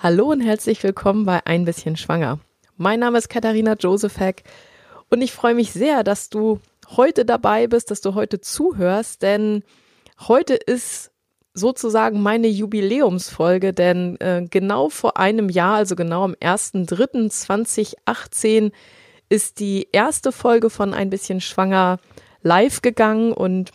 Hallo 0.00 0.30
und 0.30 0.40
herzlich 0.40 0.80
willkommen 0.84 1.24
bei 1.24 1.44
Ein 1.44 1.64
bisschen 1.64 1.96
schwanger. 1.96 2.38
Mein 2.76 3.00
Name 3.00 3.18
ist 3.18 3.28
Katharina 3.28 3.72
Josephek 3.72 4.44
und 5.10 5.22
ich 5.22 5.32
freue 5.32 5.56
mich 5.56 5.72
sehr, 5.72 6.04
dass 6.04 6.28
du 6.28 6.60
heute 6.90 7.24
dabei 7.24 7.66
bist, 7.66 7.90
dass 7.90 8.00
du 8.00 8.14
heute 8.14 8.40
zuhörst, 8.40 9.22
denn 9.22 9.64
heute 10.20 10.54
ist 10.54 11.10
sozusagen 11.52 12.22
meine 12.22 12.46
Jubiläumsfolge, 12.46 13.72
denn 13.72 14.20
äh, 14.20 14.46
genau 14.48 14.88
vor 14.88 15.16
einem 15.16 15.48
Jahr, 15.48 15.74
also 15.74 15.96
genau 15.96 16.22
am 16.22 16.34
1.3.2018, 16.34 18.70
ist 19.28 19.58
die 19.58 19.88
erste 19.90 20.30
Folge 20.30 20.70
von 20.70 20.94
Ein 20.94 21.10
bisschen 21.10 21.40
schwanger 21.40 21.98
live 22.42 22.82
gegangen 22.82 23.32
und 23.32 23.72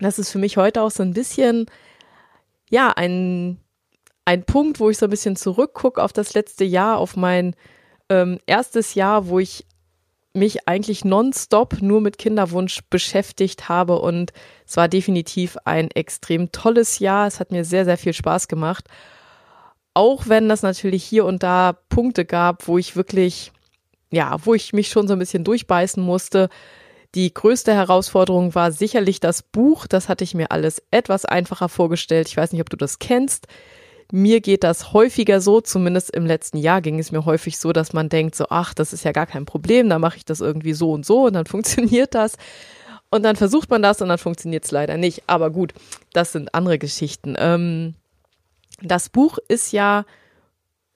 das 0.00 0.18
ist 0.18 0.30
für 0.30 0.38
mich 0.38 0.56
heute 0.56 0.82
auch 0.82 0.90
so 0.90 1.04
ein 1.04 1.12
bisschen, 1.12 1.66
ja, 2.68 2.90
ein 2.90 3.60
ein 4.26 4.44
Punkt, 4.44 4.80
wo 4.80 4.90
ich 4.90 4.98
so 4.98 5.06
ein 5.06 5.10
bisschen 5.10 5.36
zurückgucke 5.36 6.02
auf 6.02 6.12
das 6.12 6.34
letzte 6.34 6.64
Jahr, 6.64 6.98
auf 6.98 7.16
mein 7.16 7.54
ähm, 8.10 8.38
erstes 8.46 8.94
Jahr, 8.94 9.28
wo 9.28 9.38
ich 9.38 9.64
mich 10.34 10.68
eigentlich 10.68 11.04
nonstop 11.04 11.80
nur 11.80 12.00
mit 12.00 12.18
Kinderwunsch 12.18 12.80
beschäftigt 12.90 13.70
habe 13.70 13.98
und 14.00 14.32
es 14.66 14.76
war 14.76 14.88
definitiv 14.88 15.56
ein 15.64 15.90
extrem 15.92 16.52
tolles 16.52 16.98
Jahr. 16.98 17.26
Es 17.26 17.40
hat 17.40 17.52
mir 17.52 17.64
sehr, 17.64 17.86
sehr 17.86 17.96
viel 17.96 18.12
Spaß 18.12 18.48
gemacht. 18.48 18.86
Auch 19.94 20.28
wenn 20.28 20.48
das 20.48 20.60
natürlich 20.62 21.04
hier 21.04 21.24
und 21.24 21.42
da 21.42 21.72
Punkte 21.88 22.26
gab, 22.26 22.68
wo 22.68 22.76
ich 22.76 22.96
wirklich, 22.96 23.52
ja, 24.10 24.36
wo 24.44 24.52
ich 24.52 24.74
mich 24.74 24.88
schon 24.88 25.08
so 25.08 25.14
ein 25.14 25.18
bisschen 25.18 25.44
durchbeißen 25.44 26.02
musste. 26.02 26.50
Die 27.14 27.32
größte 27.32 27.72
Herausforderung 27.72 28.54
war 28.54 28.72
sicherlich 28.72 29.20
das 29.20 29.42
Buch. 29.42 29.86
Das 29.86 30.10
hatte 30.10 30.24
ich 30.24 30.34
mir 30.34 30.50
alles 30.50 30.82
etwas 30.90 31.24
einfacher 31.24 31.70
vorgestellt. 31.70 32.28
Ich 32.28 32.36
weiß 32.36 32.52
nicht, 32.52 32.60
ob 32.60 32.68
du 32.68 32.76
das 32.76 32.98
kennst. 32.98 33.46
Mir 34.12 34.40
geht 34.40 34.64
das 34.64 34.92
häufiger 34.92 35.40
so, 35.40 35.60
zumindest 35.60 36.10
im 36.10 36.26
letzten 36.26 36.58
Jahr 36.58 36.80
ging 36.80 36.98
es 36.98 37.10
mir 37.10 37.24
häufig 37.24 37.58
so, 37.58 37.72
dass 37.72 37.92
man 37.92 38.08
denkt, 38.08 38.34
so, 38.34 38.46
ach, 38.50 38.72
das 38.74 38.92
ist 38.92 39.04
ja 39.04 39.12
gar 39.12 39.26
kein 39.26 39.46
Problem, 39.46 39.88
da 39.88 39.98
mache 39.98 40.16
ich 40.18 40.24
das 40.24 40.40
irgendwie 40.40 40.74
so 40.74 40.92
und 40.92 41.04
so 41.04 41.26
und 41.26 41.32
dann 41.32 41.46
funktioniert 41.46 42.14
das. 42.14 42.36
Und 43.10 43.22
dann 43.22 43.36
versucht 43.36 43.70
man 43.70 43.82
das 43.82 44.02
und 44.02 44.08
dann 44.08 44.18
funktioniert 44.18 44.64
es 44.64 44.70
leider 44.70 44.96
nicht. 44.96 45.22
Aber 45.26 45.50
gut, 45.50 45.72
das 46.12 46.32
sind 46.32 46.54
andere 46.54 46.78
Geschichten. 46.78 47.34
Ähm, 47.38 47.94
das 48.82 49.08
Buch 49.08 49.38
ist 49.48 49.72
ja 49.72 50.04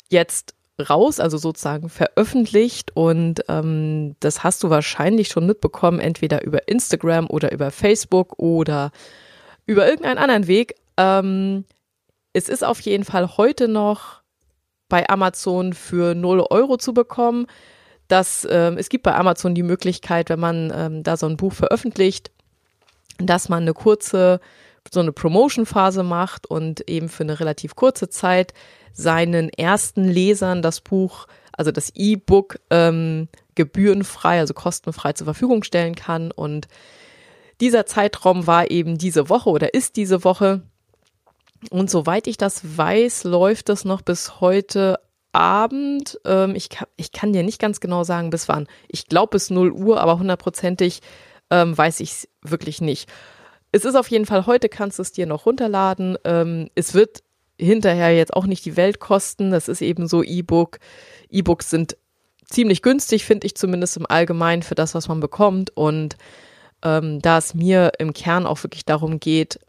jetzt 0.09 0.55
raus, 0.89 1.21
also 1.21 1.37
sozusagen 1.37 1.89
veröffentlicht 1.89 2.97
und 2.97 3.45
ähm, 3.49 4.17
das 4.21 4.43
hast 4.43 4.63
du 4.63 4.71
wahrscheinlich 4.71 5.29
schon 5.29 5.47
mitbekommen, 5.47 6.01
entweder 6.01 6.43
über 6.43 6.69
Instagram 6.69 7.29
oder 7.29 7.53
über 7.53 7.71
Facebook 7.71 8.39
oder 8.39 8.91
über 9.67 9.87
irgendeinen 9.87 10.19
anderen 10.19 10.47
Weg. 10.47 10.75
Ähm, 10.97 11.65
es 12.33 12.49
ist 12.49 12.65
auf 12.65 12.81
jeden 12.81 13.05
Fall 13.05 13.37
heute 13.37 13.69
noch 13.69 14.23
bei 14.89 15.09
Amazon 15.09 15.73
für 15.73 16.15
0 16.15 16.47
Euro 16.51 16.77
zu 16.77 16.93
bekommen. 16.95 17.47
Das, 18.09 18.45
äh, 18.45 18.75
es 18.77 18.89
gibt 18.89 19.05
bei 19.05 19.15
Amazon 19.15 19.55
die 19.55 19.63
Möglichkeit, 19.63 20.31
wenn 20.31 20.41
man 20.41 20.73
ähm, 20.75 21.03
da 21.03 21.17
so 21.17 21.27
ein 21.27 21.37
Buch 21.37 21.53
veröffentlicht, 21.53 22.31
dass 23.19 23.49
man 23.49 23.63
eine 23.63 23.73
kurze, 23.73 24.41
so 24.91 25.01
eine 25.01 25.13
Promotion-Phase 25.13 26.03
macht 26.03 26.47
und 26.47 26.89
eben 26.89 27.09
für 27.09 27.23
eine 27.23 27.39
relativ 27.39 27.77
kurze 27.77 28.09
Zeit 28.09 28.53
seinen 28.93 29.49
ersten 29.51 30.05
Lesern 30.05 30.63
das 30.63 30.81
Buch, 30.81 31.27
also 31.53 31.71
das 31.71 31.93
E-Book, 31.95 32.59
ähm, 32.71 33.29
gebührenfrei, 33.55 34.41
also 34.41 34.55
kostenfrei 34.55 35.13
zur 35.13 35.27
Verfügung 35.27 35.63
stellen 35.63 35.95
kann. 35.95 36.33
Und 36.33 36.67
dieser 37.61 37.87
Zeitraum 37.87 38.47
war 38.47 38.71
eben 38.71 38.99
diese 38.99 39.29
Woche 39.29 39.51
oder 39.51 39.75
ist 39.75 39.97
diese 39.97 40.25
Woche. 40.25 40.63
Und 41.69 41.91
soweit 41.91 42.27
ich 42.27 42.39
das 42.39 42.77
weiß, 42.77 43.25
läuft 43.25 43.69
das 43.69 43.85
noch 43.85 44.01
bis 44.01 44.41
heute 44.41 44.99
Abend. 45.33 46.19
Ähm, 46.25 46.55
ich, 46.57 46.71
kann, 46.71 46.89
ich 46.97 47.13
kann 47.13 47.33
dir 47.33 47.43
nicht 47.43 47.61
ganz 47.61 47.81
genau 47.81 48.03
sagen, 48.03 48.31
bis 48.31 48.49
wann. 48.49 48.67
Ich 48.89 49.07
glaube 49.07 49.33
bis 49.33 49.51
0 49.51 49.71
Uhr, 49.71 50.01
aber 50.01 50.19
hundertprozentig 50.19 51.01
ähm, 51.51 51.77
weiß 51.77 52.01
ich 52.01 52.11
es 52.11 52.29
wirklich 52.43 52.81
nicht. 52.81 53.11
Es 53.73 53.85
ist 53.85 53.95
auf 53.95 54.09
jeden 54.09 54.27
Fall, 54.27 54.47
heute 54.47 54.69
kannst 54.69 54.99
du 54.99 55.03
es 55.03 55.13
dir 55.13 55.27
noch 55.27 55.47
runterladen. 55.47 56.17
Ähm, 56.25 56.71
es 56.75 56.95
wird 56.95 57.23
hinterher 57.59 58.17
jetzt 58.17 58.35
auch 58.35 58.47
nicht 58.47 58.65
die 58.65 58.77
Welt 58.77 58.99
kosten. 58.99 59.51
Das 59.51 59.69
ist 59.69 59.83
eben 59.83 60.09
so 60.09 60.23
E-Book. 60.23 60.79
E-Books 61.29 61.71
sind 61.71 61.97
ziemlich 62.47 62.83
günstig, 62.83 63.25
finde 63.25 63.47
ich 63.47 63.55
zumindest 63.55 63.97
im 63.97 64.07
Allgemeinen 64.09 64.63
für 64.63 64.75
das, 64.75 64.95
was 64.95 65.09
man 65.09 65.21
bekommt. 65.21 65.71
Und 65.77 66.17
ähm, 66.83 67.21
da 67.21 67.39
es 67.39 67.55
mir 67.55 67.93
im 67.99 68.13
Kern 68.13 68.47
auch 68.47 68.63
wirklich 68.65 68.85
darum 68.85 69.21
geht, 69.21 69.61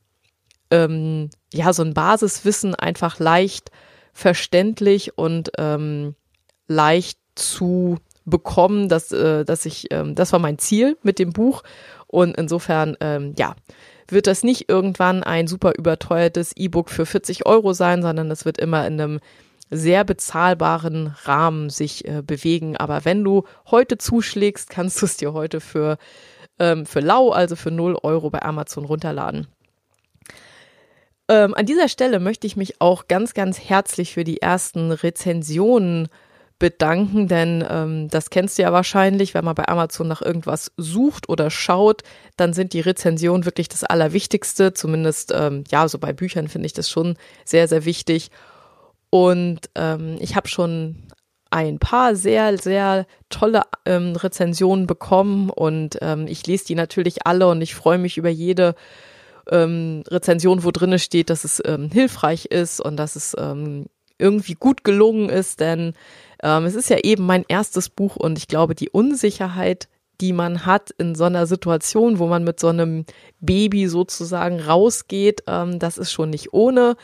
ähm, 0.71 1.29
ja, 1.53 1.73
so 1.73 1.83
ein 1.83 1.93
Basiswissen 1.93 2.75
einfach 2.75 3.19
leicht 3.19 3.71
verständlich 4.13 5.17
und 5.17 5.51
ähm, 5.57 6.15
leicht 6.67 7.19
zu 7.35 7.97
bekommen, 8.25 8.89
dass, 8.89 9.11
äh, 9.11 9.45
dass 9.45 9.65
ich, 9.65 9.87
ähm, 9.91 10.15
das 10.15 10.31
war 10.31 10.39
mein 10.39 10.57
Ziel 10.57 10.97
mit 11.03 11.19
dem 11.19 11.31
Buch. 11.31 11.63
Und 12.07 12.37
insofern, 12.37 12.97
ähm, 12.99 13.33
ja, 13.37 13.55
wird 14.07 14.27
das 14.27 14.43
nicht 14.43 14.69
irgendwann 14.69 15.23
ein 15.23 15.47
super 15.47 15.73
überteuertes 15.77 16.55
E-Book 16.55 16.89
für 16.89 17.05
40 17.05 17.45
Euro 17.45 17.73
sein, 17.73 18.01
sondern 18.01 18.29
es 18.29 18.45
wird 18.45 18.57
immer 18.57 18.85
in 18.85 18.99
einem 18.99 19.19
sehr 19.69 20.03
bezahlbaren 20.03 21.15
Rahmen 21.23 21.69
sich 21.69 22.05
äh, 22.05 22.21
bewegen. 22.21 22.75
Aber 22.75 23.05
wenn 23.05 23.23
du 23.23 23.43
heute 23.69 23.97
zuschlägst, 23.97 24.69
kannst 24.69 25.01
du 25.01 25.05
es 25.05 25.15
dir 25.15 25.31
heute 25.31 25.61
für, 25.61 25.97
ähm, 26.59 26.85
für 26.85 26.99
lau, 26.99 27.29
also 27.29 27.55
für 27.55 27.71
0 27.71 27.97
Euro 28.03 28.29
bei 28.29 28.41
Amazon 28.41 28.83
runterladen. 28.83 29.47
Ähm, 31.31 31.53
an 31.55 31.65
dieser 31.65 31.87
Stelle 31.87 32.19
möchte 32.19 32.45
ich 32.45 32.57
mich 32.57 32.81
auch 32.81 33.07
ganz, 33.07 33.33
ganz 33.33 33.57
herzlich 33.57 34.13
für 34.13 34.25
die 34.25 34.41
ersten 34.41 34.91
Rezensionen 34.91 36.09
bedanken, 36.59 37.29
denn 37.29 37.65
ähm, 37.69 38.09
das 38.09 38.29
kennst 38.29 38.57
du 38.57 38.63
ja 38.63 38.73
wahrscheinlich, 38.73 39.33
wenn 39.33 39.45
man 39.45 39.55
bei 39.55 39.65
Amazon 39.69 40.09
nach 40.09 40.21
irgendwas 40.21 40.73
sucht 40.75 41.29
oder 41.29 41.49
schaut, 41.49 42.03
dann 42.35 42.51
sind 42.51 42.73
die 42.73 42.81
Rezensionen 42.81 43.45
wirklich 43.45 43.69
das 43.69 43.85
Allerwichtigste. 43.85 44.73
Zumindest, 44.73 45.31
ähm, 45.33 45.63
ja, 45.71 45.87
so 45.87 45.99
bei 45.99 46.11
Büchern 46.11 46.49
finde 46.49 46.65
ich 46.65 46.73
das 46.73 46.89
schon 46.89 47.15
sehr, 47.45 47.69
sehr 47.69 47.85
wichtig. 47.85 48.29
Und 49.09 49.69
ähm, 49.75 50.17
ich 50.19 50.35
habe 50.35 50.49
schon 50.49 51.07
ein 51.49 51.79
paar 51.79 52.13
sehr, 52.17 52.57
sehr 52.57 53.05
tolle 53.29 53.61
ähm, 53.85 54.17
Rezensionen 54.17 54.85
bekommen 54.85 55.49
und 55.49 55.97
ähm, 56.01 56.27
ich 56.27 56.45
lese 56.45 56.65
die 56.65 56.75
natürlich 56.75 57.25
alle 57.25 57.47
und 57.47 57.61
ich 57.61 57.73
freue 57.73 57.97
mich 57.97 58.17
über 58.17 58.29
jede 58.29 58.75
ähm, 59.51 60.03
Rezension, 60.07 60.63
wo 60.63 60.71
drinne 60.71 60.99
steht, 60.99 61.29
dass 61.29 61.43
es 61.43 61.61
ähm, 61.65 61.89
hilfreich 61.91 62.45
ist 62.45 62.79
und 62.79 62.97
dass 62.97 63.15
es 63.15 63.35
ähm, 63.37 63.85
irgendwie 64.17 64.53
gut 64.53 64.83
gelungen 64.83 65.29
ist, 65.29 65.59
denn 65.59 65.93
ähm, 66.41 66.65
es 66.65 66.75
ist 66.75 66.89
ja 66.89 66.97
eben 67.03 67.25
mein 67.25 67.43
erstes 67.47 67.89
Buch 67.89 68.15
und 68.15 68.37
ich 68.37 68.47
glaube, 68.47 68.75
die 68.75 68.89
Unsicherheit, 68.89 69.89
die 70.21 70.33
man 70.33 70.65
hat 70.65 70.91
in 70.97 71.15
so 71.15 71.25
einer 71.25 71.47
Situation, 71.47 72.19
wo 72.19 72.27
man 72.27 72.43
mit 72.43 72.59
so 72.59 72.67
einem 72.67 73.05
Baby 73.39 73.87
sozusagen 73.87 74.59
rausgeht, 74.59 75.43
ähm, 75.47 75.79
das 75.79 75.97
ist 75.97 76.11
schon 76.11 76.29
nicht 76.29 76.53
ohne. 76.53 76.95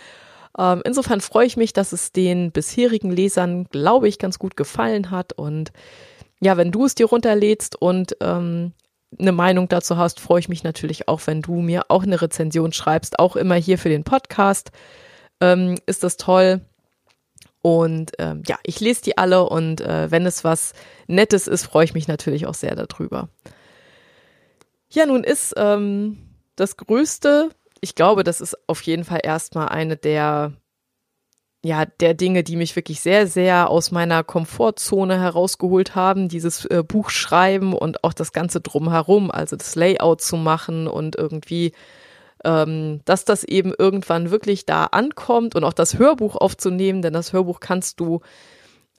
Ähm, 0.58 0.82
insofern 0.86 1.22
freue 1.22 1.48
ich 1.48 1.58
mich, 1.58 1.74
dass 1.74 1.92
es 1.92 2.12
den 2.12 2.52
bisherigen 2.52 3.12
Lesern, 3.12 3.66
glaube 3.66 4.08
ich, 4.08 4.20
ganz 4.20 4.40
gut 4.40 4.56
gefallen 4.56 5.12
hat 5.12 5.34
und 5.34 5.72
ja, 6.40 6.56
wenn 6.56 6.72
du 6.72 6.86
es 6.86 6.94
dir 6.94 7.08
runterlädst 7.08 7.82
und 7.82 8.16
ähm, 8.22 8.74
eine 9.18 9.32
Meinung 9.32 9.68
dazu 9.68 9.98
hast, 9.98 10.20
freue 10.20 10.40
ich 10.40 10.50
mich 10.50 10.64
natürlich 10.64 11.08
auch, 11.08 11.22
wenn 11.26 11.42
du 11.42 11.62
mir 11.62 11.86
auch 11.90 12.04
eine 12.04 12.22
Rezension 12.22 12.74
schreibst, 12.74 13.20
auch 13.20 13.36
immer 13.36 13.56
hier 13.56 13.78
für 13.78 13.90
den 13.90 14.04
Podcast. 14.04 14.72
Ähm, 15.40 15.76
ist 15.86 16.04
das 16.04 16.18
toll. 16.18 16.62
Und 17.62 18.12
ähm, 18.20 18.44
ja, 18.48 18.58
ich 18.64 18.80
lese 18.80 19.02
die 19.02 19.18
alle 19.18 19.48
und 19.48 19.82
äh, 19.82 20.10
wenn 20.12 20.26
es 20.26 20.44
was 20.44 20.74
Nettes 21.08 21.48
ist, 21.48 21.66
freue 21.66 21.86
ich 21.86 21.94
mich 21.94 22.08
natürlich 22.08 22.46
auch 22.46 22.54
sehr 22.54 22.76
darüber. 22.76 23.30
Ja, 24.90 25.06
nun 25.06 25.24
ist 25.24 25.54
ähm, 25.58 26.36
das 26.56 26.78
Größte, 26.78 27.50
ich 27.82 27.96
glaube, 27.96 28.24
das 28.24 28.42
ist 28.42 28.58
auf 28.68 28.82
jeden 28.84 29.04
Fall 29.04 29.20
erstmal 29.24 29.70
eine 29.70 29.98
der 29.98 30.54
ja, 31.64 31.86
der 31.86 32.14
Dinge, 32.14 32.44
die 32.44 32.56
mich 32.56 32.76
wirklich 32.76 33.02
sehr, 33.02 33.28
sehr 33.28 33.70
aus 33.70 33.92
meiner 33.92 34.24
Komfortzone 34.24 35.20
herausgeholt 35.20 35.96
haben, 35.96 36.30
dieses 36.30 36.66
äh, 36.66 36.84
Buch 36.88 37.10
schreiben 37.10 37.74
und 37.74 38.04
auch 38.04 38.14
das 38.14 38.32
Ganze 38.32 38.62
drumherum, 38.62 39.32
also 39.32 39.56
das 39.56 39.76
Layout 39.76 40.22
zu 40.22 40.38
machen 40.38 40.88
und 40.88 41.16
irgendwie, 41.16 41.74
ähm, 42.46 43.02
dass 43.06 43.26
das 43.26 43.44
eben 43.44 43.74
irgendwann 43.78 44.30
wirklich 44.30 44.66
da 44.66 44.86
ankommt 44.86 45.56
und 45.56 45.64
auch 45.64 45.74
das 45.74 45.98
Hörbuch 45.98 46.36
aufzunehmen, 46.36 47.02
denn 47.02 47.14
das 47.14 47.34
Hörbuch 47.34 47.60
kannst 47.60 48.00
du 48.00 48.22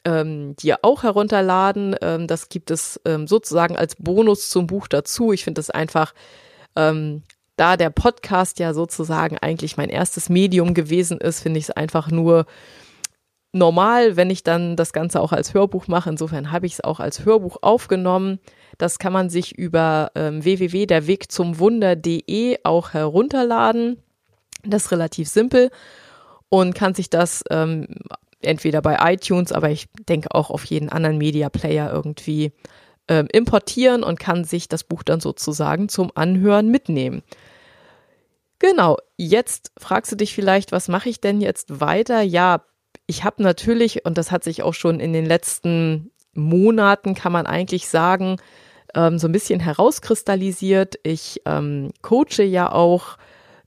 ähm, 0.05 0.57
dir 0.57 0.81
auch 0.83 1.05
herunterladen. 1.05 1.95
Ähm, 2.03 2.27
das 2.27 2.49
gibt 2.49 2.71
es 2.71 3.01
ähm, 3.05 3.27
sozusagen 3.27 3.77
als 3.77 3.95
Bonus 3.97 4.51
zum 4.51 4.67
Buch 4.67 4.89
dazu. 4.89 5.33
Ich 5.33 5.45
finde 5.45 5.61
das 5.61 5.71
einfach 5.71 6.13
ähm, 6.77 7.23
da 7.59 7.77
der 7.77 7.91
Podcast 7.91 8.59
ja 8.59 8.73
sozusagen 8.73 9.37
eigentlich 9.39 9.77
mein 9.77 9.91
erstes 9.91 10.29
Medium 10.29 10.75
gewesen 10.75 11.19
ist, 11.19 11.41
finde 11.41 11.59
ich 11.59 11.67
es 11.67 11.71
einfach 11.71 12.11
nur 12.11 12.47
normal, 13.53 14.17
wenn 14.17 14.31
ich 14.31 14.43
dann 14.43 14.77
das 14.77 14.93
Ganze 14.93 15.21
auch 15.21 15.33
als 15.33 15.55
Hörbuch 15.55 15.87
mache. 15.89 16.11
Insofern 16.11 16.53
habe 16.53 16.67
ich 16.67 16.75
es 16.75 16.85
auch 16.85 17.01
als 17.01 17.25
Hörbuch 17.25 17.57
aufgenommen. 17.63 18.39
Das 18.79 18.99
kann 18.99 19.13
man 19.13 19.31
sich 19.31 19.59
über 19.59 20.11
ähm, 20.15 20.45
www.derwegzumwunder.de 20.45 22.59
auch 22.63 22.93
herunterladen. 22.93 24.01
Das 24.65 24.85
ist 24.85 24.93
relativ 24.93 25.29
simpel 25.29 25.71
und 26.49 26.75
kann 26.75 26.95
sich 26.95 27.11
das 27.11 27.45
ähm, 27.51 27.89
entweder 28.41 28.81
bei 28.83 28.97
iTunes, 29.13 29.53
aber 29.53 29.71
ich 29.71 29.87
denke 30.09 30.35
auch 30.35 30.51
auf 30.51 30.65
jeden 30.65 30.89
anderen 30.89 31.19
Media 31.19 31.49
Player 31.49 31.93
irgendwie 31.93 32.53
ähm, 33.09 33.27
importieren 33.33 34.05
und 34.05 34.21
kann 34.21 34.45
sich 34.45 34.69
das 34.69 34.85
Buch 34.85 35.03
dann 35.03 35.19
sozusagen 35.21 35.89
zum 35.89 36.13
Anhören 36.15 36.71
mitnehmen. 36.71 37.23
Genau, 38.59 38.97
jetzt 39.17 39.73
fragst 39.79 40.11
du 40.11 40.17
dich 40.17 40.35
vielleicht, 40.35 40.73
was 40.73 40.89
mache 40.89 41.09
ich 41.09 41.21
denn 41.21 41.41
jetzt 41.41 41.81
weiter? 41.81 42.23
Ja, 42.23 42.65
ich 43.07 43.25
habe 43.25 43.43
natürlich, 43.43 44.05
und 44.05 44.19
das 44.19 44.31
hat 44.31 44.43
sich 44.43 44.63
auch 44.63 44.75
schon 44.75 45.01
in 45.01 45.13
den 45.13 45.27
letzten 45.27 46.11
Monaten, 46.35 47.15
kann 47.15 47.33
man 47.33 47.47
eigentlich 47.47 47.89
sagen, 47.89 48.37
ähm, 48.95 49.19
so 49.19 49.29
ein 49.29 49.33
bisschen 49.33 49.61
herauskristallisiert. 49.61 50.97
Ich 51.05 51.43
ähm, 51.45 51.93
coache 52.03 52.43
ja 52.43 52.73
auch 52.73 53.17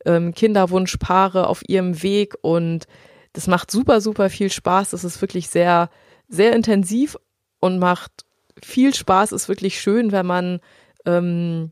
ähm, 0.05 0.33
Kinderwunschpaare 0.33 1.47
auf 1.47 1.61
ihrem 1.67 2.03
Weg 2.03 2.35
und 2.41 2.85
das 3.33 3.47
macht 3.47 3.71
super, 3.71 4.01
super 4.01 4.29
viel 4.29 4.51
Spaß. 4.51 4.89
Das 4.91 5.03
ist 5.03 5.21
wirklich 5.21 5.49
sehr, 5.49 5.89
sehr 6.27 6.53
intensiv 6.53 7.17
und 7.59 7.79
macht 7.79 8.25
viel 8.61 8.93
Spaß. 8.93 9.31
Ist 9.31 9.47
wirklich 9.47 9.79
schön, 9.79 10.11
wenn 10.11 10.25
man 10.25 10.59
ähm, 11.05 11.71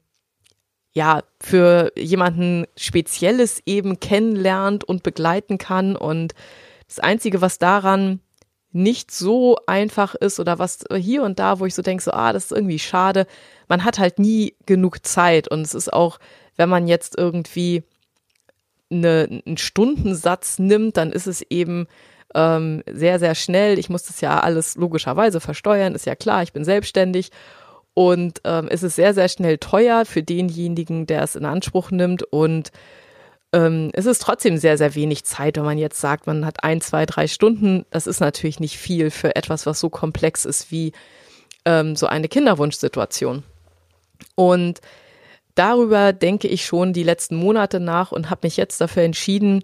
ja 1.00 1.24
für 1.42 1.94
jemanden 1.96 2.66
Spezielles 2.75 3.62
eben 3.66 4.01
kennenlernt 4.01 4.84
und 4.84 5.01
begleiten 5.01 5.57
kann. 5.57 5.96
Und 5.96 6.34
das 6.88 7.00
Einzige, 7.00 7.40
was 7.40 7.57
daran 7.57 8.19
nicht 8.72 9.10
so 9.10 9.57
einfach 9.66 10.13
ist 10.13 10.42
oder 10.42 10.60
was 10.60 10.84
hier 10.94 11.24
und 11.24 11.40
da, 11.40 11.60
wo 11.60 11.66
ich 11.66 11.74
so 11.74 11.81
denke, 11.81 12.04
so, 12.04 12.12
ah, 12.12 12.34
das 12.34 12.46
ist 12.46 12.51
irgendwie 12.51 12.80
schade, 12.80 13.25
man 13.69 13.86
hat 13.86 13.98
halt 13.98 14.19
nie 14.19 14.56
genug 14.66 15.06
Zeit. 15.06 15.48
Und 15.48 15.62
es 15.62 15.74
ist 15.74 15.92
auch, 15.92 16.19
wenn 16.57 16.68
man 16.68 16.86
jetzt 16.86 17.18
irgendwie 17.18 17.84
eine, 18.92 19.42
einen 19.45 19.57
Stundensatz 19.57 20.60
nimmt, 20.60 20.98
dann 20.98 21.13
ist 21.13 21.28
es 21.28 21.42
eben 21.50 21.88
ähm, 22.36 22.84
sehr, 22.92 23.19
sehr 23.19 23.36
schnell. 23.36 23.80
Ich 23.80 23.90
muss 23.90 24.04
das 24.04 24.19
ja 24.19 24.42
alles 24.42 24.75
logischerweise 24.75 25.40
versteuern, 25.40 25.95
ist 25.95 26.06
ja 26.06 26.16
klar, 26.16 26.44
ich 26.44 26.52
bin 26.52 26.66
selbstständig. 26.66 27.31
Und 28.00 28.40
ähm, 28.46 28.69
es 28.72 28.81
ist 28.81 28.96
sehr, 28.96 29.13
sehr 29.13 29.28
schnell 29.28 29.57
teuer 29.57 30.06
für 30.06 30.24
denjenigen, 30.24 31.06
der 31.06 31.22
es 31.22 31.36
in 31.36 31.44
Anspruch 31.44 31.92
nimmt. 31.92 32.24
Und 32.24 32.72
ähm, 33.51 33.90
es 33.92 34.06
ist 34.06 34.22
trotzdem 34.22 34.56
sehr, 34.56 34.78
sehr 34.78 34.96
wenig 34.96 35.25
Zeit, 35.25 35.57
wenn 35.57 35.66
man 35.66 35.78
jetzt 35.78 36.00
sagt, 36.00 36.25
man 36.25 36.46
hat 36.46 36.63
ein, 36.63 36.80
zwei, 36.80 37.06
drei 37.06 37.28
Stunden. 37.28 37.86
Das 37.90 38.07
ist 38.07 38.22
natürlich 38.22 38.62
nicht 38.62 38.78
viel 38.78 39.12
für 39.12 39.36
etwas, 39.36 39.66
was 39.66 39.81
so 39.81 39.90
komplex 39.90 40.46
ist 40.46 40.72
wie 40.72 40.94
ähm, 41.66 41.98
so 41.98 42.07
eine 42.07 42.30
Kinderwunschsituation. 42.30 43.44
Und 44.34 44.80
darüber 45.56 46.13
denke 46.13 46.48
ich 46.48 46.66
schon 46.66 46.94
die 46.94 47.04
letzten 47.04 47.36
Monate 47.36 47.81
nach 47.81 48.13
und 48.13 48.30
habe 48.30 48.48
mich 48.48 48.56
jetzt 48.56 48.80
dafür 48.80 49.04
entschieden, 49.04 49.62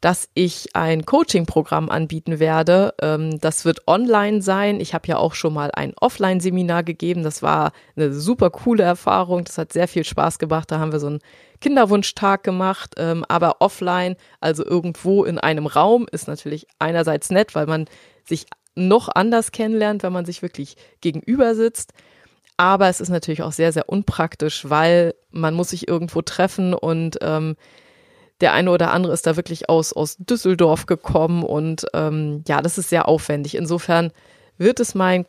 dass 0.00 0.28
ich 0.32 0.74
ein 0.74 1.04
Coaching-Programm 1.04 1.90
anbieten 1.90 2.38
werde. 2.38 2.94
Ähm, 3.02 3.38
das 3.38 3.64
wird 3.64 3.86
online 3.86 4.40
sein. 4.40 4.80
Ich 4.80 4.94
habe 4.94 5.06
ja 5.08 5.18
auch 5.18 5.34
schon 5.34 5.52
mal 5.52 5.70
ein 5.72 5.92
Offline-Seminar 6.00 6.84
gegeben. 6.84 7.22
Das 7.22 7.42
war 7.42 7.72
eine 7.96 8.12
super 8.12 8.50
coole 8.50 8.82
Erfahrung. 8.82 9.44
Das 9.44 9.58
hat 9.58 9.72
sehr 9.72 9.88
viel 9.88 10.04
Spaß 10.04 10.38
gemacht. 10.38 10.70
Da 10.70 10.78
haben 10.78 10.92
wir 10.92 11.00
so 11.00 11.08
einen 11.08 11.20
Kinderwunschtag 11.60 12.42
gemacht. 12.42 12.94
Ähm, 12.96 13.24
aber 13.28 13.56
offline, 13.60 14.16
also 14.40 14.64
irgendwo 14.64 15.24
in 15.24 15.38
einem 15.38 15.66
Raum, 15.66 16.06
ist 16.10 16.28
natürlich 16.28 16.66
einerseits 16.78 17.30
nett, 17.30 17.54
weil 17.54 17.66
man 17.66 17.84
sich 18.24 18.46
noch 18.74 19.08
anders 19.14 19.52
kennenlernt, 19.52 20.02
wenn 20.02 20.12
man 20.12 20.24
sich 20.24 20.40
wirklich 20.40 20.76
gegenüber 21.02 21.54
sitzt. 21.54 21.92
Aber 22.56 22.88
es 22.88 23.00
ist 23.00 23.08
natürlich 23.10 23.42
auch 23.42 23.52
sehr, 23.52 23.72
sehr 23.72 23.88
unpraktisch, 23.88 24.68
weil 24.68 25.14
man 25.30 25.54
muss 25.54 25.70
sich 25.70 25.88
irgendwo 25.88 26.22
treffen 26.22 26.74
und 26.74 27.18
ähm, 27.20 27.56
der 28.40 28.52
eine 28.52 28.70
oder 28.70 28.92
andere 28.92 29.12
ist 29.12 29.26
da 29.26 29.36
wirklich 29.36 29.68
aus, 29.68 29.92
aus 29.92 30.16
Düsseldorf 30.18 30.86
gekommen 30.86 31.42
und 31.42 31.86
ähm, 31.94 32.42
ja, 32.48 32.62
das 32.62 32.78
ist 32.78 32.88
sehr 32.88 33.08
aufwendig. 33.08 33.54
Insofern 33.54 34.12
wird 34.58 34.80
es 34.80 34.94
mein 34.94 35.26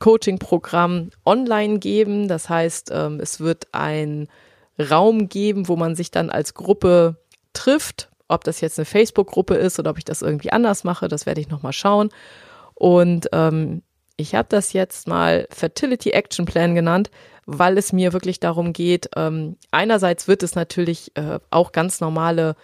Coaching-Programm 0.00 1.10
online 1.24 1.78
geben. 1.78 2.28
Das 2.28 2.48
heißt, 2.48 2.90
ähm, 2.92 3.20
es 3.20 3.40
wird 3.40 3.68
ein 3.72 4.28
Raum 4.78 5.28
geben, 5.28 5.68
wo 5.68 5.76
man 5.76 5.94
sich 5.94 6.10
dann 6.10 6.30
als 6.30 6.54
Gruppe 6.54 7.16
trifft. 7.52 8.10
Ob 8.28 8.44
das 8.44 8.60
jetzt 8.60 8.78
eine 8.78 8.86
Facebook-Gruppe 8.86 9.54
ist 9.54 9.78
oder 9.78 9.90
ob 9.90 9.98
ich 9.98 10.04
das 10.04 10.22
irgendwie 10.22 10.50
anders 10.50 10.82
mache, 10.82 11.08
das 11.08 11.26
werde 11.26 11.40
ich 11.40 11.48
nochmal 11.48 11.72
schauen. 11.72 12.08
Und 12.74 13.28
ähm, 13.32 13.82
ich 14.16 14.34
habe 14.34 14.48
das 14.48 14.72
jetzt 14.72 15.06
mal 15.06 15.46
Fertility 15.50 16.10
Action 16.10 16.46
Plan 16.46 16.74
genannt, 16.74 17.10
weil 17.46 17.78
es 17.78 17.92
mir 17.92 18.12
wirklich 18.12 18.40
darum 18.40 18.72
geht, 18.72 19.10
ähm, 19.16 19.56
einerseits 19.70 20.28
wird 20.28 20.42
es 20.42 20.54
natürlich 20.54 21.12
äh, 21.16 21.38
auch 21.50 21.72
ganz 21.72 22.00
normale, 22.00 22.56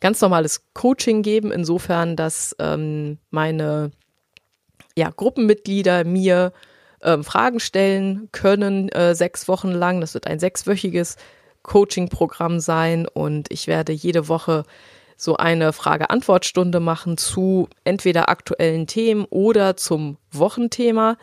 ganz 0.00 0.20
normales 0.20 0.64
Coaching 0.74 1.22
geben, 1.22 1.52
insofern, 1.52 2.16
dass 2.16 2.54
ähm, 2.58 3.18
meine 3.30 3.90
ja, 4.96 5.10
Gruppenmitglieder 5.10 6.04
mir 6.04 6.52
ähm, 7.02 7.24
Fragen 7.24 7.60
stellen 7.60 8.28
können, 8.32 8.88
äh, 8.90 9.14
sechs 9.14 9.48
Wochen 9.48 9.70
lang. 9.70 10.00
Das 10.00 10.14
wird 10.14 10.26
ein 10.26 10.38
sechswöchiges 10.38 11.16
Coaching-Programm 11.62 12.60
sein 12.60 13.06
und 13.06 13.50
ich 13.50 13.66
werde 13.66 13.92
jede 13.92 14.28
Woche 14.28 14.64
so 15.16 15.36
eine 15.36 15.72
Frage-Antwort-Stunde 15.72 16.80
machen 16.80 17.18
zu 17.18 17.68
entweder 17.84 18.30
aktuellen 18.30 18.86
Themen 18.86 19.26
oder 19.28 19.76
zum 19.76 20.16
Wochenthema. 20.32 21.18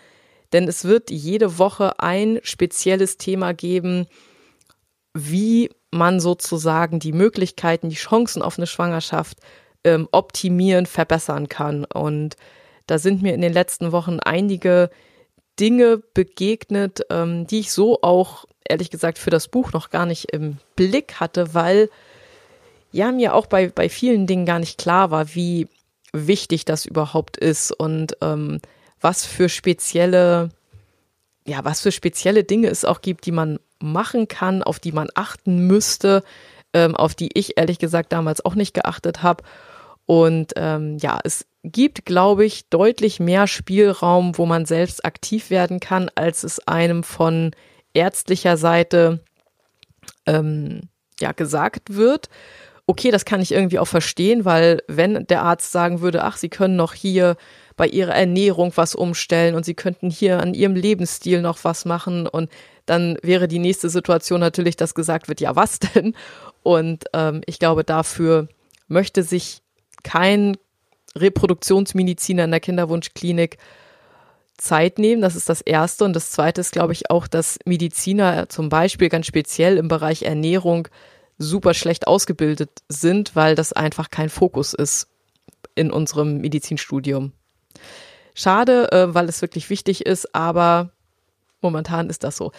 Denn 0.53 0.67
es 0.67 0.85
wird 0.85 1.09
jede 1.09 1.57
Woche 1.57 1.99
ein 1.99 2.39
spezielles 2.43 3.17
Thema 3.17 3.53
geben, 3.53 4.07
wie 5.13 5.69
man 5.91 6.19
sozusagen 6.19 6.99
die 6.99 7.13
Möglichkeiten, 7.13 7.89
die 7.89 7.95
Chancen 7.95 8.41
auf 8.41 8.57
eine 8.57 8.67
Schwangerschaft 8.67 9.39
ähm, 9.83 10.07
optimieren, 10.11 10.85
verbessern 10.85 11.49
kann. 11.49 11.85
Und 11.85 12.35
da 12.85 12.99
sind 12.99 13.21
mir 13.21 13.33
in 13.33 13.41
den 13.41 13.53
letzten 13.53 13.91
Wochen 13.91 14.19
einige 14.19 14.89
Dinge 15.59 15.97
begegnet, 16.13 17.01
ähm, 17.09 17.47
die 17.47 17.59
ich 17.59 17.71
so 17.71 18.01
auch 18.01 18.45
ehrlich 18.67 18.89
gesagt 18.89 19.17
für 19.17 19.29
das 19.29 19.47
Buch 19.47 19.73
noch 19.73 19.89
gar 19.89 20.05
nicht 20.05 20.31
im 20.31 20.57
Blick 20.75 21.15
hatte, 21.19 21.53
weil 21.53 21.89
ja 22.91 23.11
mir 23.11 23.33
auch 23.33 23.47
bei, 23.47 23.69
bei 23.69 23.89
vielen 23.89 24.27
Dingen 24.27 24.45
gar 24.45 24.59
nicht 24.59 24.77
klar 24.77 25.11
war, 25.11 25.33
wie 25.35 25.67
wichtig 26.13 26.65
das 26.65 26.85
überhaupt 26.85 27.37
ist 27.37 27.71
und 27.71 28.17
ähm, 28.21 28.59
was 29.01 29.25
für 29.25 29.49
spezielle, 29.49 30.49
ja, 31.45 31.63
was 31.63 31.81
für 31.81 31.91
spezielle 31.91 32.43
Dinge 32.43 32.67
es 32.67 32.85
auch 32.85 33.01
gibt, 33.01 33.25
die 33.25 33.31
man 33.31 33.59
machen 33.79 34.27
kann, 34.27 34.63
auf 34.63 34.79
die 34.79 34.91
man 34.91 35.09
achten 35.15 35.67
müsste, 35.67 36.23
ähm, 36.73 36.95
auf 36.95 37.15
die 37.15 37.29
ich 37.33 37.57
ehrlich 37.57 37.79
gesagt 37.79 38.11
damals 38.11 38.43
auch 38.43 38.55
nicht 38.55 38.73
geachtet 38.73 39.23
habe. 39.23 39.43
Und 40.05 40.53
ähm, 40.55 40.97
ja, 40.99 41.19
es 41.23 41.45
gibt, 41.63 42.05
glaube 42.05 42.45
ich, 42.45 42.69
deutlich 42.69 43.19
mehr 43.19 43.47
Spielraum, 43.47 44.37
wo 44.37 44.45
man 44.45 44.65
selbst 44.65 45.05
aktiv 45.05 45.49
werden 45.49 45.79
kann, 45.79 46.09
als 46.15 46.43
es 46.43 46.65
einem 46.67 47.03
von 47.03 47.51
ärztlicher 47.93 48.57
Seite 48.57 49.23
ähm, 50.25 50.89
ja 51.19 51.31
gesagt 51.33 51.95
wird 51.95 52.29
okay, 52.87 53.11
das 53.11 53.25
kann 53.25 53.41
ich 53.41 53.51
irgendwie 53.51 53.79
auch 53.79 53.87
verstehen, 53.87 54.45
weil 54.45 54.81
wenn 54.87 55.27
der 55.27 55.43
Arzt 55.43 55.71
sagen 55.71 56.01
würde, 56.01 56.23
ach, 56.23 56.37
Sie 56.37 56.49
können 56.49 56.77
noch 56.77 56.93
hier 56.93 57.35
bei 57.77 57.87
Ihrer 57.87 58.15
Ernährung 58.15 58.73
was 58.75 58.95
umstellen 58.95 59.55
und 59.55 59.63
Sie 59.63 59.75
könnten 59.75 60.09
hier 60.09 60.39
an 60.39 60.53
Ihrem 60.53 60.75
Lebensstil 60.75 61.41
noch 61.41 61.63
was 61.63 61.85
machen 61.85 62.27
und 62.27 62.49
dann 62.85 63.17
wäre 63.21 63.47
die 63.47 63.59
nächste 63.59 63.89
Situation 63.89 64.39
natürlich, 64.39 64.75
dass 64.75 64.95
gesagt 64.95 65.27
wird, 65.27 65.39
ja, 65.39 65.55
was 65.55 65.79
denn? 65.95 66.15
Und 66.63 67.05
ähm, 67.13 67.41
ich 67.45 67.59
glaube, 67.59 67.83
dafür 67.83 68.49
möchte 68.87 69.23
sich 69.23 69.61
kein 70.03 70.57
Reproduktionsmediziner 71.15 72.45
in 72.45 72.51
der 72.51 72.59
Kinderwunschklinik 72.59 73.57
Zeit 74.57 74.99
nehmen. 74.99 75.21
Das 75.21 75.35
ist 75.35 75.49
das 75.49 75.61
Erste. 75.61 76.05
Und 76.05 76.13
das 76.13 76.31
Zweite 76.31 76.61
ist, 76.61 76.71
glaube 76.71 76.93
ich, 76.93 77.09
auch, 77.09 77.27
dass 77.27 77.59
Mediziner 77.65 78.49
zum 78.49 78.69
Beispiel 78.69 79.09
ganz 79.09 79.27
speziell 79.27 79.77
im 79.77 79.87
Bereich 79.87 80.23
Ernährung 80.23 80.87
super 81.37 81.73
schlecht 81.73 82.07
ausgebildet 82.07 82.69
sind, 82.89 83.35
weil 83.35 83.55
das 83.55 83.73
einfach 83.73 84.09
kein 84.09 84.29
Fokus 84.29 84.73
ist 84.73 85.07
in 85.75 85.91
unserem 85.91 86.37
Medizinstudium. 86.37 87.33
Schade, 88.39 88.91
äh, 88.91 89.15
weil 89.15 89.27
es 89.27 89.41
wirklich 89.41 89.71
wichtig 89.71 90.05
ist, 90.05 90.35
aber 90.35 90.91
momentan 91.59 92.07
ist 92.07 92.23
das 92.23 92.37
so. 92.37 92.51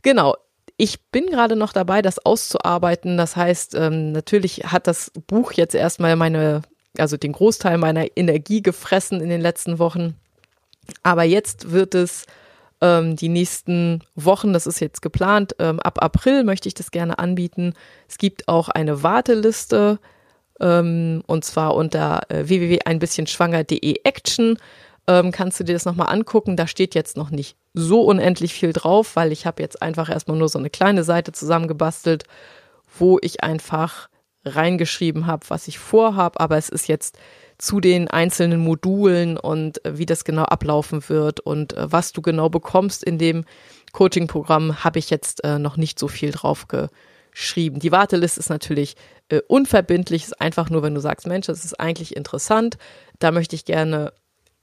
Genau. 0.00 0.36
Ich 0.78 1.10
bin 1.10 1.26
gerade 1.26 1.54
noch 1.54 1.74
dabei, 1.74 2.00
das 2.00 2.18
auszuarbeiten. 2.18 3.18
Das 3.18 3.36
heißt, 3.36 3.74
ähm, 3.74 4.12
natürlich 4.12 4.64
hat 4.64 4.86
das 4.86 5.12
Buch 5.26 5.52
jetzt 5.52 5.74
erstmal 5.74 6.16
meine, 6.16 6.62
also 6.96 7.18
den 7.18 7.32
Großteil 7.32 7.76
meiner 7.76 8.06
Energie 8.16 8.62
gefressen 8.62 9.20
in 9.20 9.28
den 9.28 9.42
letzten 9.42 9.78
Wochen. 9.78 10.16
Aber 11.02 11.24
jetzt 11.24 11.72
wird 11.72 11.94
es 11.94 12.24
ähm, 12.80 13.16
die 13.16 13.28
nächsten 13.28 14.02
Wochen, 14.14 14.54
das 14.54 14.66
ist 14.66 14.80
jetzt 14.80 15.02
geplant, 15.02 15.56
ähm, 15.58 15.78
ab 15.80 16.02
April 16.02 16.42
möchte 16.42 16.68
ich 16.68 16.74
das 16.74 16.90
gerne 16.90 17.18
anbieten. 17.18 17.74
Es 18.08 18.16
gibt 18.16 18.48
auch 18.48 18.70
eine 18.70 19.02
Warteliste 19.02 19.98
ähm, 20.58 21.22
und 21.26 21.44
zwar 21.44 21.74
unter 21.74 22.22
äh, 22.30 22.48
www.einbisschenschwanger.de 22.48 24.00
Action 24.04 24.58
ähm, 25.08 25.30
kannst 25.30 25.60
du 25.60 25.64
dir 25.64 25.72
das 25.72 25.84
nochmal 25.84 26.12
angucken. 26.12 26.56
Da 26.56 26.66
steht 26.66 26.94
jetzt 26.94 27.16
noch 27.16 27.30
nicht 27.30 27.56
so 27.74 28.02
unendlich 28.02 28.54
viel 28.54 28.72
drauf, 28.72 29.16
weil 29.16 29.32
ich 29.32 29.46
habe 29.46 29.62
jetzt 29.62 29.82
einfach 29.82 30.08
erstmal 30.08 30.38
nur 30.38 30.48
so 30.48 30.58
eine 30.58 30.70
kleine 30.70 31.04
Seite 31.04 31.32
zusammengebastelt, 31.32 32.24
wo 32.98 33.18
ich 33.20 33.42
einfach 33.42 34.08
reingeschrieben 34.44 35.26
habe, 35.26 35.44
was 35.48 35.68
ich 35.68 35.78
vorhabe, 35.78 36.40
aber 36.40 36.56
es 36.56 36.68
ist 36.68 36.86
jetzt 36.88 37.18
zu 37.58 37.80
den 37.80 38.08
einzelnen 38.08 38.60
Modulen 38.60 39.36
und 39.38 39.84
äh, 39.84 39.98
wie 39.98 40.06
das 40.06 40.24
genau 40.24 40.44
ablaufen 40.44 41.08
wird 41.08 41.40
und 41.40 41.72
äh, 41.72 41.90
was 41.90 42.12
du 42.12 42.22
genau 42.22 42.48
bekommst 42.48 43.02
in 43.02 43.18
dem 43.18 43.44
Coaching-Programm, 43.92 44.84
habe 44.84 44.98
ich 44.98 45.10
jetzt 45.10 45.42
äh, 45.42 45.58
noch 45.58 45.76
nicht 45.76 45.98
so 45.98 46.06
viel 46.06 46.30
drauf 46.32 46.66
geschrieben. 46.68 47.80
Die 47.80 47.92
Warteliste 47.92 48.40
ist 48.40 48.50
natürlich 48.50 48.94
äh, 49.30 49.40
unverbindlich, 49.48 50.24
ist 50.24 50.40
einfach 50.40 50.70
nur, 50.70 50.82
wenn 50.82 50.94
du 50.94 51.00
sagst, 51.00 51.26
Mensch, 51.26 51.46
das 51.46 51.64
ist 51.64 51.80
eigentlich 51.80 52.14
interessant, 52.14 52.76
da 53.18 53.30
möchte 53.30 53.56
ich 53.56 53.64
gerne 53.64 54.12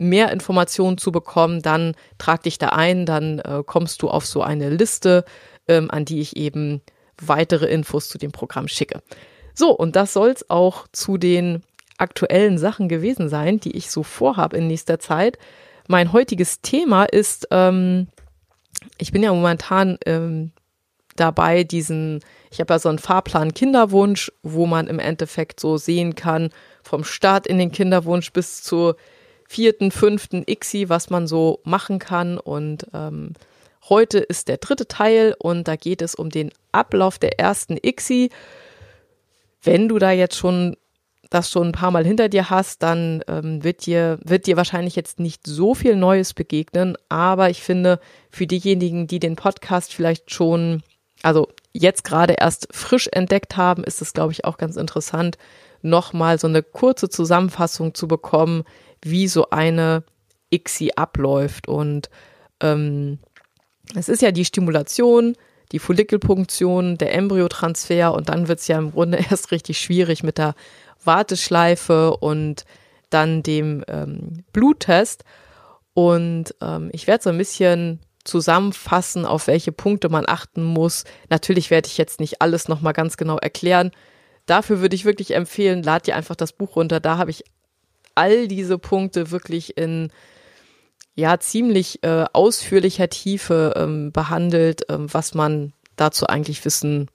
mehr 0.03 0.31
Informationen 0.31 0.97
zu 0.97 1.11
bekommen, 1.11 1.61
dann 1.61 1.95
trag 2.17 2.43
dich 2.43 2.57
da 2.57 2.69
ein, 2.69 3.05
dann 3.05 3.39
äh, 3.39 3.63
kommst 3.65 4.01
du 4.01 4.09
auf 4.09 4.25
so 4.25 4.41
eine 4.41 4.69
Liste, 4.69 5.25
ähm, 5.67 5.89
an 5.89 6.05
die 6.05 6.21
ich 6.21 6.37
eben 6.37 6.81
weitere 7.21 7.65
Infos 7.67 8.09
zu 8.09 8.17
dem 8.17 8.31
Programm 8.31 8.67
schicke. 8.67 9.01
So, 9.53 9.71
und 9.71 9.95
das 9.95 10.13
soll 10.13 10.29
es 10.29 10.49
auch 10.49 10.87
zu 10.91 11.17
den 11.17 11.63
aktuellen 11.97 12.57
Sachen 12.57 12.89
gewesen 12.89 13.29
sein, 13.29 13.59
die 13.59 13.75
ich 13.77 13.91
so 13.91 14.03
vorhabe 14.03 14.57
in 14.57 14.67
nächster 14.67 14.99
Zeit. 14.99 15.37
Mein 15.87 16.11
heutiges 16.11 16.61
Thema 16.61 17.05
ist, 17.05 17.47
ähm, 17.51 18.07
ich 18.97 19.11
bin 19.11 19.23
ja 19.23 19.31
momentan 19.31 19.97
ähm, 20.05 20.51
dabei, 21.15 21.63
diesen, 21.63 22.21
ich 22.51 22.59
habe 22.59 22.73
ja 22.73 22.79
so 22.79 22.89
einen 22.89 22.99
Fahrplan 22.99 23.53
Kinderwunsch, 23.53 24.31
wo 24.41 24.65
man 24.65 24.87
im 24.87 24.99
Endeffekt 24.99 25.59
so 25.59 25.77
sehen 25.77 26.15
kann, 26.15 26.49
vom 26.81 27.03
Start 27.03 27.47
in 27.47 27.57
den 27.57 27.71
Kinderwunsch 27.71 28.31
bis 28.33 28.63
zur 28.63 28.95
vierten, 29.53 29.91
fünften 29.91 30.43
ICSI, 30.47 30.89
was 30.89 31.11
man 31.11 31.27
so 31.27 31.59
machen 31.63 31.99
kann. 31.99 32.39
Und 32.39 32.87
ähm, 32.93 33.33
heute 33.87 34.17
ist 34.17 34.47
der 34.47 34.57
dritte 34.57 34.87
Teil 34.87 35.35
und 35.37 35.67
da 35.67 35.75
geht 35.75 36.01
es 36.01 36.15
um 36.15 36.31
den 36.31 36.49
Ablauf 36.71 37.19
der 37.19 37.39
ersten 37.39 37.77
ICSI. 37.77 38.31
Wenn 39.61 39.87
du 39.87 39.99
da 39.99 40.11
jetzt 40.11 40.35
schon 40.35 40.75
das 41.29 41.49
schon 41.49 41.69
ein 41.69 41.71
paar 41.71 41.91
Mal 41.91 42.05
hinter 42.05 42.29
dir 42.29 42.49
hast, 42.49 42.83
dann 42.83 43.23
ähm, 43.27 43.63
wird 43.63 43.85
dir 43.85 44.19
wird 44.23 44.47
dir 44.47 44.57
wahrscheinlich 44.57 44.95
jetzt 44.95 45.19
nicht 45.19 45.45
so 45.45 45.75
viel 45.75 45.95
Neues 45.95 46.33
begegnen. 46.33 46.95
Aber 47.09 47.49
ich 47.49 47.61
finde, 47.61 47.99
für 48.29 48.47
diejenigen, 48.47 49.07
die 49.07 49.19
den 49.19 49.35
Podcast 49.35 49.93
vielleicht 49.93 50.31
schon, 50.31 50.83
also 51.21 51.47
jetzt 51.73 52.03
gerade 52.03 52.33
erst 52.33 52.67
frisch 52.71 53.07
entdeckt 53.11 53.55
haben, 53.55 53.83
ist 53.83 54.01
es, 54.01 54.13
glaube 54.13 54.31
ich, 54.31 54.45
auch 54.45 54.57
ganz 54.57 54.75
interessant, 54.77 55.37
nochmal 55.81 56.39
so 56.39 56.47
eine 56.47 56.63
kurze 56.63 57.09
Zusammenfassung 57.09 57.93
zu 57.93 58.07
bekommen, 58.07 58.63
wie 59.05 59.27
so 59.27 59.49
eine 59.49 60.03
ICSI 60.51 60.93
abläuft. 60.95 61.67
Und 61.67 62.09
ähm, 62.61 63.19
es 63.95 64.09
ist 64.09 64.21
ja 64.21 64.31
die 64.31 64.45
Stimulation, 64.45 65.35
die 65.71 65.79
Follikelpunktion, 65.79 66.97
der 66.97 67.13
Embryotransfer 67.13 68.13
und 68.13 68.29
dann 68.29 68.47
wird 68.47 68.59
es 68.59 68.67
ja 68.67 68.77
im 68.77 68.91
Grunde 68.91 69.17
erst 69.29 69.51
richtig 69.51 69.79
schwierig 69.79 70.23
mit 70.23 70.37
der 70.37 70.55
Warteschleife 71.03 72.17
und 72.17 72.65
dann 73.09 73.43
dem 73.43 73.83
ähm, 73.87 74.43
Bluttest. 74.53 75.23
Und 75.93 76.55
ähm, 76.61 76.89
ich 76.91 77.07
werde 77.07 77.23
so 77.23 77.29
ein 77.29 77.37
bisschen 77.37 77.99
zusammenfassen, 78.23 79.25
auf 79.25 79.47
welche 79.47 79.71
Punkte 79.71 80.09
man 80.09 80.27
achten 80.27 80.63
muss. 80.63 81.03
Natürlich 81.29 81.69
werde 81.69 81.87
ich 81.87 81.97
jetzt 81.97 82.19
nicht 82.19 82.41
alles 82.41 82.67
nochmal 82.67 82.93
ganz 82.93 83.17
genau 83.17 83.37
erklären. 83.37 83.91
Dafür 84.45 84.81
würde 84.81 84.95
ich 84.95 85.05
wirklich 85.05 85.35
empfehlen, 85.35 85.83
lad 85.83 86.07
dir 86.07 86.15
einfach 86.15 86.35
das 86.35 86.53
Buch 86.53 86.75
runter. 86.75 86.99
Da 86.99 87.17
habe 87.17 87.31
ich 87.31 87.43
all 88.15 88.47
diese 88.47 88.77
Punkte 88.77 89.31
wirklich 89.31 89.77
in 89.77 90.11
ja 91.15 91.39
ziemlich 91.39 92.03
äh, 92.03 92.25
ausführlicher 92.33 93.09
Tiefe 93.09 93.73
ähm, 93.75 94.11
behandelt, 94.11 94.85
ähm, 94.89 95.07
was 95.13 95.33
man 95.33 95.73
dazu 95.95 96.25
eigentlich 96.27 96.65
wissen 96.65 97.09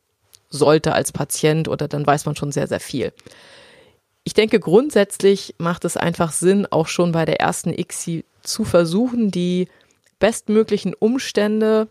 sollte 0.50 0.92
als 0.92 1.12
Patient 1.12 1.68
oder 1.68 1.88
dann 1.88 2.06
weiß 2.06 2.24
man 2.24 2.36
schon 2.36 2.52
sehr, 2.52 2.68
sehr 2.68 2.80
viel. 2.80 3.12
Ich 4.24 4.34
denke, 4.34 4.60
grundsätzlich 4.60 5.54
macht 5.58 5.84
es 5.84 5.96
einfach 5.96 6.32
Sinn, 6.32 6.66
auch 6.70 6.86
schon 6.86 7.12
bei 7.12 7.24
der 7.24 7.40
ersten 7.40 7.72
ICSI 7.72 8.24
zu 8.42 8.64
versuchen, 8.64 9.30
die 9.30 9.68
bestmöglichen 10.18 10.94
Umstände 10.94 11.88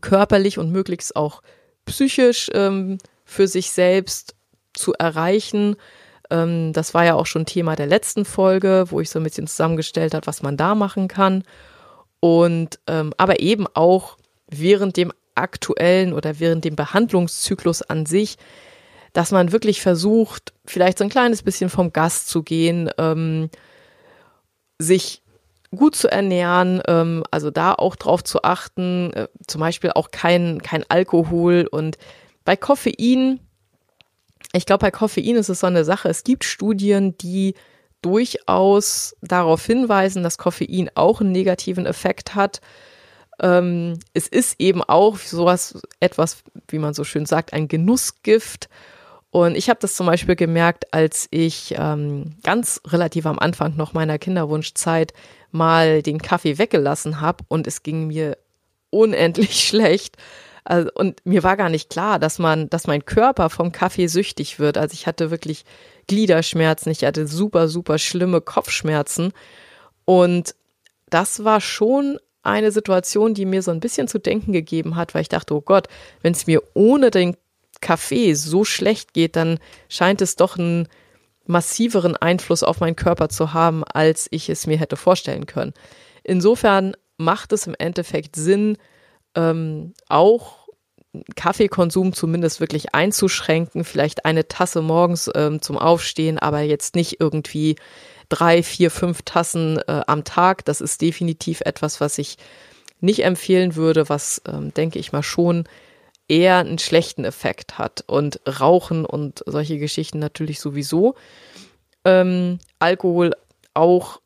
körperlich 0.00 0.58
und 0.58 0.70
möglichst 0.70 1.16
auch 1.16 1.42
psychisch 1.86 2.50
ähm, 2.54 2.98
für 3.24 3.48
sich 3.48 3.70
selbst 3.70 4.34
zu 4.74 4.94
erreichen. 4.94 5.76
Ähm, 6.30 6.72
das 6.72 6.94
war 6.94 7.04
ja 7.04 7.14
auch 7.14 7.26
schon 7.26 7.46
Thema 7.46 7.76
der 7.76 7.86
letzten 7.86 8.24
Folge, 8.24 8.86
wo 8.88 9.00
ich 9.00 9.10
so 9.10 9.18
ein 9.18 9.24
bisschen 9.24 9.46
zusammengestellt 9.46 10.14
habe, 10.14 10.26
was 10.26 10.42
man 10.42 10.56
da 10.56 10.74
machen 10.74 11.08
kann. 11.08 11.44
Und 12.20 12.78
ähm, 12.86 13.12
aber 13.16 13.40
eben 13.40 13.66
auch 13.74 14.16
während 14.50 14.96
dem 14.96 15.12
aktuellen 15.34 16.12
oder 16.12 16.40
während 16.40 16.64
dem 16.64 16.74
Behandlungszyklus 16.74 17.82
an 17.82 18.06
sich 18.06 18.38
dass 19.12 19.32
man 19.32 19.52
wirklich 19.52 19.82
versucht, 19.82 20.52
vielleicht 20.64 20.98
so 20.98 21.04
ein 21.04 21.10
kleines 21.10 21.42
bisschen 21.42 21.70
vom 21.70 21.92
Gast 21.92 22.28
zu 22.28 22.42
gehen, 22.42 22.90
ähm, 22.98 23.50
sich 24.78 25.22
gut 25.74 25.96
zu 25.96 26.10
ernähren, 26.10 26.80
ähm, 26.86 27.24
also 27.30 27.50
da 27.50 27.74
auch 27.74 27.96
drauf 27.96 28.24
zu 28.24 28.42
achten, 28.42 29.12
äh, 29.12 29.28
zum 29.46 29.60
Beispiel 29.60 29.90
auch 29.90 30.10
kein, 30.10 30.62
kein 30.62 30.84
Alkohol 30.88 31.66
und 31.70 31.98
bei 32.44 32.56
Koffein, 32.56 33.40
ich 34.52 34.66
glaube, 34.66 34.80
bei 34.80 34.90
Koffein 34.90 35.36
ist 35.36 35.48
es 35.48 35.60
so 35.60 35.66
eine 35.66 35.84
Sache, 35.84 36.08
es 36.08 36.24
gibt 36.24 36.44
Studien, 36.44 37.16
die 37.18 37.54
durchaus 38.02 39.16
darauf 39.20 39.64
hinweisen, 39.64 40.22
dass 40.22 40.38
Koffein 40.38 40.90
auch 40.94 41.20
einen 41.20 41.32
negativen 41.32 41.86
Effekt 41.86 42.34
hat. 42.34 42.60
Ähm, 43.40 43.98
es 44.14 44.28
ist 44.28 44.56
eben 44.58 44.82
auch 44.82 45.18
sowas, 45.18 45.80
etwas, 46.00 46.42
wie 46.68 46.78
man 46.78 46.94
so 46.94 47.04
schön 47.04 47.26
sagt, 47.26 47.52
ein 47.52 47.68
Genussgift. 47.68 48.68
Und 49.30 49.56
ich 49.56 49.68
habe 49.68 49.80
das 49.80 49.94
zum 49.94 50.06
Beispiel 50.06 50.36
gemerkt, 50.36 50.92
als 50.94 51.28
ich 51.30 51.74
ähm, 51.76 52.36
ganz 52.42 52.80
relativ 52.86 53.26
am 53.26 53.38
Anfang 53.38 53.76
noch 53.76 53.92
meiner 53.92 54.18
Kinderwunschzeit 54.18 55.12
mal 55.50 56.02
den 56.02 56.20
Kaffee 56.20 56.58
weggelassen 56.58 57.20
habe 57.20 57.44
und 57.48 57.66
es 57.66 57.82
ging 57.82 58.06
mir 58.06 58.38
unendlich 58.90 59.60
schlecht. 59.66 60.16
Also, 60.68 60.90
und 60.92 61.24
mir 61.24 61.42
war 61.44 61.56
gar 61.56 61.70
nicht 61.70 61.88
klar, 61.88 62.18
dass 62.18 62.38
man, 62.38 62.68
dass 62.68 62.86
mein 62.86 63.06
Körper 63.06 63.48
vom 63.48 63.72
Kaffee 63.72 64.06
süchtig 64.06 64.58
wird. 64.58 64.76
Also 64.76 64.92
ich 64.92 65.06
hatte 65.06 65.30
wirklich 65.30 65.64
Gliederschmerzen, 66.08 66.92
ich 66.92 67.06
hatte 67.06 67.26
super, 67.26 67.68
super 67.68 67.96
schlimme 67.96 68.42
Kopfschmerzen. 68.42 69.32
Und 70.04 70.54
das 71.08 71.42
war 71.42 71.62
schon 71.62 72.18
eine 72.42 72.70
Situation, 72.70 73.32
die 73.32 73.46
mir 73.46 73.62
so 73.62 73.70
ein 73.70 73.80
bisschen 73.80 74.08
zu 74.08 74.18
denken 74.18 74.52
gegeben 74.52 74.94
hat, 74.94 75.14
weil 75.14 75.22
ich 75.22 75.30
dachte, 75.30 75.54
oh 75.54 75.62
Gott, 75.62 75.88
wenn 76.20 76.32
es 76.34 76.46
mir 76.46 76.62
ohne 76.74 77.10
den 77.10 77.38
Kaffee 77.80 78.34
so 78.34 78.62
schlecht 78.66 79.14
geht, 79.14 79.36
dann 79.36 79.60
scheint 79.88 80.20
es 80.20 80.36
doch 80.36 80.58
einen 80.58 80.86
massiveren 81.46 82.14
Einfluss 82.14 82.62
auf 82.62 82.80
meinen 82.80 82.96
Körper 82.96 83.30
zu 83.30 83.54
haben, 83.54 83.84
als 83.84 84.28
ich 84.32 84.50
es 84.50 84.66
mir 84.66 84.76
hätte 84.76 84.96
vorstellen 84.96 85.46
können. 85.46 85.72
Insofern 86.24 86.94
macht 87.16 87.54
es 87.54 87.66
im 87.66 87.74
Endeffekt 87.78 88.36
Sinn, 88.36 88.76
ähm, 89.34 89.94
auch 90.08 90.57
Kaffeekonsum 91.36 92.12
zumindest 92.12 92.60
wirklich 92.60 92.94
einzuschränken, 92.94 93.84
vielleicht 93.84 94.24
eine 94.24 94.48
Tasse 94.48 94.82
morgens 94.82 95.30
ähm, 95.34 95.62
zum 95.62 95.78
Aufstehen, 95.78 96.38
aber 96.38 96.60
jetzt 96.60 96.94
nicht 96.94 97.20
irgendwie 97.20 97.76
drei, 98.28 98.62
vier, 98.62 98.90
fünf 98.90 99.22
Tassen 99.22 99.78
äh, 99.86 100.02
am 100.06 100.24
Tag. 100.24 100.64
Das 100.64 100.80
ist 100.80 101.00
definitiv 101.00 101.62
etwas, 101.62 102.00
was 102.00 102.18
ich 102.18 102.36
nicht 103.00 103.24
empfehlen 103.24 103.74
würde, 103.76 104.08
was, 104.08 104.42
ähm, 104.46 104.74
denke 104.74 104.98
ich 104.98 105.12
mal, 105.12 105.22
schon 105.22 105.64
eher 106.28 106.58
einen 106.58 106.78
schlechten 106.78 107.24
Effekt 107.24 107.78
hat. 107.78 108.04
Und 108.06 108.40
Rauchen 108.46 109.04
und 109.04 109.42
solche 109.46 109.78
Geschichten 109.78 110.18
natürlich 110.18 110.60
sowieso. 110.60 111.14
Ähm, 112.04 112.58
Alkohol 112.78 113.32
auch 113.74 114.20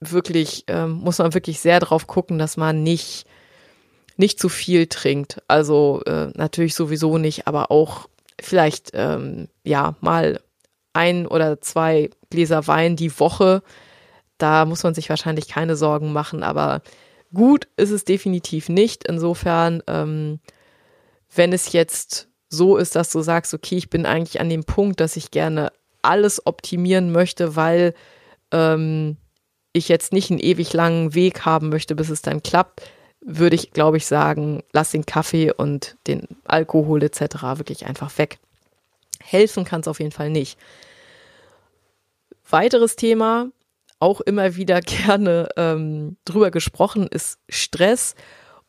wirklich, 0.00 0.64
ähm, 0.66 0.92
muss 0.92 1.18
man 1.18 1.34
wirklich 1.34 1.60
sehr 1.60 1.80
drauf 1.80 2.06
gucken, 2.06 2.38
dass 2.38 2.56
man 2.56 2.82
nicht, 2.82 3.26
nicht 4.16 4.38
zu 4.38 4.48
viel 4.48 4.86
trinkt. 4.86 5.42
Also 5.48 6.02
äh, 6.06 6.28
natürlich 6.34 6.74
sowieso 6.74 7.18
nicht, 7.18 7.46
aber 7.46 7.70
auch 7.70 8.08
vielleicht 8.40 8.90
ähm, 8.94 9.48
ja 9.64 9.96
mal 10.00 10.40
ein 10.92 11.26
oder 11.26 11.60
zwei 11.60 12.10
Gläser 12.30 12.66
Wein 12.66 12.96
die 12.96 13.18
Woche. 13.18 13.62
Da 14.38 14.64
muss 14.64 14.82
man 14.82 14.94
sich 14.94 15.08
wahrscheinlich 15.08 15.48
keine 15.48 15.76
Sorgen 15.76 16.12
machen, 16.12 16.42
aber 16.42 16.82
gut 17.32 17.68
ist 17.76 17.90
es 17.90 18.04
definitiv 18.04 18.68
nicht. 18.68 19.04
Insofern 19.04 19.82
ähm, 19.86 20.40
wenn 21.34 21.52
es 21.52 21.72
jetzt 21.72 22.28
so 22.48 22.76
ist, 22.76 22.94
dass 22.94 23.10
du 23.10 23.20
sagst, 23.22 23.54
okay, 23.54 23.76
ich 23.76 23.90
bin 23.90 24.06
eigentlich 24.06 24.40
an 24.40 24.48
dem 24.48 24.64
Punkt, 24.64 25.00
dass 25.00 25.16
ich 25.16 25.30
gerne 25.30 25.72
alles 26.02 26.46
optimieren 26.46 27.12
möchte, 27.12 27.56
weil 27.56 27.94
ähm, 28.52 29.16
ich 29.72 29.88
jetzt 29.88 30.12
nicht 30.12 30.30
einen 30.30 30.38
ewig 30.40 30.72
langen 30.72 31.14
Weg 31.14 31.44
haben 31.44 31.68
möchte, 31.68 31.94
bis 31.94 32.10
es 32.10 32.22
dann 32.22 32.42
klappt, 32.42 32.82
würde 33.24 33.56
ich, 33.56 33.72
glaube 33.72 33.96
ich, 33.96 34.06
sagen, 34.06 34.62
lass 34.72 34.90
den 34.90 35.06
Kaffee 35.06 35.52
und 35.52 35.96
den 36.06 36.28
Alkohol 36.44 37.02
etc. 37.02 37.20
wirklich 37.56 37.86
einfach 37.86 38.16
weg. 38.18 38.38
Helfen 39.20 39.64
kann 39.64 39.80
es 39.80 39.88
auf 39.88 39.98
jeden 39.98 40.12
Fall 40.12 40.30
nicht. 40.30 40.58
Weiteres 42.48 42.96
Thema, 42.96 43.48
auch 43.98 44.20
immer 44.20 44.56
wieder 44.56 44.80
gerne 44.82 45.48
ähm, 45.56 46.16
drüber 46.24 46.50
gesprochen, 46.50 47.06
ist 47.06 47.38
Stress. 47.48 48.14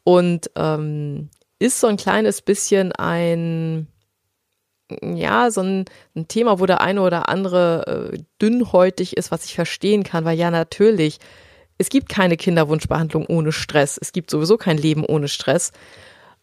Und 0.04 0.52
ähm, 0.56 1.30
ist 1.60 1.80
so 1.80 1.88
ein 1.88 1.98
kleines 1.98 2.42
bisschen 2.42 2.92
ein, 2.92 3.88
ja, 5.02 5.50
so 5.50 5.62
ein, 5.62 5.86
ein 6.16 6.28
Thema, 6.28 6.60
wo 6.60 6.66
der 6.66 6.82
eine 6.82 7.02
oder 7.02 7.28
andere 7.28 8.12
äh, 8.14 8.18
dünnhäutig 8.42 9.18
ist, 9.18 9.32
was 9.32 9.46
ich 9.46 9.56
verstehen 9.56 10.04
kann, 10.04 10.26
weil 10.26 10.38
ja 10.38 10.52
natürlich, 10.52 11.20
es 11.78 11.90
gibt 11.90 12.10
keine 12.10 12.38
Kinderwunschbehandlung 12.38 13.26
ohne 13.26 13.52
Stress. 13.52 13.98
Es 14.02 14.14
gibt 14.14 14.30
sowieso 14.30 14.58
kein 14.58 14.78
Leben 14.78 15.06
ohne 15.06 15.28
Stress. 15.28 15.72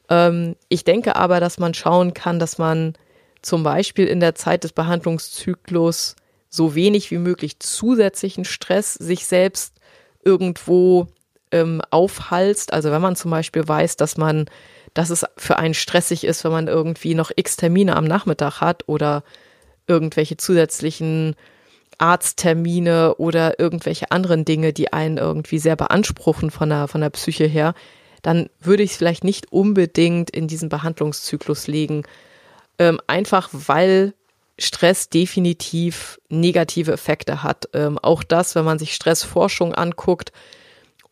Ähm, 0.09 0.57
ich 0.69 0.85
denke 0.85 1.17
aber, 1.17 1.41
dass 1.41 1.59
man 1.59 1.75
schauen 1.75 2.15
kann, 2.15 2.39
dass 2.39 2.59
man 2.59 2.95
zum 3.41 3.63
Beispiel 3.63 4.07
in 4.07 4.21
der 4.21 4.35
Zeit 4.35 4.65
des 4.65 4.73
Behandlungszyklus 4.73 6.17
so 6.49 6.75
wenig 6.75 7.11
wie 7.11 7.19
möglich 7.19 7.59
zusätzlichen 7.61 8.45
Stress 8.45 8.95
sich 8.95 9.27
selbst 9.27 9.75
irgendwo 10.23 11.09
ähm, 11.51 11.81
aufhalst. 11.91 12.73
Also 12.73 12.91
wenn 12.91 13.03
man 13.03 13.17
zum 13.17 13.31
Beispiel 13.31 13.67
weiß, 13.67 13.97
dass 13.97 14.17
man, 14.19 14.47
dass 14.95 15.11
es 15.11 15.25
für 15.39 15.59
einen 15.59 15.75
stressig 15.75 16.25
ist, 16.25 16.45
wenn 16.45 16.53
man 16.53 16.69
irgendwie 16.69 17.15
noch 17.15 17.31
x 17.35 17.57
Termine 17.57 17.97
am 17.97 18.05
Nachmittag 18.05 18.61
hat 18.61 18.85
oder 18.87 19.25
irgendwelche 19.87 20.37
zusätzlichen 20.37 21.35
Arzttermine 22.03 23.15
oder 23.15 23.61
irgendwelche 23.61 24.11
anderen 24.11 24.45
Dinge, 24.45 24.73
die 24.73 24.93
einen 24.93 25.19
irgendwie 25.19 25.61
sehr 25.61 25.77
beanspruchen 25.77 26.51
von 26.51 26.69
der, 26.69 26.89
von 26.89 27.01
der 27.01 27.11
Psyche 27.11 27.47
her, 27.47 27.75
dann 28.23 28.51
würde 28.61 28.83
ich 28.83 28.91
es 28.91 28.97
vielleicht 28.97 29.23
nicht 29.23 29.53
unbedingt 29.53 30.29
in 30.29 30.49
diesen 30.49 30.69
Behandlungszyklus 30.69 31.69
legen. 31.69 32.03
Ähm, 32.81 33.01
einfach 33.07 33.51
weil 33.53 34.15
Stress 34.59 35.11
definitiv 35.11 36.21
negative 36.29 36.93
Effekte 36.93 37.45
hat. 37.45 37.69
Ähm, 37.73 37.99
auch 37.99 38.25
das, 38.25 38.57
wenn 38.57 38.65
man 38.65 38.81
sich 38.81 38.95
Stressforschung 38.95 39.73
anguckt. 39.73 40.33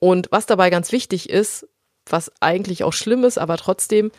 Und 0.01 0.27
was 0.33 0.47
dabei 0.47 0.71
ganz 0.71 0.91
wichtig 0.91 1.31
ist, 1.31 1.69
was 2.05 2.33
eigentlich 2.41 2.83
auch 2.83 2.93
schlimm 2.93 3.23
ist, 3.23 3.39
aber 3.39 3.57
trotzdem, 3.59 4.11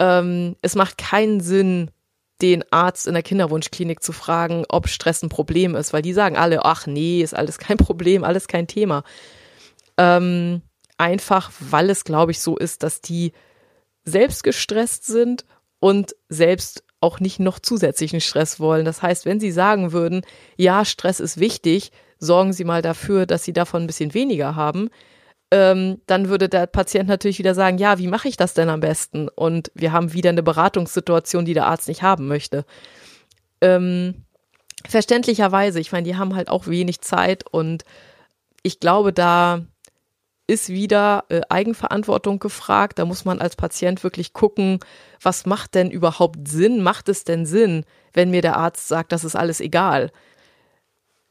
ähm, 0.00 0.56
es 0.62 0.74
macht 0.74 0.98
keinen 0.98 1.40
Sinn, 1.40 1.92
den 2.42 2.64
Arzt 2.70 3.06
in 3.06 3.14
der 3.14 3.22
Kinderwunschklinik 3.22 4.02
zu 4.02 4.12
fragen, 4.12 4.64
ob 4.68 4.88
Stress 4.88 5.22
ein 5.22 5.28
Problem 5.28 5.74
ist, 5.76 5.92
weil 5.92 6.02
die 6.02 6.12
sagen 6.12 6.36
alle, 6.36 6.64
ach 6.64 6.86
nee, 6.86 7.22
ist 7.22 7.34
alles 7.34 7.58
kein 7.58 7.76
Problem, 7.76 8.24
alles 8.24 8.48
kein 8.48 8.66
Thema. 8.66 9.04
Ähm, 9.96 10.62
einfach, 10.98 11.52
weil 11.60 11.88
es, 11.90 12.04
glaube 12.04 12.32
ich, 12.32 12.40
so 12.40 12.56
ist, 12.56 12.82
dass 12.82 13.00
die 13.00 13.32
selbst 14.04 14.42
gestresst 14.42 15.06
sind 15.06 15.44
und 15.78 16.14
selbst 16.28 16.84
auch 17.00 17.20
nicht 17.20 17.40
noch 17.40 17.58
zusätzlichen 17.58 18.20
Stress 18.20 18.60
wollen. 18.60 18.84
Das 18.84 19.02
heißt, 19.02 19.26
wenn 19.26 19.40
Sie 19.40 19.50
sagen 19.50 19.92
würden, 19.92 20.22
ja, 20.56 20.84
Stress 20.84 21.20
ist 21.20 21.38
wichtig, 21.38 21.90
sorgen 22.18 22.52
Sie 22.52 22.64
mal 22.64 22.82
dafür, 22.82 23.26
dass 23.26 23.44
Sie 23.44 23.52
davon 23.52 23.82
ein 23.82 23.86
bisschen 23.86 24.14
weniger 24.14 24.54
haben, 24.54 24.90
ähm, 25.52 26.00
dann 26.06 26.30
würde 26.30 26.48
der 26.48 26.66
Patient 26.66 27.10
natürlich 27.10 27.38
wieder 27.38 27.54
sagen, 27.54 27.76
ja, 27.76 27.98
wie 27.98 28.06
mache 28.06 28.26
ich 28.26 28.38
das 28.38 28.54
denn 28.54 28.70
am 28.70 28.80
besten? 28.80 29.28
Und 29.28 29.70
wir 29.74 29.92
haben 29.92 30.14
wieder 30.14 30.30
eine 30.30 30.42
Beratungssituation, 30.42 31.44
die 31.44 31.52
der 31.52 31.66
Arzt 31.66 31.88
nicht 31.88 32.02
haben 32.02 32.26
möchte. 32.26 32.64
Ähm, 33.60 34.24
verständlicherweise, 34.88 35.78
ich 35.78 35.92
meine, 35.92 36.04
die 36.04 36.16
haben 36.16 36.34
halt 36.34 36.48
auch 36.48 36.68
wenig 36.68 37.02
Zeit 37.02 37.44
und 37.46 37.84
ich 38.62 38.80
glaube, 38.80 39.12
da 39.12 39.60
ist 40.46 40.70
wieder 40.70 41.24
äh, 41.28 41.42
Eigenverantwortung 41.50 42.38
gefragt. 42.38 42.98
Da 42.98 43.04
muss 43.04 43.26
man 43.26 43.38
als 43.38 43.54
Patient 43.54 44.02
wirklich 44.02 44.32
gucken, 44.32 44.78
was 45.20 45.44
macht 45.44 45.74
denn 45.74 45.90
überhaupt 45.90 46.48
Sinn? 46.48 46.82
Macht 46.82 47.10
es 47.10 47.24
denn 47.24 47.44
Sinn, 47.44 47.84
wenn 48.14 48.30
mir 48.30 48.40
der 48.40 48.56
Arzt 48.56 48.88
sagt, 48.88 49.12
das 49.12 49.22
ist 49.22 49.36
alles 49.36 49.60
egal? 49.60 50.10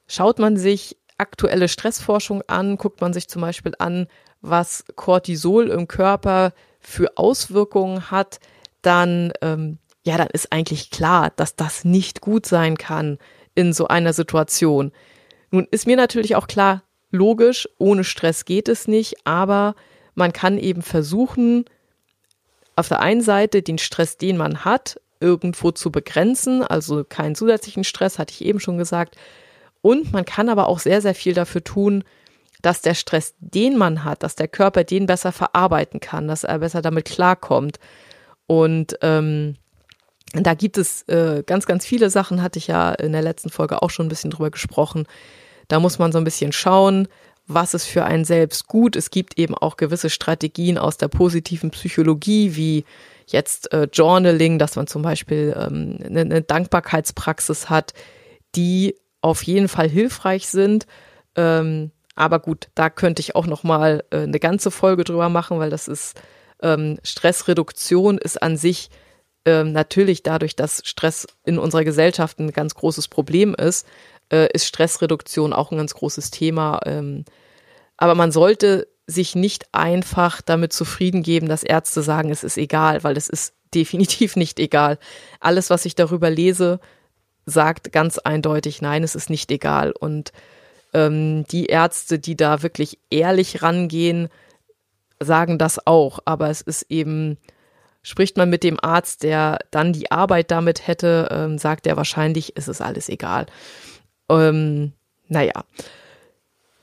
Schaut 0.07 0.37
man 0.37 0.57
sich 0.57 0.97
aktuelle 1.21 1.67
Stressforschung 1.67 2.41
an, 2.47 2.77
guckt 2.77 2.99
man 3.01 3.13
sich 3.13 3.29
zum 3.29 3.41
Beispiel 3.41 3.73
an, 3.79 4.07
was 4.41 4.83
Cortisol 4.95 5.69
im 5.69 5.87
Körper 5.87 6.53
für 6.79 7.17
Auswirkungen 7.17 8.11
hat, 8.11 8.39
dann, 8.81 9.31
ähm, 9.41 9.77
ja, 10.03 10.17
dann 10.17 10.29
ist 10.33 10.51
eigentlich 10.51 10.89
klar, 10.89 11.31
dass 11.35 11.55
das 11.55 11.85
nicht 11.85 12.21
gut 12.21 12.45
sein 12.45 12.75
kann 12.77 13.19
in 13.55 13.71
so 13.71 13.87
einer 13.87 14.13
Situation. 14.13 14.91
Nun 15.51 15.67
ist 15.69 15.85
mir 15.85 15.95
natürlich 15.95 16.35
auch 16.35 16.47
klar, 16.47 16.83
Logisch, 17.11 17.67
ohne 17.77 18.05
Stress 18.05 18.45
geht 18.45 18.69
es 18.69 18.87
nicht, 18.87 19.27
aber 19.27 19.75
man 20.15 20.31
kann 20.31 20.57
eben 20.57 20.81
versuchen, 20.81 21.65
auf 22.77 22.87
der 22.87 23.01
einen 23.01 23.21
Seite 23.21 23.61
den 23.61 23.77
Stress, 23.77 24.17
den 24.17 24.37
man 24.37 24.63
hat, 24.63 24.99
irgendwo 25.19 25.71
zu 25.71 25.91
begrenzen, 25.91 26.63
also 26.63 27.03
keinen 27.03 27.35
zusätzlichen 27.35 27.83
Stress, 27.83 28.17
hatte 28.17 28.33
ich 28.33 28.45
eben 28.45 28.61
schon 28.61 28.77
gesagt. 28.77 29.17
Und 29.81 30.13
man 30.13 30.25
kann 30.25 30.49
aber 30.49 30.67
auch 30.67 30.79
sehr, 30.79 31.01
sehr 31.01 31.15
viel 31.15 31.33
dafür 31.33 31.63
tun, 31.63 32.03
dass 32.61 32.81
der 32.81 32.93
Stress, 32.93 33.33
den 33.39 33.77
man 33.77 34.03
hat, 34.03 34.23
dass 34.23 34.35
der 34.35 34.47
Körper 34.47 34.83
den 34.83 35.07
besser 35.07 35.31
verarbeiten 35.31 35.99
kann, 35.99 36.27
dass 36.27 36.43
er 36.43 36.59
besser 36.59 36.81
damit 36.81 37.05
klarkommt. 37.05 37.79
Und 38.45 38.97
ähm, 39.01 39.55
da 40.33 40.53
gibt 40.53 40.77
es 40.77 41.03
äh, 41.07 41.43
ganz, 41.45 41.65
ganz 41.65 41.85
viele 41.85 42.09
Sachen, 42.09 42.41
hatte 42.41 42.59
ich 42.59 42.67
ja 42.67 42.91
in 42.91 43.11
der 43.11 43.21
letzten 43.21 43.49
Folge 43.49 43.81
auch 43.81 43.89
schon 43.89 44.05
ein 44.05 44.09
bisschen 44.09 44.31
drüber 44.31 44.51
gesprochen, 44.51 45.07
da 45.67 45.79
muss 45.79 45.99
man 45.99 46.11
so 46.11 46.17
ein 46.17 46.25
bisschen 46.25 46.51
schauen, 46.51 47.07
was 47.47 47.73
ist 47.73 47.85
für 47.85 48.03
einen 48.03 48.25
selbst 48.25 48.67
gut. 48.67 48.95
Es 48.95 49.09
gibt 49.09 49.37
eben 49.39 49.55
auch 49.55 49.77
gewisse 49.77 50.09
Strategien 50.09 50.77
aus 50.77 50.97
der 50.97 51.07
positiven 51.07 51.71
Psychologie, 51.71 52.55
wie 52.55 52.85
jetzt 53.27 53.71
äh, 53.73 53.87
Journaling, 53.91 54.59
dass 54.59 54.75
man 54.75 54.87
zum 54.87 55.01
Beispiel 55.01 55.55
ähm, 55.57 55.97
eine, 56.05 56.21
eine 56.21 56.41
Dankbarkeitspraxis 56.41 57.69
hat, 57.69 57.93
die 58.55 58.95
auf 59.21 59.43
jeden 59.43 59.67
Fall 59.67 59.89
hilfreich 59.89 60.47
sind. 60.47 60.87
Ähm, 61.35 61.91
aber 62.15 62.39
gut, 62.39 62.69
da 62.75 62.89
könnte 62.89 63.21
ich 63.21 63.35
auch 63.35 63.47
noch 63.47 63.63
mal 63.63 64.03
äh, 64.11 64.19
eine 64.19 64.39
ganze 64.39 64.71
Folge 64.71 65.03
drüber 65.03 65.29
machen, 65.29 65.59
weil 65.59 65.69
das 65.69 65.87
ist 65.87 66.19
ähm, 66.61 66.99
Stressreduktion 67.03 68.17
ist 68.17 68.41
an 68.41 68.57
sich 68.57 68.89
ähm, 69.45 69.71
natürlich 69.71 70.21
dadurch, 70.23 70.55
dass 70.55 70.81
Stress 70.85 71.27
in 71.45 71.57
unserer 71.57 71.83
Gesellschaft 71.83 72.39
ein 72.39 72.51
ganz 72.51 72.75
großes 72.75 73.07
Problem 73.07 73.55
ist, 73.55 73.87
äh, 74.31 74.47
ist 74.53 74.67
Stressreduktion 74.67 75.53
auch 75.53 75.71
ein 75.71 75.77
ganz 75.77 75.95
großes 75.95 76.29
Thema. 76.31 76.79
Ähm, 76.85 77.25
aber 77.97 78.15
man 78.15 78.31
sollte 78.31 78.87
sich 79.07 79.35
nicht 79.35 79.65
einfach 79.73 80.41
damit 80.41 80.73
zufrieden 80.73 81.23
geben, 81.23 81.47
dass 81.47 81.63
Ärzte 81.63 82.01
sagen, 82.01 82.29
es 82.29 82.43
ist 82.43 82.57
egal, 82.57 83.03
weil 83.03 83.17
es 83.17 83.29
ist 83.29 83.55
definitiv 83.73 84.35
nicht 84.35 84.59
egal. 84.59 84.99
Alles, 85.39 85.69
was 85.69 85.85
ich 85.85 85.95
darüber 85.95 86.29
lese, 86.29 86.79
sagt 87.45 87.91
ganz 87.91 88.17
eindeutig, 88.17 88.81
nein, 88.81 89.03
es 89.03 89.15
ist 89.15 89.29
nicht 89.29 89.51
egal. 89.51 89.91
Und 89.91 90.31
ähm, 90.93 91.45
die 91.45 91.67
Ärzte, 91.67 92.19
die 92.19 92.35
da 92.35 92.63
wirklich 92.63 92.99
ehrlich 93.09 93.61
rangehen, 93.61 94.29
sagen 95.19 95.57
das 95.57 95.85
auch. 95.85 96.19
Aber 96.25 96.49
es 96.49 96.61
ist 96.61 96.83
eben, 96.89 97.37
spricht 98.03 98.37
man 98.37 98.49
mit 98.49 98.63
dem 98.63 98.79
Arzt, 98.81 99.23
der 99.23 99.59
dann 99.71 99.93
die 99.93 100.11
Arbeit 100.11 100.51
damit 100.51 100.87
hätte, 100.87 101.29
ähm, 101.31 101.57
sagt 101.57 101.87
er 101.87 101.97
wahrscheinlich, 101.97 102.53
es 102.55 102.67
ist 102.67 102.81
alles 102.81 103.09
egal. 103.09 103.45
Ähm, 104.29 104.93
naja, 105.27 105.63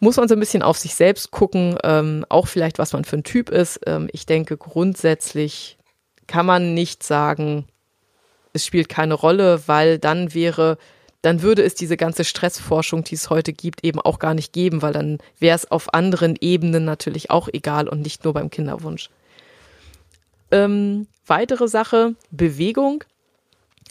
muss 0.00 0.16
man 0.16 0.28
so 0.28 0.34
ein 0.34 0.40
bisschen 0.40 0.62
auf 0.62 0.78
sich 0.78 0.94
selbst 0.94 1.30
gucken, 1.30 1.76
ähm, 1.82 2.24
auch 2.28 2.46
vielleicht, 2.46 2.78
was 2.78 2.92
man 2.92 3.04
für 3.04 3.16
ein 3.16 3.24
Typ 3.24 3.50
ist. 3.50 3.80
Ähm, 3.86 4.08
ich 4.12 4.26
denke, 4.26 4.56
grundsätzlich 4.56 5.76
kann 6.26 6.46
man 6.46 6.74
nicht 6.74 7.02
sagen, 7.02 7.66
es 8.58 8.66
spielt 8.66 8.88
keine 8.88 9.14
Rolle, 9.14 9.62
weil 9.66 9.98
dann 9.98 10.34
wäre, 10.34 10.78
dann 11.22 11.42
würde 11.42 11.62
es 11.62 11.74
diese 11.74 11.96
ganze 11.96 12.24
Stressforschung, 12.24 13.04
die 13.04 13.14
es 13.14 13.30
heute 13.30 13.52
gibt, 13.52 13.84
eben 13.84 14.00
auch 14.00 14.18
gar 14.18 14.34
nicht 14.34 14.52
geben, 14.52 14.82
weil 14.82 14.92
dann 14.92 15.18
wäre 15.38 15.56
es 15.56 15.70
auf 15.70 15.94
anderen 15.94 16.36
Ebenen 16.40 16.84
natürlich 16.84 17.30
auch 17.30 17.48
egal 17.52 17.88
und 17.88 18.02
nicht 18.02 18.24
nur 18.24 18.34
beim 18.34 18.50
Kinderwunsch. 18.50 19.10
Ähm, 20.50 21.06
weitere 21.26 21.68
Sache, 21.68 22.14
Bewegung. 22.30 23.04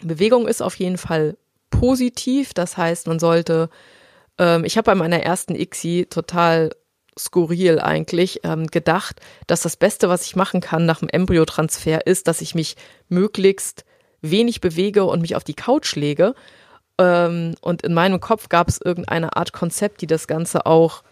Bewegung 0.04 0.48
ist 0.48 0.62
auf 0.62 0.76
jeden 0.76 0.98
Fall 0.98 1.38
positiv. 1.70 2.54
Das 2.54 2.78
heißt, 2.78 3.08
man 3.08 3.20
sollte, 3.20 3.70
ähm, 4.38 4.66
ich 4.66 4.78
habe 4.78 4.86
bei 4.86 4.96
meiner 4.96 5.22
ersten 5.22 5.56
ICSI 5.56 6.08
total 6.10 6.72
skurril 7.18 7.80
eigentlich 7.80 8.42
ähm, 8.44 8.68
gedacht, 8.68 9.22
dass 9.48 9.62
das 9.62 9.76
Beste, 9.76 10.10
was 10.10 10.26
ich 10.26 10.36
machen 10.36 10.62
kann 10.62 10.86
nach 10.86 11.00
dem 11.00 11.10
Embryotransfer 11.10 12.06
ist, 12.06 12.28
dass 12.28 12.42
ich 12.42 12.54
mich 12.54 12.76
möglichst 13.10 13.86
wenig 14.32 14.62
bewege 14.62 15.06
und 15.06 15.22
mich 15.22 15.36
auf 15.36 15.44
die 15.44 15.54
Couch 15.54 15.96
lege. 15.96 16.34
Ähm, 17.00 17.56
und 17.62 17.82
in 17.84 17.94
meinem 17.94 18.20
Kopf 18.20 18.50
gab 18.50 18.68
es 18.68 18.80
irgendeine 18.82 19.36
Art 19.36 19.54
Konzept, 19.54 20.02
die 20.02 20.08
das 20.08 20.28
Ganze 20.28 20.66
auch, 20.66 21.04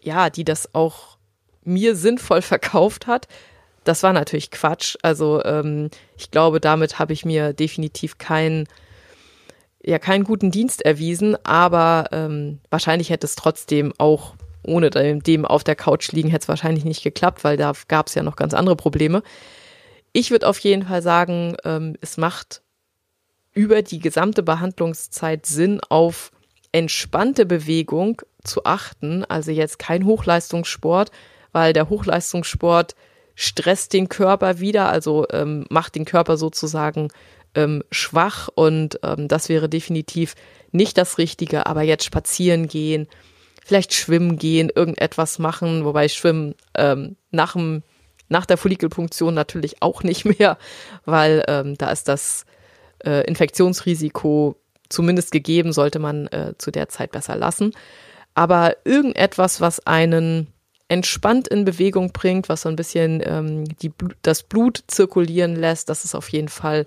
ja, 0.00 0.30
die 0.30 0.44
das 0.44 0.74
auch 0.74 1.18
mir 1.64 1.96
sinnvoll 1.96 2.42
verkauft 2.42 3.06
hat. 3.06 3.28
Das 3.84 4.02
war 4.02 4.12
natürlich 4.12 4.50
Quatsch. 4.50 4.96
Also 5.02 5.44
ähm, 5.44 5.90
ich 6.16 6.30
glaube, 6.30 6.60
damit 6.60 6.98
habe 6.98 7.12
ich 7.12 7.24
mir 7.24 7.52
definitiv 7.52 8.18
keinen 8.18 8.66
ja 9.86 9.98
keinen 9.98 10.24
guten 10.24 10.50
Dienst 10.50 10.82
erwiesen, 10.82 11.36
aber 11.44 12.06
ähm, 12.10 12.60
wahrscheinlich 12.70 13.10
hätte 13.10 13.26
es 13.26 13.36
trotzdem 13.36 13.92
auch 13.98 14.34
ohne 14.66 14.88
dem 14.90 15.44
auf 15.44 15.62
der 15.62 15.76
Couch 15.76 16.10
liegen, 16.12 16.30
hätte 16.30 16.44
es 16.44 16.48
wahrscheinlich 16.48 16.86
nicht 16.86 17.02
geklappt, 17.02 17.44
weil 17.44 17.58
da 17.58 17.72
gab 17.88 18.06
es 18.06 18.14
ja 18.14 18.22
noch 18.22 18.36
ganz 18.36 18.54
andere 18.54 18.76
Probleme. 18.76 19.22
Ich 20.16 20.30
würde 20.30 20.46
auf 20.46 20.60
jeden 20.60 20.86
Fall 20.86 21.02
sagen, 21.02 21.56
ähm, 21.64 21.96
es 22.00 22.16
macht 22.16 22.62
über 23.52 23.82
die 23.82 23.98
gesamte 23.98 24.44
Behandlungszeit 24.44 25.44
Sinn, 25.44 25.80
auf 25.88 26.30
entspannte 26.70 27.44
Bewegung 27.46 28.22
zu 28.44 28.64
achten. 28.64 29.24
Also 29.24 29.50
jetzt 29.50 29.80
kein 29.80 30.06
Hochleistungssport, 30.06 31.10
weil 31.50 31.72
der 31.72 31.88
Hochleistungssport 31.88 32.94
stresst 33.34 33.92
den 33.92 34.08
Körper 34.08 34.60
wieder, 34.60 34.88
also 34.88 35.26
ähm, 35.32 35.66
macht 35.68 35.96
den 35.96 36.04
Körper 36.04 36.36
sozusagen 36.36 37.08
ähm, 37.56 37.82
schwach 37.90 38.48
und 38.54 39.00
ähm, 39.02 39.26
das 39.26 39.48
wäre 39.48 39.68
definitiv 39.68 40.36
nicht 40.70 40.96
das 40.96 41.18
Richtige. 41.18 41.66
Aber 41.66 41.82
jetzt 41.82 42.04
spazieren 42.04 42.68
gehen, 42.68 43.08
vielleicht 43.64 43.92
schwimmen 43.92 44.38
gehen, 44.38 44.70
irgendetwas 44.72 45.40
machen, 45.40 45.84
wobei 45.84 46.08
Schwimmen 46.08 46.54
ähm, 46.76 47.16
nach 47.32 47.54
dem 47.54 47.82
nach 48.34 48.46
der 48.46 48.58
Follikelpunktion 48.58 49.32
natürlich 49.32 49.80
auch 49.80 50.02
nicht 50.02 50.24
mehr, 50.24 50.58
weil 51.06 51.44
ähm, 51.48 51.78
da 51.78 51.90
ist 51.90 52.08
das 52.08 52.44
äh, 53.04 53.24
Infektionsrisiko 53.26 54.56
zumindest 54.88 55.30
gegeben, 55.30 55.72
sollte 55.72 56.00
man 56.00 56.26
äh, 56.26 56.52
zu 56.58 56.70
der 56.70 56.88
Zeit 56.88 57.12
besser 57.12 57.36
lassen. 57.36 57.72
Aber 58.34 58.76
irgendetwas, 58.84 59.60
was 59.60 59.86
einen 59.86 60.48
entspannt 60.88 61.46
in 61.48 61.64
Bewegung 61.64 62.12
bringt, 62.12 62.48
was 62.48 62.62
so 62.62 62.68
ein 62.68 62.76
bisschen 62.76 63.22
ähm, 63.24 63.64
die, 63.78 63.92
das 64.22 64.42
Blut 64.42 64.82
zirkulieren 64.88 65.54
lässt, 65.54 65.88
das 65.88 66.04
ist 66.04 66.16
auf 66.16 66.28
jeden 66.28 66.48
Fall 66.48 66.86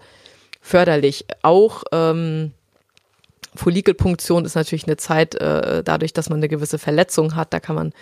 förderlich. 0.62 1.25
Auch 1.41 1.83
ähm, 1.93 2.51
Follikelpunktion 3.55 4.43
ist 4.43 4.55
natürlich 4.55 4.86
eine 4.86 4.97
Zeit, 4.97 5.36
äh, 5.36 5.81
dadurch, 5.81 6.12
dass 6.12 6.29
man 6.29 6.39
eine 6.39 6.49
gewisse 6.49 6.77
Verletzung 6.77 7.36
hat, 7.36 7.53
da 7.53 7.62
kann 7.62 7.75
man 7.75 7.93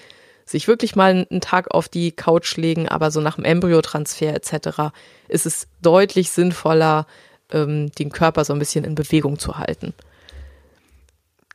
sich 0.46 0.68
wirklich 0.68 0.96
mal 0.96 1.26
einen 1.30 1.42
Tag 1.42 1.72
auf 1.72 1.90
die 1.90 2.12
Couch 2.12 2.56
legen, 2.58 2.88
aber 2.88 3.10
so 3.10 3.20
nach 3.20 3.36
dem 3.36 3.46
Embryotransfer 3.46 4.34
etc. 4.34 4.94
ist 5.28 5.46
es 5.46 5.68
deutlich 5.82 6.30
sinnvoller, 6.30 7.08
ähm, 7.52 7.92
den 7.94 8.12
Körper 8.12 8.46
so 8.46 8.54
ein 8.54 8.60
bisschen 8.60 8.86
in 8.86 8.96
Bewegung 8.96 9.40
zu 9.40 9.58
halten. 9.58 9.94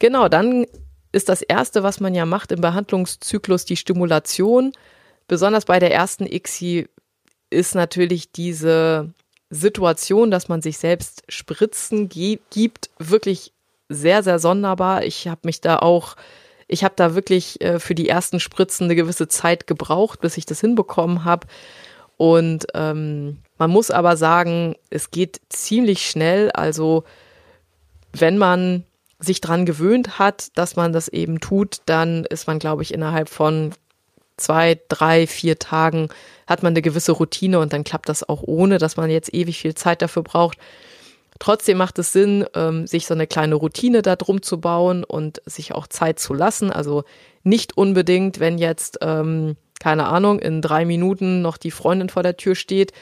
Genau, 0.01 0.29
dann 0.29 0.67
ist 1.13 1.29
das 1.29 1.43
Erste, 1.43 1.83
was 1.83 2.01
man 2.01 2.15
ja 2.15 2.27
macht 2.27 2.53
im 2.53 2.61
Behandlungszyklus, 2.61 3.65
die 3.65 3.77
Stimulation. 3.77 4.73
Besonders 5.29 5.65
bei 5.65 5.79
der 5.79 5.93
ersten 5.93 6.27
ICSI 6.27 6.89
ist 7.51 7.75
natürlich 7.75 8.33
diese 8.33 9.13
Situation, 9.51 10.31
dass 10.31 10.49
man 10.49 10.63
sich 10.63 10.79
selbst 10.79 11.25
Spritzen 11.29 12.09
gibt, 12.09 12.91
wirklich 12.99 13.53
sehr, 13.89 14.23
sehr 14.23 14.39
sonderbar. 14.39 15.05
Ich 15.05 15.27
habe 15.27 15.41
mich 15.45 15.61
da 15.61 15.79
auch 15.81 16.17
ich 16.71 16.85
habe 16.85 16.95
da 16.97 17.15
wirklich 17.15 17.61
äh, 17.61 17.81
für 17.81 17.97
die 17.97 18.09
ersten 18.09 18.39
Spritzen 18.39 18.85
eine 18.85 18.95
gewisse 18.95 19.27
Zeit 19.27 19.67
gebraucht, 19.67 20.21
bis 20.21 20.37
ich 20.37 20.47
das 20.47 20.61
hinbekommen 20.61 21.25
habe. 21.25 21.49
Und 22.17 22.67
ähm, 22.75 23.39
man 23.59 23.71
muss 23.71 23.91
aber 23.91 24.17
sagen, 24.17 24.77
es 24.89 25.11
geht 25.11 25.41
ziemlich 25.49 26.09
schnell. 26.09 26.51
Also 26.53 27.05
wenn 28.13 28.39
man 28.39 28.85
sich 29.19 29.41
dran 29.41 29.67
gewöhnt 29.67 30.19
hat, 30.19 30.57
dass 30.57 30.77
man 30.77 30.93
das 30.93 31.09
eben 31.09 31.41
tut, 31.41 31.79
dann 31.87 32.25
ist 32.25 32.47
man, 32.47 32.61
glaube 32.61 32.83
ich, 32.83 32.95
innerhalb 32.95 33.29
von 33.29 33.73
zwei, 34.37 34.79
drei, 34.89 35.27
vier 35.27 35.59
Tagen 35.59 36.09
hat 36.47 36.63
man 36.63 36.73
eine 36.73 36.83
gewisse 36.83 37.13
Routine 37.13 37.59
und 37.59 37.73
dann 37.73 37.85
klappt 37.85 38.09
das 38.09 38.29
auch 38.29 38.43
ohne, 38.43 38.79
dass 38.79 38.97
man 38.97 39.11
jetzt 39.11 39.35
ewig 39.35 39.59
viel 39.59 39.75
Zeit 39.75 40.03
dafür 40.03 40.23
braucht. 40.23 40.57
Trotzdem 41.41 41.79
macht 41.79 41.99
es 41.99 42.13
Sinn, 42.13 42.45
ähm, 42.55 42.87
sich 42.87 43.07
so 43.07 43.15
eine 43.15 43.27
kleine 43.27 43.55
Routine 43.55 44.03
da 44.03 44.15
drum 44.15 44.43
zu 44.43 44.61
bauen 44.61 45.05
und 45.05 45.41
sich 45.47 45.75
auch 45.75 45.87
Zeit 45.87 46.19
zu 46.19 46.35
lassen. 46.35 46.71
Also 46.71 47.05
nicht 47.43 47.79
unbedingt, 47.79 48.41
wenn 48.41 48.59
jetzt, 48.59 48.99
ähm, 49.01 49.57
keine 49.81 50.07
Ahnung, 50.07 50.39
in 50.39 50.61
drei 50.61 50.85
Minuten 50.85 51.41
noch 51.41 51.57
die 51.57 51.71
Freundin 51.71 52.11
vor 52.11 52.23
der 52.23 52.37
Tür 52.37 52.55
steht, 52.55 52.93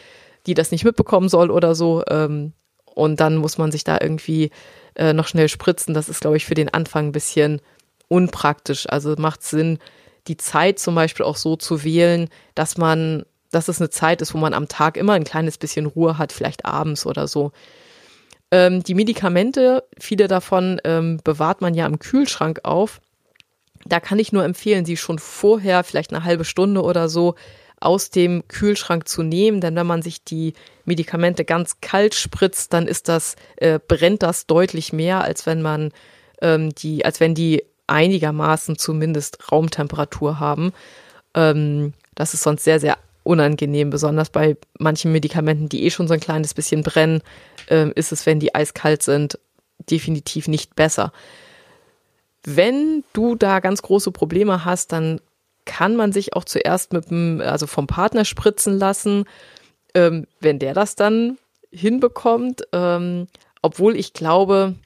die 0.47 0.55
das 0.55 0.71
nicht 0.71 0.85
mitbekommen 0.85 1.29
soll 1.29 1.51
oder 1.51 1.75
so. 1.75 2.05
Ähm, 2.09 2.53
und 2.95 3.19
dann 3.19 3.37
muss 3.37 3.59
man 3.59 3.73
sich 3.73 3.83
da 3.83 3.99
irgendwie 4.01 4.51
äh, 4.95 5.13
noch 5.13 5.27
schnell 5.27 5.49
spritzen. 5.49 5.93
Das 5.93 6.09
ist, 6.09 6.21
glaube 6.21 6.37
ich, 6.37 6.47
für 6.47 6.55
den 6.55 6.73
Anfang 6.73 7.09
ein 7.09 7.13
bisschen 7.13 7.61
unpraktisch. 8.07 8.89
Also 8.89 9.17
macht 9.19 9.43
Sinn, 9.43 9.81
die 10.29 10.37
Zeit 10.37 10.79
zum 10.79 10.95
Beispiel 10.95 11.27
auch 11.27 11.37
so 11.37 11.57
zu 11.57 11.83
wählen, 11.83 12.29
dass 12.55 12.79
man, 12.79 13.25
dass 13.51 13.67
es 13.67 13.81
eine 13.81 13.91
Zeit 13.91 14.23
ist, 14.23 14.33
wo 14.33 14.39
man 14.39 14.55
am 14.55 14.69
Tag 14.69 14.97
immer 14.97 15.15
ein 15.15 15.25
kleines 15.25 15.59
bisschen 15.59 15.87
Ruhe 15.87 16.19
hat, 16.19 16.33
vielleicht 16.33 16.67
abends 16.67 17.05
oder 17.05 17.27
so. 17.27 17.51
Ähm, 18.51 18.83
die 18.83 18.95
Medikamente, 18.95 19.85
viele 19.99 20.29
davon 20.29 20.81
ähm, 20.85 21.21
bewahrt 21.23 21.61
man 21.61 21.75
ja 21.75 21.87
im 21.87 21.99
Kühlschrank 21.99 22.61
auf. 22.65 23.01
Da 23.85 24.01
kann 24.01 24.19
ich 24.19 24.33
nur 24.33 24.45
empfehlen, 24.45 24.85
sie 24.85 24.97
schon 24.97 25.19
vorher, 25.19 25.85
vielleicht 25.85 26.13
eine 26.13 26.25
halbe 26.25 26.45
Stunde 26.45 26.83
oder 26.83 27.09
so, 27.09 27.35
aus 27.81 28.11
dem 28.11 28.47
Kühlschrank 28.49 29.07
zu 29.07 29.23
nehmen, 29.23 29.61
denn 29.61 29.77
wenn 29.77 29.87
man 29.87 30.03
sich 30.03 30.25
die 30.25 30.55
Medikamente 30.85 31.45
ganz 31.45 31.81
kalt 31.81 32.15
spritzt, 32.15 32.73
dann 32.73 32.89
ist 32.89 33.09
das, 33.09 33.37
äh, 33.57 33.79
brennt 33.87 34.23
das 34.23 34.47
deutlich 34.47 34.93
mehr, 34.93 35.23
als 35.23 35.47
wenn 35.47 35.63
man 35.63 35.93
ähm, 36.43 36.75
die, 36.75 37.05
als 37.05 37.21
wenn 37.21 37.35
die 37.35 37.65
einigermaßen 37.87 38.79
zumindest 38.79 39.53
Raumtemperatur 39.53 40.41
haben. 40.41 40.73
Ähm, 41.35 41.93
das 42.15 42.35
ist 42.35 42.43
sonst 42.43 42.65
sehr, 42.65 42.81
sehr 42.81 42.99
unangenehm, 43.23 43.91
besonders 43.91 44.31
bei 44.31 44.57
manchen 44.79 45.13
Medikamenten, 45.13 45.69
die 45.69 45.85
eh 45.85 45.91
schon 45.91 46.09
so 46.09 46.15
ein 46.15 46.21
kleines 46.21 46.55
bisschen 46.55 46.83
brennen, 46.83 47.23
äh, 47.69 47.91
ist 47.93 48.13
es, 48.13 48.27
wenn 48.27 48.41
die 48.41 48.55
eiskalt 48.55 49.03
sind, 49.03 49.39
definitiv 49.91 50.49
nicht 50.49 50.77
besser. 50.77 51.13
Wenn 52.45 53.05
du 53.13 53.35
da 53.35 53.61
ganz 53.61 53.83
große 53.83 54.11
Probleme 54.13 54.65
hast, 54.65 54.93
dann 54.93 55.21
kann 55.65 55.97
man 55.97 56.13
sich 56.13 56.35
auch 56.35 56.45
zuerst 56.45 56.93
mit 56.93 57.11
dem, 57.11 57.43
also 57.45 57.67
vom 57.67 57.87
Partner 57.87 58.25
spritzen 58.25 58.79
lassen, 58.79 59.25
ähm, 59.95 60.27
wenn 60.41 60.59
der 60.59 60.73
das 60.73 60.95
dann 60.95 61.37
hinbekommt. 61.71 62.63
Ähm, 62.73 63.27
obwohl 63.61 63.97
ich 63.97 64.15
glaube, 64.15 64.77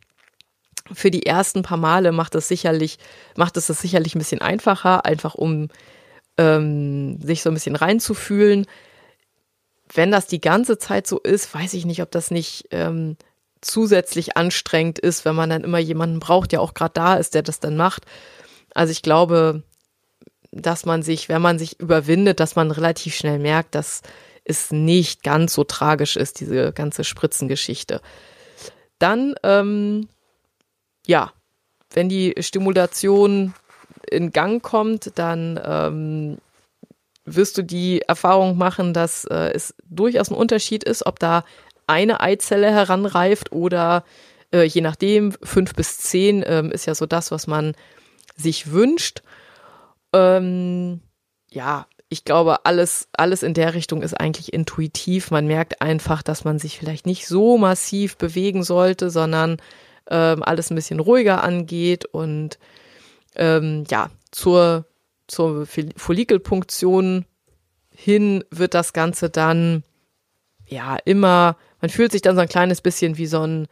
für 0.92 1.10
die 1.10 1.26
ersten 1.26 1.62
paar 1.62 1.78
Male 1.78 2.10
macht 2.12 2.34
es 2.34 2.48
sicherlich, 2.48 2.98
macht 3.36 3.56
es 3.56 3.68
das 3.68 3.80
sicherlich 3.80 4.14
ein 4.14 4.18
bisschen 4.18 4.40
einfacher, 4.40 5.04
einfach 5.04 5.34
um 5.34 5.68
ähm, 6.38 7.20
sich 7.20 7.42
so 7.42 7.50
ein 7.50 7.54
bisschen 7.54 7.76
reinzufühlen. 7.76 8.66
Wenn 9.92 10.10
das 10.10 10.26
die 10.26 10.40
ganze 10.40 10.78
Zeit 10.78 11.06
so 11.06 11.18
ist, 11.18 11.54
weiß 11.54 11.74
ich 11.74 11.84
nicht, 11.84 12.02
ob 12.02 12.10
das 12.10 12.30
nicht 12.30 12.68
ähm, 12.70 13.16
zusätzlich 13.60 14.36
anstrengend 14.36 14.98
ist, 14.98 15.24
wenn 15.24 15.34
man 15.34 15.50
dann 15.50 15.64
immer 15.64 15.78
jemanden 15.78 16.20
braucht, 16.20 16.52
der 16.52 16.60
auch 16.60 16.74
gerade 16.74 16.94
da 16.94 17.14
ist, 17.14 17.34
der 17.34 17.42
das 17.42 17.60
dann 17.60 17.76
macht. 17.76 18.04
Also 18.74 18.90
ich 18.90 19.02
glaube, 19.02 19.62
dass 20.50 20.84
man 20.84 21.02
sich, 21.02 21.28
wenn 21.28 21.42
man 21.42 21.58
sich 21.58 21.80
überwindet, 21.80 22.40
dass 22.40 22.56
man 22.56 22.70
relativ 22.70 23.14
schnell 23.14 23.38
merkt, 23.38 23.74
dass 23.74 24.02
es 24.44 24.70
nicht 24.70 25.22
ganz 25.22 25.54
so 25.54 25.64
tragisch 25.64 26.16
ist, 26.16 26.40
diese 26.40 26.72
ganze 26.72 27.04
Spritzengeschichte. 27.04 28.00
Dann, 28.98 29.34
ähm, 29.42 30.08
ja, 31.06 31.32
wenn 31.90 32.08
die 32.08 32.34
Stimulation 32.40 33.54
in 34.12 34.30
Gang 34.30 34.62
kommt, 34.62 35.12
dann 35.16 35.60
ähm, 35.64 36.38
wirst 37.24 37.58
du 37.58 37.62
die 37.62 38.02
Erfahrung 38.02 38.56
machen, 38.56 38.94
dass 38.94 39.24
äh, 39.24 39.52
es 39.54 39.74
durchaus 39.88 40.30
ein 40.30 40.36
Unterschied 40.36 40.84
ist, 40.84 41.06
ob 41.06 41.18
da 41.18 41.44
eine 41.86 42.20
Eizelle 42.20 42.70
heranreift 42.70 43.52
oder 43.52 44.04
äh, 44.52 44.64
je 44.64 44.80
nachdem, 44.80 45.32
fünf 45.42 45.74
bis 45.74 45.98
zehn 45.98 46.44
ähm, 46.46 46.70
ist 46.70 46.86
ja 46.86 46.94
so 46.94 47.06
das, 47.06 47.30
was 47.30 47.46
man 47.46 47.74
sich 48.36 48.70
wünscht. 48.70 49.22
Ähm, 50.12 51.00
ja, 51.50 51.86
ich 52.08 52.24
glaube, 52.24 52.66
alles, 52.66 53.08
alles 53.12 53.42
in 53.42 53.54
der 53.54 53.74
Richtung 53.74 54.02
ist 54.02 54.14
eigentlich 54.14 54.52
intuitiv. 54.52 55.30
Man 55.30 55.46
merkt 55.46 55.80
einfach, 55.80 56.22
dass 56.22 56.44
man 56.44 56.58
sich 56.58 56.78
vielleicht 56.78 57.06
nicht 57.06 57.26
so 57.26 57.56
massiv 57.56 58.16
bewegen 58.18 58.62
sollte, 58.62 59.10
sondern 59.10 59.56
ähm, 60.10 60.42
alles 60.42 60.70
ein 60.70 60.74
bisschen 60.74 61.00
ruhiger 61.00 61.42
angeht 61.42 62.04
und 62.04 62.58
ähm, 63.36 63.84
ja, 63.90 64.10
zur, 64.30 64.86
zur 65.26 65.66
Follikelpunktion 65.96 67.24
hin 67.94 68.44
wird 68.50 68.74
das 68.74 68.92
Ganze 68.92 69.30
dann 69.30 69.84
ja 70.66 70.96
immer, 71.04 71.56
man 71.80 71.90
fühlt 71.90 72.12
sich 72.12 72.22
dann 72.22 72.34
so 72.34 72.42
ein 72.42 72.48
kleines 72.48 72.80
bisschen 72.80 73.18
wie 73.18 73.26
so 73.26 73.42
ein, 73.46 73.68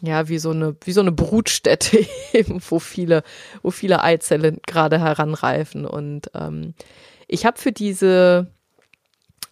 ja, 0.00 0.28
wie 0.28 0.38
so 0.38 0.50
eine, 0.50 0.76
wie 0.84 0.92
so 0.92 1.00
eine 1.00 1.12
Brutstätte 1.12 2.06
eben, 2.32 2.60
wo 2.68 2.78
viele, 2.78 3.22
wo 3.62 3.70
viele 3.70 4.02
Eizellen 4.02 4.60
gerade 4.66 4.98
heranreifen. 4.98 5.84
Und 5.86 6.30
ähm, 6.34 6.74
ich 7.28 7.46
habe 7.46 7.58
für 7.58 7.72
diese, 7.72 8.46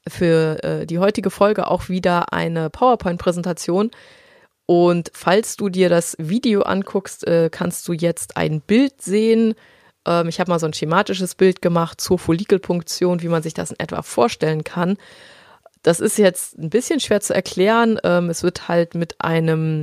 für 0.06 0.62
äh, 0.62 0.86
die 0.86 0.98
heutige 0.98 1.30
Folge 1.30 1.68
auch 1.68 1.88
wieder 1.88 2.32
eine 2.32 2.70
PowerPoint-Präsentation 2.70 3.90
und 4.66 5.10
falls 5.12 5.56
du 5.56 5.68
dir 5.68 5.88
das 5.88 6.16
Video 6.18 6.62
anguckst, 6.62 7.26
äh, 7.26 7.50
kannst 7.50 7.86
du 7.86 7.92
jetzt 7.92 8.36
ein 8.36 8.60
Bild 8.60 9.02
sehen. 9.02 9.54
Ähm, 10.06 10.28
ich 10.28 10.40
habe 10.40 10.50
mal 10.50 10.58
so 10.58 10.66
ein 10.66 10.72
schematisches 10.72 11.34
Bild 11.34 11.60
gemacht 11.60 12.00
zur 12.00 12.18
Follikelpunktion, 12.18 13.20
wie 13.20 13.28
man 13.28 13.42
sich 13.42 13.54
das 13.54 13.72
in 13.72 13.80
etwa 13.80 14.02
vorstellen 14.02 14.64
kann. 14.64 14.96
Das 15.82 16.00
ist 16.00 16.16
jetzt 16.16 16.58
ein 16.58 16.70
bisschen 16.70 17.00
schwer 17.00 17.20
zu 17.20 17.34
erklären. 17.34 17.98
Ähm, 18.04 18.30
es 18.30 18.42
wird 18.42 18.68
halt 18.68 18.94
mit 18.94 19.20
einem 19.20 19.82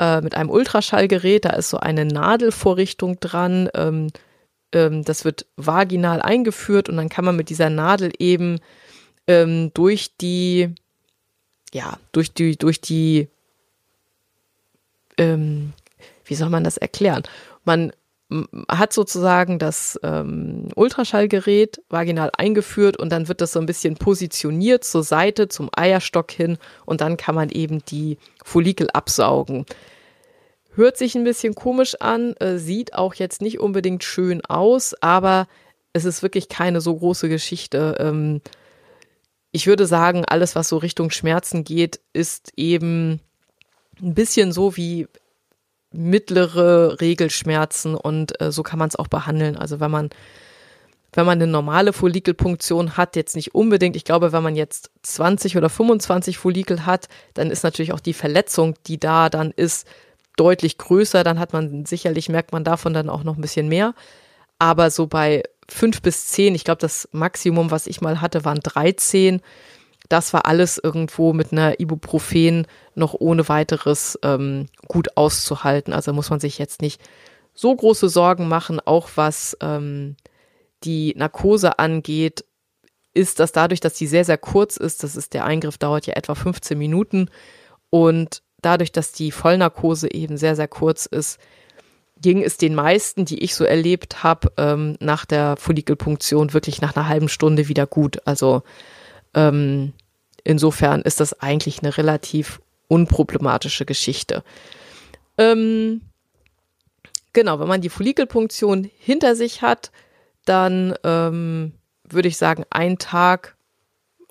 äh, 0.00 0.20
mit 0.20 0.34
einem 0.34 0.50
Ultraschallgerät, 0.50 1.44
da 1.44 1.50
ist 1.50 1.70
so 1.70 1.78
eine 1.78 2.04
Nadelvorrichtung 2.04 3.20
dran. 3.20 3.68
Ähm, 3.74 4.08
das 4.72 5.24
wird 5.24 5.46
vaginal 5.54 6.20
eingeführt 6.20 6.88
und 6.88 6.96
dann 6.96 7.08
kann 7.08 7.24
man 7.24 7.36
mit 7.36 7.48
dieser 7.48 7.70
Nadel 7.70 8.10
eben 8.18 8.58
durch 9.24 10.16
die 10.20 10.74
ja 11.72 11.96
durch 12.10 12.34
die 12.34 12.58
durch 12.58 12.80
die 12.80 13.28
ähm, 15.18 15.72
wie 16.24 16.34
soll 16.34 16.50
man 16.50 16.64
das 16.64 16.76
erklären? 16.76 17.22
Man, 17.64 17.92
hat 18.68 18.92
sozusagen 18.92 19.58
das 19.58 19.98
ähm, 20.02 20.68
Ultraschallgerät 20.74 21.82
vaginal 21.88 22.30
eingeführt 22.36 22.96
und 22.96 23.10
dann 23.10 23.28
wird 23.28 23.40
das 23.40 23.52
so 23.52 23.60
ein 23.60 23.66
bisschen 23.66 23.96
positioniert 23.96 24.84
zur 24.84 25.02
Seite, 25.02 25.48
zum 25.48 25.68
Eierstock 25.74 26.30
hin 26.32 26.58
und 26.86 27.00
dann 27.00 27.16
kann 27.16 27.34
man 27.34 27.50
eben 27.50 27.84
die 27.84 28.18
Follikel 28.42 28.88
absaugen. 28.92 29.66
Hört 30.74 30.96
sich 30.96 31.14
ein 31.14 31.24
bisschen 31.24 31.54
komisch 31.54 31.96
an, 32.00 32.34
äh, 32.38 32.58
sieht 32.58 32.94
auch 32.94 33.14
jetzt 33.14 33.42
nicht 33.42 33.60
unbedingt 33.60 34.02
schön 34.02 34.44
aus, 34.44 34.94
aber 35.00 35.46
es 35.92 36.04
ist 36.04 36.22
wirklich 36.22 36.48
keine 36.48 36.80
so 36.80 36.96
große 36.96 37.28
Geschichte. 37.28 37.96
Ähm, 38.00 38.40
ich 39.52 39.66
würde 39.68 39.86
sagen, 39.86 40.24
alles, 40.24 40.56
was 40.56 40.68
so 40.68 40.78
Richtung 40.78 41.10
Schmerzen 41.10 41.62
geht, 41.62 42.00
ist 42.12 42.52
eben 42.56 43.20
ein 44.02 44.14
bisschen 44.14 44.52
so 44.52 44.76
wie 44.76 45.08
mittlere 45.92 47.00
Regelschmerzen 47.00 47.94
und 47.94 48.40
äh, 48.40 48.50
so 48.50 48.62
kann 48.62 48.78
man 48.78 48.88
es 48.88 48.96
auch 48.96 49.08
behandeln. 49.08 49.56
Also 49.56 49.80
wenn 49.80 49.90
man 49.90 50.10
wenn 51.16 51.26
man 51.26 51.38
eine 51.38 51.46
normale 51.46 51.92
Follikelpunktion 51.92 52.96
hat, 52.96 53.14
jetzt 53.14 53.36
nicht 53.36 53.54
unbedingt, 53.54 53.94
ich 53.94 54.04
glaube, 54.04 54.32
wenn 54.32 54.42
man 54.42 54.56
jetzt 54.56 54.90
20 55.02 55.56
oder 55.56 55.68
25 55.68 56.38
Follikel 56.38 56.86
hat, 56.86 57.08
dann 57.34 57.50
ist 57.50 57.62
natürlich 57.62 57.92
auch 57.92 58.00
die 58.00 58.14
Verletzung, 58.14 58.74
die 58.88 58.98
da 58.98 59.28
dann 59.28 59.52
ist, 59.52 59.86
deutlich 60.36 60.76
größer. 60.78 61.22
Dann 61.22 61.38
hat 61.38 61.52
man 61.52 61.86
sicherlich, 61.86 62.28
merkt 62.28 62.52
man 62.52 62.64
davon 62.64 62.92
dann 62.92 63.08
auch 63.08 63.22
noch 63.22 63.36
ein 63.36 63.40
bisschen 63.40 63.68
mehr. 63.68 63.94
Aber 64.58 64.90
so 64.90 65.06
bei 65.06 65.44
fünf 65.68 66.02
bis 66.02 66.26
zehn, 66.26 66.54
ich 66.54 66.64
glaube, 66.64 66.80
das 66.80 67.08
Maximum, 67.12 67.70
was 67.70 67.86
ich 67.86 68.00
mal 68.00 68.20
hatte, 68.20 68.44
waren 68.44 68.60
13 68.60 69.40
das 70.08 70.32
war 70.32 70.46
alles 70.46 70.78
irgendwo 70.82 71.32
mit 71.32 71.52
einer 71.52 71.80
Ibuprofen 71.80 72.66
noch 72.94 73.14
ohne 73.14 73.48
weiteres 73.48 74.18
ähm, 74.22 74.66
gut 74.86 75.16
auszuhalten. 75.16 75.92
Also 75.92 76.12
muss 76.12 76.30
man 76.30 76.40
sich 76.40 76.58
jetzt 76.58 76.82
nicht 76.82 77.00
so 77.54 77.74
große 77.74 78.08
Sorgen 78.08 78.48
machen, 78.48 78.80
auch 78.84 79.10
was 79.14 79.56
ähm, 79.60 80.16
die 80.82 81.14
Narkose 81.16 81.78
angeht, 81.78 82.44
ist 83.14 83.38
das 83.38 83.52
dadurch, 83.52 83.80
dass 83.80 83.94
die 83.94 84.08
sehr, 84.08 84.24
sehr 84.24 84.38
kurz 84.38 84.76
ist, 84.76 85.04
das 85.04 85.16
ist 85.16 85.34
der 85.34 85.44
Eingriff 85.44 85.78
dauert 85.78 86.06
ja 86.06 86.14
etwa 86.14 86.34
15 86.34 86.76
Minuten 86.76 87.30
und 87.90 88.42
dadurch, 88.60 88.92
dass 88.92 89.12
die 89.12 89.30
Vollnarkose 89.30 90.12
eben 90.12 90.36
sehr, 90.36 90.56
sehr 90.56 90.68
kurz 90.68 91.06
ist, 91.06 91.38
ging 92.20 92.42
es 92.42 92.56
den 92.56 92.74
meisten, 92.74 93.24
die 93.24 93.42
ich 93.42 93.54
so 93.54 93.64
erlebt 93.64 94.22
habe, 94.22 94.52
ähm, 94.56 94.96
nach 95.00 95.24
der 95.24 95.56
Follikelpunktion 95.56 96.52
wirklich 96.52 96.80
nach 96.80 96.96
einer 96.96 97.08
halben 97.08 97.28
Stunde 97.28 97.68
wieder 97.68 97.86
gut. 97.86 98.18
Also 98.24 98.62
ähm, 99.34 99.92
insofern 100.44 101.02
ist 101.02 101.20
das 101.20 101.40
eigentlich 101.40 101.82
eine 101.82 101.96
relativ 101.96 102.60
unproblematische 102.88 103.84
Geschichte. 103.84 104.44
Ähm, 105.38 106.02
genau, 107.32 107.58
wenn 107.60 107.68
man 107.68 107.80
die 107.80 107.88
Follikelpunktion 107.88 108.90
hinter 108.98 109.36
sich 109.36 109.62
hat, 109.62 109.90
dann 110.44 110.94
ähm, 111.04 111.72
würde 112.08 112.28
ich 112.28 112.36
sagen, 112.36 112.64
ein 112.70 112.98
Tag 112.98 113.56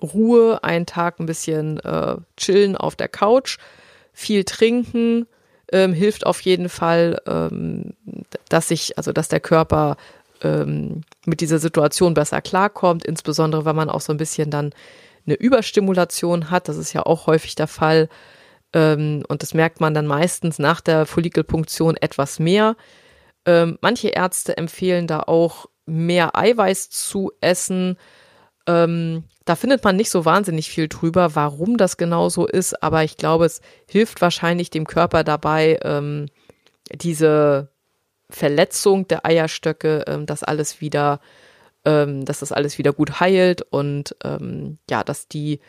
Ruhe, 0.00 0.62
ein 0.62 0.86
Tag 0.86 1.18
ein 1.18 1.26
bisschen 1.26 1.78
äh, 1.80 2.16
chillen 2.36 2.76
auf 2.76 2.96
der 2.96 3.08
Couch, 3.08 3.58
viel 4.12 4.44
trinken, 4.44 5.26
ähm, 5.72 5.92
hilft 5.92 6.26
auf 6.26 6.40
jeden 6.42 6.68
Fall, 6.68 7.20
ähm, 7.26 7.94
dass 8.48 8.68
sich, 8.68 8.96
also 8.98 9.12
dass 9.12 9.28
der 9.28 9.40
Körper 9.40 9.96
ähm, 10.44 11.00
mit 11.26 11.40
dieser 11.40 11.58
Situation 11.58 12.14
besser 12.14 12.40
klarkommt, 12.40 13.04
insbesondere 13.04 13.64
wenn 13.64 13.74
man 13.74 13.90
auch 13.90 14.00
so 14.00 14.12
ein 14.12 14.18
bisschen 14.18 14.50
dann 14.50 14.72
eine 15.26 15.34
Überstimulation 15.34 16.50
hat. 16.50 16.68
Das 16.68 16.76
ist 16.76 16.92
ja 16.92 17.04
auch 17.04 17.26
häufig 17.26 17.54
der 17.54 17.66
Fall. 17.66 18.08
Ähm, 18.72 19.24
und 19.28 19.42
das 19.42 19.54
merkt 19.54 19.80
man 19.80 19.94
dann 19.94 20.06
meistens 20.06 20.58
nach 20.58 20.80
der 20.80 21.06
Follikelpunktion 21.06 21.96
etwas 21.96 22.38
mehr. 22.38 22.76
Ähm, 23.46 23.78
manche 23.80 24.08
Ärzte 24.08 24.56
empfehlen 24.56 25.06
da 25.06 25.20
auch 25.20 25.66
mehr 25.86 26.36
Eiweiß 26.36 26.90
zu 26.90 27.32
essen. 27.40 27.96
Ähm, 28.66 29.24
da 29.44 29.56
findet 29.56 29.84
man 29.84 29.96
nicht 29.96 30.10
so 30.10 30.24
wahnsinnig 30.24 30.70
viel 30.70 30.88
drüber, 30.88 31.34
warum 31.34 31.76
das 31.76 31.96
genau 31.98 32.30
so 32.30 32.46
ist, 32.46 32.82
aber 32.82 33.04
ich 33.04 33.18
glaube, 33.18 33.44
es 33.44 33.60
hilft 33.88 34.22
wahrscheinlich 34.22 34.70
dem 34.70 34.86
Körper 34.86 35.22
dabei, 35.22 35.78
ähm, 35.82 36.26
diese 36.92 37.68
Verletzung 38.34 39.08
der 39.08 39.24
Eierstöcke, 39.24 40.04
ähm, 40.06 40.26
das 40.26 40.42
alles 40.42 40.80
wieder 40.80 41.20
ähm, 41.84 42.24
dass 42.24 42.40
das 42.40 42.52
alles 42.52 42.78
wieder 42.78 42.92
gut 42.92 43.20
heilt 43.20 43.62
und 43.62 44.16
ähm, 44.24 44.78
ja, 44.88 45.04
dass 45.04 45.28
die 45.28 45.60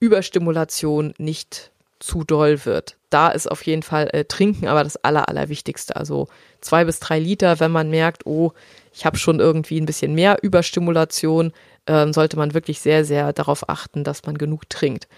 Überstimulation 0.00 1.14
nicht 1.18 1.70
zu 2.00 2.24
doll 2.24 2.64
wird. 2.64 2.96
Da 3.10 3.28
ist 3.28 3.50
auf 3.50 3.62
jeden 3.62 3.82
Fall 3.82 4.08
äh, 4.12 4.24
Trinken 4.24 4.66
aber 4.66 4.84
das 4.84 4.96
Aller, 5.04 5.28
Allerwichtigste. 5.28 5.96
Also 5.96 6.28
zwei 6.60 6.84
bis 6.84 6.98
drei 6.98 7.18
Liter, 7.18 7.60
wenn 7.60 7.70
man 7.70 7.90
merkt, 7.90 8.26
oh, 8.26 8.52
ich 8.92 9.06
habe 9.06 9.16
schon 9.16 9.40
irgendwie 9.40 9.80
ein 9.80 9.86
bisschen 9.86 10.14
mehr 10.14 10.38
Überstimulation, 10.42 11.52
äh, 11.86 12.12
sollte 12.12 12.36
man 12.36 12.54
wirklich 12.54 12.80
sehr, 12.80 13.04
sehr 13.04 13.32
darauf 13.32 13.68
achten, 13.68 14.04
dass 14.04 14.24
man 14.24 14.36
genug 14.36 14.68
trinkt. 14.68 15.08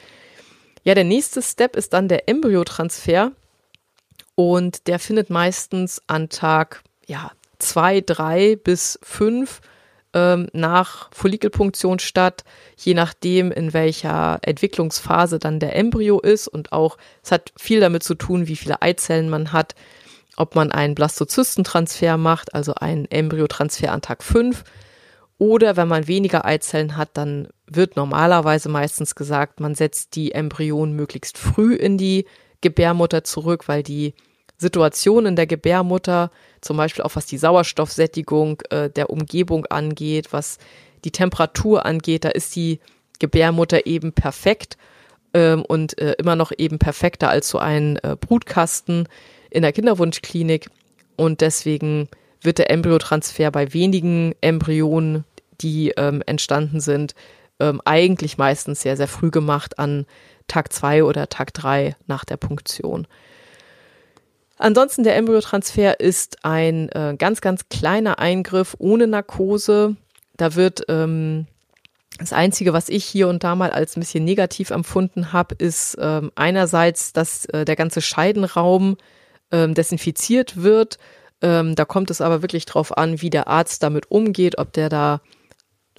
Ja, 0.84 0.94
der 0.94 1.04
nächste 1.04 1.42
Step 1.42 1.74
ist 1.74 1.92
dann 1.92 2.08
der 2.08 2.28
Embryotransfer 2.28 3.32
und 4.36 4.86
der 4.86 5.00
findet 5.00 5.30
meistens 5.30 6.00
an 6.06 6.28
Tag 6.28 6.84
ja, 7.06 7.32
zwei, 7.58 8.00
drei 8.02 8.56
bis 8.56 8.98
fünf 9.02 9.60
ähm, 10.12 10.48
nach 10.52 11.08
Follikelpunktion 11.12 11.98
statt, 11.98 12.44
je 12.76 12.94
nachdem, 12.94 13.50
in 13.50 13.72
welcher 13.72 14.38
Entwicklungsphase 14.42 15.38
dann 15.38 15.58
der 15.58 15.74
Embryo 15.74 16.20
ist. 16.20 16.48
Und 16.48 16.72
auch, 16.72 16.98
es 17.22 17.32
hat 17.32 17.52
viel 17.56 17.80
damit 17.80 18.02
zu 18.02 18.14
tun, 18.14 18.46
wie 18.46 18.56
viele 18.56 18.82
Eizellen 18.82 19.30
man 19.30 19.52
hat, 19.52 19.74
ob 20.36 20.54
man 20.54 20.70
einen 20.70 20.94
Blastozystentransfer 20.94 22.18
macht, 22.18 22.54
also 22.54 22.74
einen 22.74 23.10
Embryotransfer 23.10 23.90
an 23.90 24.02
Tag 24.02 24.22
5. 24.22 24.64
Oder 25.38 25.76
wenn 25.76 25.88
man 25.88 26.08
weniger 26.08 26.44
Eizellen 26.44 26.96
hat, 26.96 27.10
dann 27.14 27.48
wird 27.66 27.96
normalerweise 27.96 28.68
meistens 28.68 29.14
gesagt, 29.14 29.60
man 29.60 29.74
setzt 29.74 30.14
die 30.14 30.32
Embryonen 30.32 30.94
möglichst 30.94 31.38
früh 31.38 31.74
in 31.74 31.96
die 31.96 32.26
Gebärmutter 32.60 33.24
zurück, 33.24 33.68
weil 33.68 33.82
die 33.82 34.14
Situation 34.58 35.26
in 35.26 35.36
der 35.36 35.46
Gebärmutter, 35.46 36.30
zum 36.60 36.76
Beispiel 36.76 37.04
auch 37.04 37.14
was 37.16 37.26
die 37.26 37.38
Sauerstoffsättigung 37.38 38.62
äh, 38.70 38.88
der 38.90 39.10
Umgebung 39.10 39.66
angeht, 39.66 40.32
was 40.32 40.58
die 41.04 41.10
Temperatur 41.10 41.84
angeht, 41.84 42.24
da 42.24 42.30
ist 42.30 42.56
die 42.56 42.80
Gebärmutter 43.18 43.86
eben 43.86 44.12
perfekt 44.12 44.76
ähm, 45.34 45.64
und 45.64 45.98
äh, 45.98 46.14
immer 46.18 46.36
noch 46.36 46.52
eben 46.56 46.78
perfekter 46.78 47.28
als 47.28 47.48
so 47.48 47.58
ein 47.58 47.96
äh, 48.02 48.16
Brutkasten 48.18 49.08
in 49.50 49.62
der 49.62 49.72
Kinderwunschklinik. 49.72 50.68
Und 51.16 51.40
deswegen 51.40 52.08
wird 52.40 52.58
der 52.58 52.70
Embryotransfer 52.70 53.50
bei 53.50 53.72
wenigen 53.72 54.34
Embryonen, 54.40 55.24
die 55.60 55.90
ähm, 55.96 56.22
entstanden 56.26 56.80
sind, 56.80 57.14
ähm, 57.60 57.80
eigentlich 57.84 58.38
meistens 58.38 58.82
sehr, 58.82 58.96
sehr 58.96 59.08
früh 59.08 59.30
gemacht 59.30 59.78
an 59.78 60.06
Tag 60.48 60.72
zwei 60.72 61.04
oder 61.04 61.28
Tag 61.28 61.52
drei 61.54 61.96
nach 62.06 62.24
der 62.24 62.36
Punktion. 62.36 63.06
Ansonsten 64.58 65.04
der 65.04 65.16
Embryotransfer 65.16 66.00
ist 66.00 66.44
ein 66.44 66.88
äh, 66.90 67.14
ganz, 67.18 67.40
ganz 67.40 67.68
kleiner 67.68 68.18
Eingriff 68.18 68.74
ohne 68.78 69.06
Narkose. 69.06 69.96
Da 70.36 70.54
wird 70.54 70.84
ähm, 70.88 71.46
das 72.18 72.32
Einzige, 72.32 72.72
was 72.72 72.88
ich 72.88 73.04
hier 73.04 73.28
und 73.28 73.44
da 73.44 73.54
mal 73.54 73.70
als 73.70 73.96
ein 73.96 74.00
bisschen 74.00 74.24
negativ 74.24 74.70
empfunden 74.70 75.32
habe, 75.32 75.54
ist 75.56 75.98
ähm, 76.00 76.32
einerseits, 76.34 77.12
dass 77.12 77.44
äh, 77.46 77.66
der 77.66 77.76
ganze 77.76 78.00
Scheidenraum 78.00 78.96
ähm, 79.52 79.74
desinfiziert 79.74 80.62
wird. 80.62 80.98
Ähm, 81.42 81.74
da 81.74 81.84
kommt 81.84 82.10
es 82.10 82.22
aber 82.22 82.40
wirklich 82.40 82.64
drauf 82.64 82.96
an, 82.96 83.20
wie 83.20 83.28
der 83.28 83.48
Arzt 83.48 83.82
damit 83.82 84.10
umgeht, 84.10 84.56
ob 84.56 84.72
der 84.72 84.88
da 84.88 85.20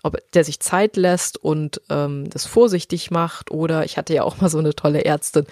ob 0.03 0.19
der 0.33 0.43
sich 0.43 0.59
Zeit 0.59 0.95
lässt 0.95 1.37
und 1.37 1.81
ähm, 1.89 2.29
das 2.29 2.45
vorsichtig 2.45 3.11
macht. 3.11 3.51
Oder 3.51 3.83
ich 3.85 3.97
hatte 3.97 4.13
ja 4.13 4.23
auch 4.23 4.39
mal 4.41 4.49
so 4.49 4.59
eine 4.59 4.75
tolle 4.75 5.05
Ärztin, 5.05 5.45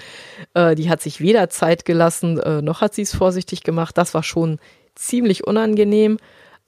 äh, 0.54 0.76
die 0.76 0.90
hat 0.90 1.02
sich 1.02 1.20
weder 1.22 1.50
Zeit 1.50 1.86
gelassen, 1.86 2.40
äh, 2.40 2.62
noch 2.62 2.82
hat 2.82 2.94
sie 2.94 3.02
es 3.02 3.16
vorsichtig 3.16 3.64
gemacht. 3.64 3.98
Das 3.98 4.14
war 4.14 4.24
schon 4.24 4.60
ziemlich 4.96 5.46
unangenehm. 5.46 6.18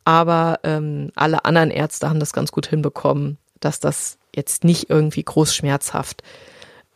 Aber 0.08 0.62
ähm, 0.64 1.12
alle 1.16 1.44
anderen 1.44 1.70
Ärzte 1.70 2.10
haben 2.10 2.22
das 2.22 2.32
ganz 2.32 2.54
gut 2.54 2.68
hinbekommen, 2.68 3.38
dass 3.60 3.82
das 3.82 4.18
jetzt 4.34 4.64
nicht 4.64 4.90
irgendwie 4.90 5.24
groß 5.24 5.54
schmerzhaft 5.54 6.24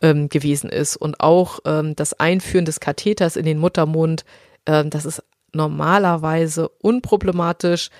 ähm, 0.00 0.30
gewesen 0.30 0.70
ist. 0.70 0.96
Und 0.96 1.20
auch 1.20 1.60
ähm, 1.66 1.94
das 1.94 2.14
Einführen 2.14 2.64
des 2.64 2.80
Katheters 2.80 3.36
in 3.36 3.44
den 3.44 3.58
Muttermund, 3.58 4.24
ähm, 4.64 4.88
das 4.88 5.04
ist 5.04 5.22
normalerweise 5.52 6.68
unproblematisch. 6.68 7.90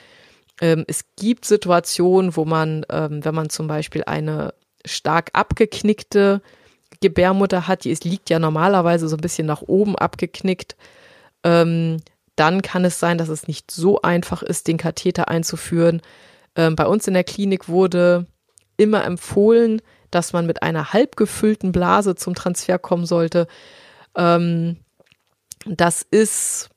Ähm, 0.60 0.84
es 0.86 1.04
gibt 1.16 1.44
Situationen, 1.44 2.36
wo 2.36 2.44
man, 2.44 2.84
ähm, 2.90 3.24
wenn 3.24 3.34
man 3.34 3.50
zum 3.50 3.66
Beispiel 3.66 4.04
eine 4.04 4.54
stark 4.84 5.30
abgeknickte 5.32 6.42
Gebärmutter 7.00 7.66
hat, 7.68 7.84
die 7.84 7.90
ist, 7.90 8.04
liegt 8.04 8.30
ja 8.30 8.38
normalerweise 8.38 9.08
so 9.08 9.16
ein 9.16 9.20
bisschen 9.22 9.46
nach 9.46 9.62
oben 9.62 9.96
abgeknickt, 9.96 10.76
ähm, 11.44 11.98
dann 12.36 12.62
kann 12.62 12.84
es 12.84 12.98
sein, 12.98 13.18
dass 13.18 13.28
es 13.28 13.46
nicht 13.48 13.70
so 13.70 14.00
einfach 14.02 14.42
ist, 14.42 14.68
den 14.68 14.78
Katheter 14.78 15.28
einzuführen. 15.28 16.00
Ähm, 16.56 16.76
bei 16.76 16.86
uns 16.86 17.06
in 17.06 17.14
der 17.14 17.24
Klinik 17.24 17.68
wurde 17.68 18.26
immer 18.76 19.04
empfohlen, 19.04 19.82
dass 20.10 20.32
man 20.32 20.46
mit 20.46 20.62
einer 20.62 20.92
halb 20.92 21.16
gefüllten 21.16 21.72
Blase 21.72 22.14
zum 22.14 22.34
Transfer 22.34 22.78
kommen 22.78 23.06
sollte. 23.06 23.46
Ähm, 24.16 24.76
das 25.66 26.02
ist 26.02 26.70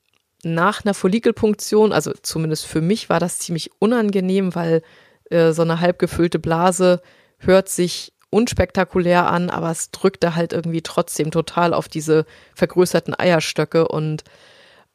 nach 0.46 0.86
einer 0.86 0.94
Follikelpunktion, 0.94 1.92
also 1.92 2.14
zumindest 2.22 2.68
für 2.68 2.82
mich 2.82 3.10
war 3.10 3.20
das 3.20 3.40
ziemlich 3.40 3.72
unangenehm, 3.80 4.54
weil 4.54 4.84
äh, 5.32 5.52
so 5.52 5.64
eine 5.64 5.82
halb 5.82 5.98
gefüllte 5.98 6.38
Blase 6.38 7.02
hört 7.40 7.68
sich 7.68 8.14
unspektakulär 8.30 9.28
an, 9.28 9.50
aber 9.50 9.72
es 9.72 9.92
drückte 9.92 10.36
halt 10.36 10.54
irgendwie 10.54 10.82
trotzdem 10.82 11.32
total 11.32 11.74
auf 11.74 11.88
diese 11.88 12.26
vergrößerten 12.54 13.18
Eierstöcke 13.18 13.88
und 13.88 14.24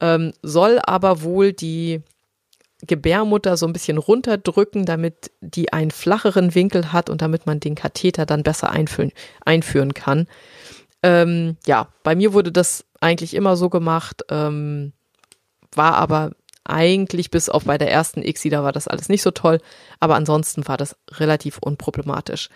ähm, 0.00 0.32
soll 0.42 0.78
aber 0.84 1.22
wohl 1.22 1.52
die 1.52 2.02
Gebärmutter 2.86 3.56
so 3.56 3.66
ein 3.66 3.72
bisschen 3.72 3.98
runterdrücken, 3.98 4.86
damit 4.86 5.32
die 5.40 5.72
einen 5.72 5.90
flacheren 5.90 6.54
Winkel 6.54 6.92
hat 6.92 7.10
und 7.10 7.22
damit 7.22 7.46
man 7.46 7.60
den 7.60 7.74
Katheter 7.74 8.24
dann 8.24 8.42
besser 8.42 8.70
einführen, 8.70 9.12
einführen 9.44 9.94
kann. 9.94 10.28
Ähm, 11.02 11.56
ja, 11.66 11.88
bei 12.02 12.14
mir 12.14 12.32
wurde 12.32 12.52
das 12.52 12.84
eigentlich 13.00 13.34
immer 13.34 13.56
so 13.56 13.68
gemacht, 13.68 14.22
ähm, 14.30 14.92
war 15.74 15.94
aber 15.94 16.32
eigentlich 16.64 17.30
bis 17.30 17.48
auf 17.48 17.64
bei 17.64 17.78
der 17.78 17.90
ersten 17.90 18.22
ICSI, 18.22 18.50
da 18.50 18.62
war 18.62 18.72
das 18.72 18.88
alles 18.88 19.08
nicht 19.08 19.22
so 19.22 19.30
toll, 19.30 19.60
aber 19.98 20.14
ansonsten 20.14 20.66
war 20.68 20.76
das 20.76 20.96
relativ 21.12 21.58
unproblematisch. 21.58 22.48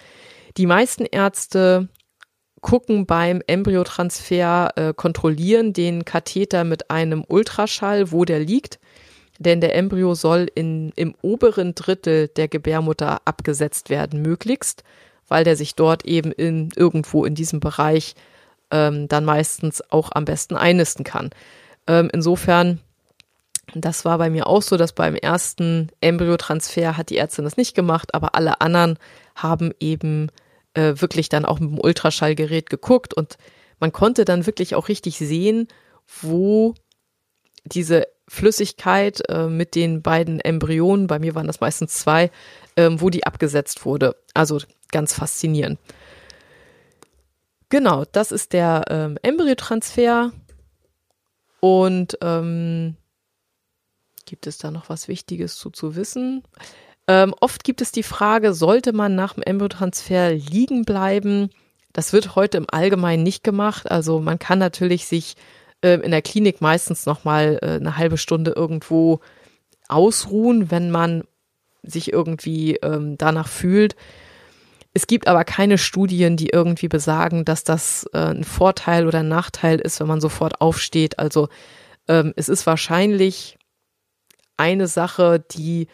Die 0.56 0.66
meisten 0.66 1.04
Ärzte 1.04 1.88
gucken 2.60 3.06
beim 3.06 3.42
Embryotransfer, 3.46 4.72
äh, 4.76 4.94
kontrollieren 4.94 5.72
den 5.72 6.04
Katheter 6.04 6.64
mit 6.64 6.90
einem 6.90 7.24
Ultraschall, 7.26 8.12
wo 8.12 8.24
der 8.24 8.40
liegt, 8.40 8.78
denn 9.38 9.60
der 9.60 9.74
Embryo 9.74 10.14
soll 10.14 10.48
in, 10.54 10.92
im 10.96 11.14
oberen 11.20 11.74
Drittel 11.74 12.28
der 12.28 12.48
Gebärmutter 12.48 13.20
abgesetzt 13.24 13.90
werden, 13.90 14.22
möglichst, 14.22 14.84
weil 15.28 15.44
der 15.44 15.56
sich 15.56 15.74
dort 15.74 16.04
eben 16.04 16.32
in, 16.32 16.70
irgendwo 16.76 17.24
in 17.24 17.34
diesem 17.34 17.60
Bereich 17.60 18.14
ähm, 18.70 19.08
dann 19.08 19.24
meistens 19.24 19.82
auch 19.90 20.12
am 20.12 20.24
besten 20.24 20.56
einnisten 20.56 21.04
kann. 21.04 21.30
Ähm, 21.86 22.08
insofern, 22.12 22.80
das 23.80 24.04
war 24.04 24.18
bei 24.18 24.30
mir 24.30 24.46
auch 24.46 24.62
so, 24.62 24.76
dass 24.76 24.92
beim 24.92 25.14
ersten 25.14 25.88
Embryotransfer 26.00 26.96
hat 26.96 27.10
die 27.10 27.16
Ärztin 27.16 27.44
das 27.44 27.56
nicht 27.56 27.74
gemacht, 27.74 28.14
aber 28.14 28.34
alle 28.34 28.60
anderen 28.60 28.98
haben 29.34 29.72
eben 29.80 30.30
äh, 30.74 30.94
wirklich 30.96 31.28
dann 31.28 31.44
auch 31.44 31.60
mit 31.60 31.70
dem 31.70 31.80
Ultraschallgerät 31.80 32.70
geguckt 32.70 33.14
und 33.14 33.36
man 33.80 33.92
konnte 33.92 34.24
dann 34.24 34.46
wirklich 34.46 34.74
auch 34.74 34.88
richtig 34.88 35.18
sehen, 35.18 35.68
wo 36.22 36.74
diese 37.64 38.06
Flüssigkeit 38.28 39.22
äh, 39.28 39.48
mit 39.48 39.74
den 39.74 40.02
beiden 40.02 40.40
Embryonen, 40.40 41.06
bei 41.06 41.18
mir 41.18 41.34
waren 41.34 41.46
das 41.46 41.60
meistens 41.60 41.94
zwei, 41.94 42.30
ähm, 42.76 43.00
wo 43.00 43.10
die 43.10 43.26
abgesetzt 43.26 43.84
wurde. 43.84 44.16
Also 44.32 44.60
ganz 44.90 45.14
faszinierend. 45.14 45.78
Genau, 47.68 48.04
das 48.12 48.32
ist 48.32 48.52
der 48.52 48.84
ähm, 48.88 49.18
Embryotransfer. 49.22 50.32
Und 51.60 52.18
ähm, 52.20 52.96
gibt 54.26 54.46
es 54.46 54.58
da 54.58 54.70
noch 54.70 54.88
was 54.88 55.08
Wichtiges 55.08 55.56
zu, 55.56 55.70
zu 55.70 55.96
wissen? 55.96 56.42
Ähm, 57.06 57.34
oft 57.40 57.64
gibt 57.64 57.80
es 57.80 57.92
die 57.92 58.02
Frage, 58.02 58.54
sollte 58.54 58.92
man 58.92 59.14
nach 59.14 59.34
dem 59.34 59.42
Embryotransfer 59.42 60.32
liegen 60.32 60.84
bleiben? 60.84 61.50
Das 61.92 62.12
wird 62.12 62.34
heute 62.34 62.58
im 62.58 62.66
Allgemeinen 62.70 63.22
nicht 63.22 63.44
gemacht. 63.44 63.90
Also 63.90 64.20
man 64.20 64.38
kann 64.38 64.58
natürlich 64.58 65.06
sich 65.06 65.36
äh, 65.82 66.00
in 66.00 66.10
der 66.10 66.22
Klinik 66.22 66.60
meistens 66.60 67.06
noch 67.06 67.24
mal 67.24 67.58
äh, 67.62 67.76
eine 67.76 67.96
halbe 67.96 68.16
Stunde 68.16 68.52
irgendwo 68.56 69.20
ausruhen, 69.88 70.70
wenn 70.70 70.90
man 70.90 71.24
sich 71.82 72.12
irgendwie 72.12 72.76
ähm, 72.76 73.18
danach 73.18 73.48
fühlt. 73.48 73.96
Es 74.94 75.06
gibt 75.06 75.28
aber 75.28 75.44
keine 75.44 75.76
Studien, 75.76 76.36
die 76.36 76.48
irgendwie 76.48 76.88
besagen, 76.88 77.44
dass 77.44 77.64
das 77.64 78.08
äh, 78.12 78.18
ein 78.18 78.44
Vorteil 78.44 79.06
oder 79.06 79.20
ein 79.20 79.28
Nachteil 79.28 79.78
ist, 79.78 80.00
wenn 80.00 80.06
man 80.06 80.20
sofort 80.20 80.60
aufsteht. 80.60 81.18
Also 81.18 81.48
ähm, 82.08 82.32
es 82.36 82.48
ist 82.48 82.66
wahrscheinlich 82.66 83.58
eine 84.56 84.86
Sache, 84.86 85.44
die 85.52 85.88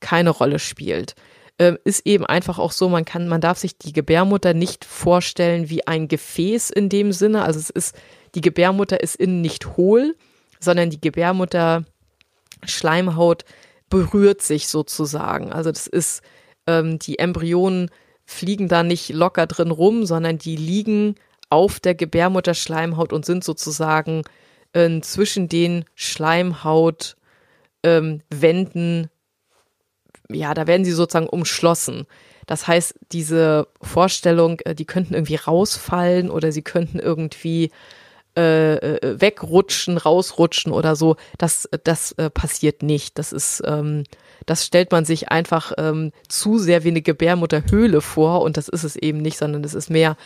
keine 0.00 0.30
Rolle 0.30 0.58
spielt. 0.58 1.14
Ähm, 1.58 1.78
ist 1.84 2.06
eben 2.06 2.26
einfach 2.26 2.58
auch 2.58 2.72
so, 2.72 2.88
man 2.88 3.04
kann, 3.04 3.28
man 3.28 3.40
darf 3.40 3.58
sich 3.58 3.78
die 3.78 3.92
Gebärmutter 3.92 4.54
nicht 4.54 4.84
vorstellen 4.84 5.68
wie 5.68 5.86
ein 5.86 6.08
Gefäß 6.08 6.70
in 6.70 6.88
dem 6.88 7.12
Sinne. 7.12 7.44
Also 7.44 7.60
es 7.60 7.70
ist, 7.70 7.94
die 8.34 8.40
Gebärmutter 8.40 9.00
ist 9.00 9.16
innen 9.16 9.40
nicht 9.40 9.76
hohl, 9.76 10.16
sondern 10.58 10.90
die 10.90 11.00
Gebärmutter 11.00 11.84
Schleimhaut 12.64 13.44
berührt 13.90 14.42
sich 14.42 14.68
sozusagen. 14.68 15.52
Also 15.52 15.70
das 15.70 15.86
ist, 15.86 16.22
ähm, 16.66 16.98
die 16.98 17.18
Embryonen 17.18 17.90
fliegen 18.24 18.68
da 18.68 18.82
nicht 18.82 19.10
locker 19.10 19.46
drin 19.46 19.70
rum, 19.70 20.06
sondern 20.06 20.38
die 20.38 20.56
liegen 20.56 21.16
auf 21.50 21.80
der 21.80 21.94
Gebärmutterschleimhaut 21.94 23.12
und 23.12 23.26
sind 23.26 23.44
sozusagen 23.44 24.22
äh, 24.72 25.00
zwischen 25.00 25.48
den 25.48 25.84
Schleimhautwänden, 25.94 27.21
ähm, 27.82 28.22
ja, 30.30 30.54
da 30.54 30.66
werden 30.66 30.84
sie 30.84 30.92
sozusagen 30.92 31.28
umschlossen. 31.28 32.06
Das 32.46 32.66
heißt, 32.66 32.94
diese 33.12 33.68
Vorstellung, 33.80 34.60
äh, 34.60 34.74
die 34.74 34.84
könnten 34.84 35.14
irgendwie 35.14 35.36
rausfallen 35.36 36.30
oder 36.30 36.52
sie 36.52 36.62
könnten 36.62 36.98
irgendwie 36.98 37.70
äh, 38.36 38.76
äh, 38.76 39.20
wegrutschen, 39.20 39.98
rausrutschen 39.98 40.72
oder 40.72 40.96
so, 40.96 41.16
das, 41.36 41.68
das 41.84 42.12
äh, 42.12 42.30
passiert 42.30 42.82
nicht. 42.82 43.18
Das 43.18 43.32
ist, 43.32 43.62
ähm, 43.66 44.04
das 44.46 44.64
stellt 44.64 44.90
man 44.90 45.04
sich 45.04 45.28
einfach 45.28 45.72
ähm, 45.76 46.12
zu 46.28 46.58
sehr 46.58 46.82
wie 46.82 46.88
eine 46.88 47.02
Gebärmutterhöhle 47.02 48.00
vor 48.00 48.40
und 48.40 48.56
das 48.56 48.68
ist 48.68 48.84
es 48.84 48.96
eben 48.96 49.18
nicht, 49.18 49.36
sondern 49.36 49.62
es 49.64 49.74
ist 49.74 49.90
mehr 49.90 50.16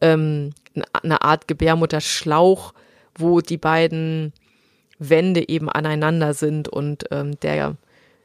ähm, 0.00 0.54
eine 1.02 1.20
Art 1.20 1.48
Gebärmutterschlauch, 1.48 2.72
wo 3.14 3.42
die 3.42 3.58
beiden 3.58 4.32
Wände 5.00 5.48
eben 5.48 5.68
aneinander 5.68 6.34
sind 6.34 6.68
und 6.68 7.06
ähm, 7.10 7.40
der 7.40 7.76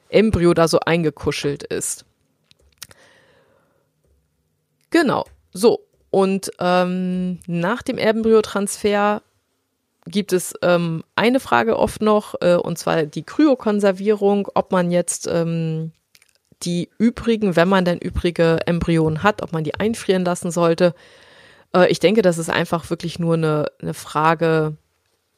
Embryo 0.09 0.53
da 0.53 0.67
so 0.67 0.79
eingekuschelt 0.79 1.63
ist. 1.63 2.05
Genau, 4.91 5.25
so. 5.51 5.79
Und 6.11 6.51
ähm, 6.59 7.39
nach 7.47 7.81
dem 7.81 7.97
Embryotransfer 7.97 9.21
gibt 10.05 10.33
es 10.33 10.53
ähm, 10.61 11.03
eine 11.15 11.39
Frage 11.39 11.77
oft 11.77 12.01
noch, 12.01 12.35
äh, 12.41 12.55
und 12.55 12.77
zwar 12.77 13.03
die 13.03 13.23
Kryokonservierung, 13.23 14.47
ob 14.53 14.71
man 14.71 14.91
jetzt 14.91 15.27
ähm, 15.27 15.91
die 16.63 16.89
übrigen, 16.97 17.55
wenn 17.55 17.67
man 17.67 17.85
denn 17.85 17.97
übrige 17.97 18.59
Embryonen 18.65 19.23
hat, 19.23 19.41
ob 19.41 19.51
man 19.51 19.63
die 19.63 19.75
einfrieren 19.75 20.23
lassen 20.23 20.51
sollte. 20.51 20.93
Äh, 21.75 21.91
ich 21.91 21.99
denke, 21.99 22.21
das 22.21 22.37
ist 22.37 22.49
einfach 22.49 22.89
wirklich 22.89 23.19
nur 23.19 23.33
eine, 23.33 23.71
eine 23.81 23.93
Frage, 23.93 24.77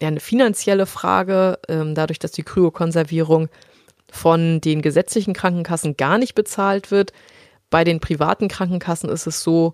eine 0.01 0.19
finanzielle 0.19 0.86
Frage, 0.86 1.60
ähm, 1.67 1.95
dadurch, 1.95 2.19
dass 2.19 2.31
die 2.31 2.43
Kryokonservierung 2.43 3.49
von 4.10 4.62
den 4.62 4.81
gesetzlichen 4.81 5.33
Krankenkassen 5.33 5.97
gar 5.97 6.17
nicht 6.17 6.36
bezahlt 6.36 6.91
wird. 6.91 7.12
Bei 7.69 7.83
den 7.83 7.99
privaten 7.99 8.47
Krankenkassen 8.47 9.10
ist 9.10 9.27
es 9.27 9.43
so, 9.43 9.73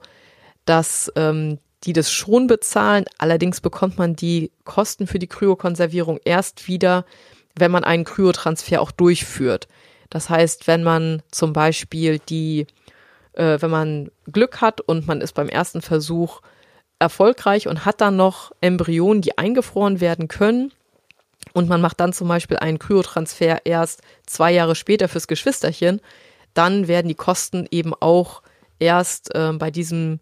dass 0.66 1.12
ähm, 1.16 1.60
die 1.84 1.94
das 1.94 2.12
schon 2.12 2.48
bezahlen. 2.48 3.06
Allerdings 3.18 3.62
bekommt 3.62 3.98
man 3.98 4.16
die 4.16 4.52
Kosten 4.64 5.08
für 5.08 5.20
die 5.20 5.28
Kryokonservierung 5.28 6.20
erst 6.24 6.68
wieder, 6.68 7.06
wenn 7.56 7.72
man 7.72 7.84
einen 7.84 8.06
Kryotransfer 8.06 8.82
auch 8.82 8.92
durchführt. 8.92 9.68
Das 10.10 10.30
heißt, 10.30 10.68
wenn 10.68 10.84
man 10.84 11.22
zum 11.32 11.54
Beispiel 11.54 12.20
die, 12.20 12.68
äh, 13.34 13.58
wenn 13.60 13.70
man 13.70 14.12
Glück 14.32 14.62
hat 14.62 14.82
und 14.82 15.08
man 15.08 15.22
ist 15.22 15.34
beim 15.34 15.50
ersten 15.50 15.82
Versuch 15.82 16.42
erfolgreich 17.04 17.68
und 17.68 17.86
hat 17.86 18.02
dann 18.02 18.16
noch 18.16 18.52
Embryonen, 18.62 19.22
die 19.22 19.38
eingefroren 19.38 20.02
werden 20.02 20.28
können, 20.28 20.72
und 21.52 21.70
man 21.70 21.82
macht 21.82 22.00
dann 22.00 22.14
zum 22.14 22.28
Beispiel 22.28 22.58
einen 22.58 22.80
Kryotransfer 22.80 23.66
erst 23.66 24.02
zwei 24.26 24.52
Jahre 24.52 24.76
später 24.76 25.08
fürs 25.08 25.28
Geschwisterchen, 25.28 26.02
dann 26.54 26.88
werden 26.88 27.08
die 27.10 27.16
Kosten 27.16 27.68
eben 27.70 27.94
auch 27.94 28.42
erst 28.80 29.36
äh, 29.36 29.52
bei 29.54 29.70
diesem 29.70 30.20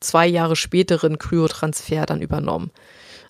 zwei 0.00 0.26
Jahre 0.26 0.56
späteren 0.56 1.18
Kryotransfer 1.18 2.06
dann 2.06 2.20
übernommen. 2.20 2.70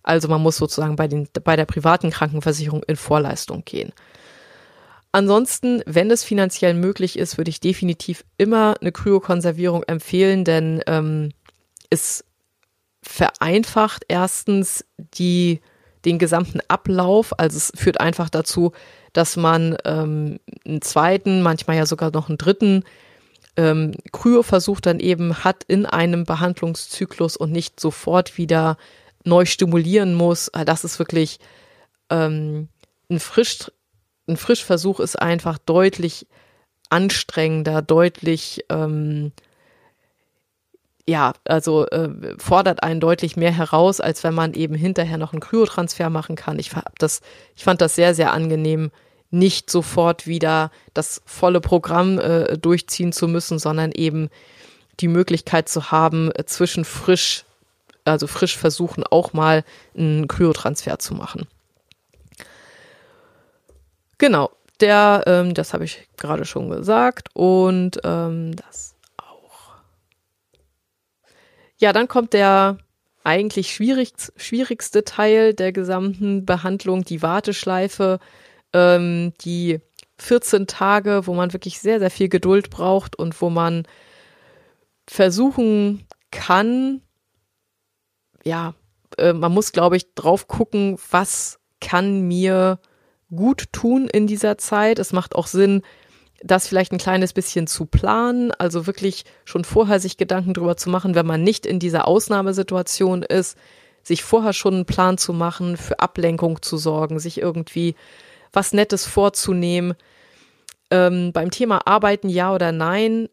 Also 0.03 0.29
man 0.29 0.41
muss 0.41 0.57
sozusagen 0.57 0.97
bei, 0.97 1.07
den, 1.07 1.29
bei 1.45 1.55
der 1.55 1.67
privaten 1.67 2.11
Krankenversicherung 2.11 2.83
in 2.85 2.97
Vorleistung 2.97 3.65
gehen. 3.65 3.93
Ansonsten, 5.13 5.83
wenn 5.85 6.11
es 6.11 6.25
finanziell 6.25 6.75
möglich 6.75 7.19
ist, 7.19 7.37
würde 7.37 7.51
ich 7.51 7.61
definitiv 7.61 8.25
immer 8.39 8.77
eine 8.81 8.93
Kryokonservierung 8.93 9.83
empfehlen, 9.83 10.45
denn 10.45 10.83
ähm, 10.87 11.33
es 11.91 12.25
vereinfacht 13.03 14.05
erstens 14.09 14.85
die 14.99 15.61
den 16.05 16.19
gesamten 16.19 16.61
Ablauf. 16.69 17.39
Also 17.39 17.57
es 17.57 17.73
führt 17.75 18.01
einfach 18.01 18.29
dazu, 18.29 18.73
dass 19.13 19.37
man 19.37 19.77
ähm, 19.85 20.41
einen 20.65 20.83
zweiten, 20.83 21.43
manchmal 21.43 21.77
ja 21.77 21.87
sogar 21.87 22.11
noch 22.13 22.29
einen 22.29 22.39
dritten 22.39 22.85
ähm, 23.57 23.93
Kryoversuch 24.13 24.81
dann 24.81 25.01
eben 25.01 25.45
hat 25.45 25.65
in 25.65 25.87
einem 25.87 26.25
Behandlungszyklus 26.25 27.37
und 27.37 27.53
nicht 27.53 27.79
sofort 27.79 28.39
wieder 28.39 28.79
neu 29.25 29.45
stimulieren 29.45 30.15
muss. 30.15 30.51
Das 30.65 30.85
ist 30.85 30.99
wirklich 30.99 31.39
ähm, 32.11 32.69
ein 33.11 33.21
frisch 33.21 33.71
ein 34.29 34.37
Frischversuch 34.37 35.01
ist 35.01 35.21
einfach 35.21 35.59
deutlich 35.59 36.27
anstrengender, 36.91 37.83
deutlich 37.83 38.65
ähm, 38.69 39.33
ja, 41.09 41.33
also 41.45 41.87
äh, 41.89 42.11
fordert 42.39 42.83
einen 42.83 43.01
deutlich 43.01 43.37
mehr 43.37 43.53
heraus, 43.53 44.01
als 44.01 44.23
wenn 44.23 44.35
man 44.35 44.55
eben 44.55 44.75
hinterher 44.75 45.19
noch 45.19 45.33
einen 45.33 45.41
Kryotransfer 45.41 46.11
machen 46.11 46.37
kann. 46.37 46.59
Ich, 46.59 46.71
das, 46.99 47.21
ich 47.57 47.65
fand 47.65 47.81
das 47.81 47.95
sehr, 47.95 48.15
sehr 48.15 48.33
angenehm, 48.33 48.91
nicht 49.31 49.71
sofort 49.71 50.27
wieder 50.27 50.71
das 50.95 51.23
volle 51.25 51.61
Programm 51.61 52.19
äh, 52.19 52.57
durchziehen 52.57 53.13
zu 53.13 53.27
müssen, 53.27 53.59
sondern 53.59 53.91
eben 53.91 54.29
die 55.01 55.09
Möglichkeit 55.09 55.69
zu 55.69 55.91
haben, 55.91 56.31
äh, 56.33 56.45
zwischen 56.45 56.85
frisch, 56.85 57.45
also 58.05 58.27
frisch 58.27 58.57
versuchen, 58.57 59.05
auch 59.05 59.33
mal 59.33 59.65
einen 59.97 60.29
Kryotransfer 60.29 60.99
zu 60.99 61.15
machen. 61.15 61.49
Genau, 64.19 64.51
der, 64.81 65.25
ähm, 65.27 65.55
das 65.55 65.73
habe 65.73 65.85
ich 65.85 66.09
gerade 66.17 66.45
schon 66.45 66.71
gesagt 66.71 67.29
und 67.35 68.01
ähm, 68.05 68.55
das. 68.55 68.92
Ja, 71.83 71.93
dann 71.93 72.07
kommt 72.07 72.33
der 72.33 72.79
eigentlich 73.25 73.75
schwierig, 73.75 74.13
schwierigste 74.37 75.03
Teil 75.03 75.53
der 75.53 75.73
gesamten 75.73 76.47
Behandlung, 76.47 77.03
die 77.03 77.23
Warteschleife, 77.23 78.21
ähm, 78.73 79.33
die 79.41 79.81
14 80.17 80.69
Tage, 80.69 81.27
wo 81.27 81.35
man 81.35 81.53
wirklich 81.53 81.81
sehr, 81.81 81.99
sehr 81.99 82.13
viel 82.13 82.29
Geduld 82.29 82.71
braucht 82.71 83.17
und 83.17 83.43
wo 83.43 83.51
man 83.51 83.83
versuchen 85.11 86.07
kann, 86.31 87.03
ja, 88.45 88.75
äh, 89.19 89.33
man 89.33 89.51
muss, 89.51 89.73
glaube 89.73 89.97
ich, 89.97 90.15
drauf 90.15 90.47
gucken, 90.47 91.01
was 91.11 91.59
kann 91.81 92.29
mir 92.29 92.79
gut 93.35 93.73
tun 93.73 94.07
in 94.07 94.29
dieser 94.29 94.57
Zeit. 94.57 95.01
Es 95.01 95.13
macht 95.13 95.35
auch 95.35 95.49
Sinn, 95.49 95.83
das 96.43 96.67
vielleicht 96.67 96.93
ein 96.93 96.99
kleines 96.99 97.33
bisschen 97.33 97.67
zu 97.67 97.87
planen, 97.87 98.51
also 98.53 98.87
wirklich 98.87 99.25
schon 99.45 99.65
vorher 99.65 100.01
sich 100.01 100.17
Gedanken 100.17 100.55
drüber 100.55 100.77
zu 100.77 100.91
machen, 100.91 101.15
wenn 101.15 101.27
man 101.27 101.43
nicht 101.43 101.67
in 101.67 101.79
dieser 101.79 102.07
Ausnahmesituation 102.07 103.23
ist, 103.23 103.57
sich 104.03 104.25
vorher 104.25 104.53
schon 104.53 104.75
einen 104.75 104.87
Plan 104.87 105.19
zu 105.19 105.33
machen, 105.33 105.77
für 105.77 106.01
Ablenkung 106.01 106.61
zu 106.63 106.77
sorgen, 106.77 107.21
sich 107.21 107.41
irgendwie 107.41 107.95
was 108.53 108.73
Nettes 108.73 109.07
vorzunehmen. 109.07 109.95
Ähm, 110.91 111.33
beim 111.33 111.51
Thema 111.51 111.87
Arbeiten 111.87 112.29
ja 112.29 112.53
oder 112.53 112.73
nein, 112.73 113.29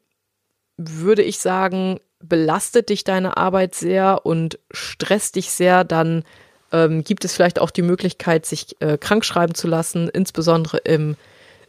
würde 0.78 1.24
ich 1.24 1.39
sagen, 1.39 1.99
belastet 2.22 2.89
dich 2.89 3.03
deine 3.03 3.38
Arbeit 3.38 3.76
sehr 3.76 4.26
und 4.26 4.60
stresst 4.72 5.36
dich 5.36 5.51
sehr, 5.51 5.84
dann 5.84 6.24
ähm, 6.72 7.03
gibt 7.03 7.26
es 7.26 7.34
vielleicht 7.34 7.60
auch 7.60 7.72
die 7.72 7.82
Möglichkeit, 7.82 8.45
sich 8.45 8.76
äh, 8.80 8.97
krank 8.97 9.26
zu 9.55 9.68
lassen, 9.68 10.07
insbesondere 10.10 10.78
im 10.78 11.16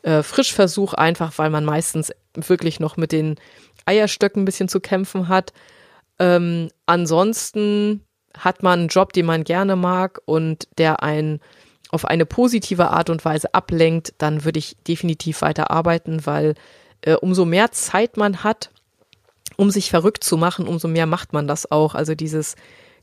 äh, 0.02 0.22
Frischversuch, 0.22 0.94
einfach 0.94 1.32
weil 1.36 1.50
man 1.50 1.64
meistens 1.64 2.12
wirklich 2.34 2.80
noch 2.80 2.96
mit 2.96 3.12
den 3.12 3.36
Eierstöcken 3.86 4.42
ein 4.42 4.44
bisschen 4.46 4.68
zu 4.68 4.80
kämpfen 4.80 5.28
hat. 5.28 5.52
Ähm, 6.18 6.68
ansonsten 6.86 8.04
hat 8.36 8.62
man 8.62 8.80
einen 8.80 8.88
Job, 8.88 9.12
den 9.12 9.26
man 9.26 9.44
gerne 9.44 9.76
mag 9.76 10.20
und 10.24 10.68
der 10.78 11.02
einen 11.02 11.40
auf 11.90 12.04
eine 12.04 12.26
positive 12.26 12.90
Art 12.90 13.10
und 13.10 13.24
Weise 13.24 13.52
ablenkt, 13.52 14.14
dann 14.18 14.44
würde 14.44 14.60
ich 14.60 14.76
definitiv 14.86 15.42
weiter 15.42 15.70
arbeiten, 15.70 16.24
weil 16.24 16.54
äh, 17.02 17.14
umso 17.14 17.44
mehr 17.44 17.72
Zeit 17.72 18.16
man 18.16 18.44
hat, 18.44 18.70
um 19.56 19.70
sich 19.70 19.90
verrückt 19.90 20.22
zu 20.22 20.36
machen, 20.36 20.68
umso 20.68 20.86
mehr 20.86 21.06
macht 21.06 21.32
man 21.32 21.48
das 21.48 21.70
auch. 21.70 21.94
Also 21.94 22.14
dieses 22.14 22.54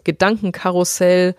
Gedankenkarussell, 0.06 1.36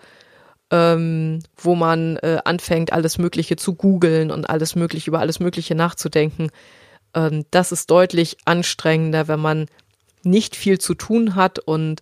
ähm, 0.71 1.39
wo 1.55 1.75
man 1.75 2.17
äh, 2.17 2.39
anfängt, 2.45 2.93
alles 2.93 3.17
Mögliche 3.17 3.55
zu 3.55 3.75
googeln 3.75 4.31
und 4.31 4.49
alles 4.49 4.75
Mögliche 4.75 5.09
über 5.09 5.19
alles 5.19 5.39
Mögliche 5.39 5.75
nachzudenken. 5.75 6.49
Ähm, 7.13 7.45
das 7.51 7.71
ist 7.71 7.89
deutlich 7.89 8.37
anstrengender, 8.45 9.27
wenn 9.27 9.39
man 9.39 9.65
nicht 10.23 10.55
viel 10.55 10.79
zu 10.79 10.93
tun 10.93 11.35
hat 11.35 11.59
und 11.59 12.01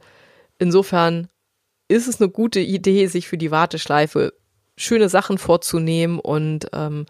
insofern 0.57 1.29
ist 1.87 2.07
es 2.07 2.19
eine 2.19 2.29
gute 2.29 2.59
Idee, 2.59 3.07
sich 3.07 3.27
für 3.27 3.37
die 3.37 3.51
Warteschleife 3.51 4.33
schöne 4.75 5.09
Sachen 5.09 5.37
vorzunehmen 5.37 6.19
und 6.19 6.67
ähm, 6.73 7.05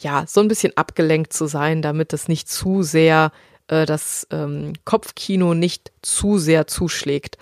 ja, 0.00 0.24
so 0.26 0.40
ein 0.40 0.48
bisschen 0.48 0.76
abgelenkt 0.76 1.32
zu 1.32 1.46
sein, 1.46 1.82
damit 1.82 2.12
das 2.12 2.28
nicht 2.28 2.48
zu 2.48 2.82
sehr, 2.82 3.32
äh, 3.68 3.86
das 3.86 4.26
ähm, 4.30 4.72
Kopfkino 4.84 5.54
nicht 5.54 5.92
zu 6.02 6.38
sehr 6.38 6.66
zuschlägt. 6.66 7.38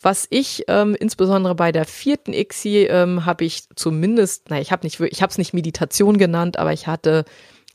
Was 0.00 0.26
ich 0.30 0.64
ähm, 0.68 0.94
insbesondere 0.94 1.54
bei 1.54 1.72
der 1.72 1.84
vierten 1.84 2.32
ICSI 2.32 2.84
ähm, 2.84 3.24
habe 3.24 3.44
ich 3.44 3.68
zumindest, 3.76 4.50
naja, 4.50 4.62
ich 4.62 4.70
habe 4.70 4.84
nicht, 4.84 5.00
ich 5.00 5.22
habe 5.22 5.30
es 5.30 5.38
nicht 5.38 5.54
Meditation 5.54 6.18
genannt, 6.18 6.58
aber 6.58 6.72
ich 6.72 6.86
hatte 6.86 7.24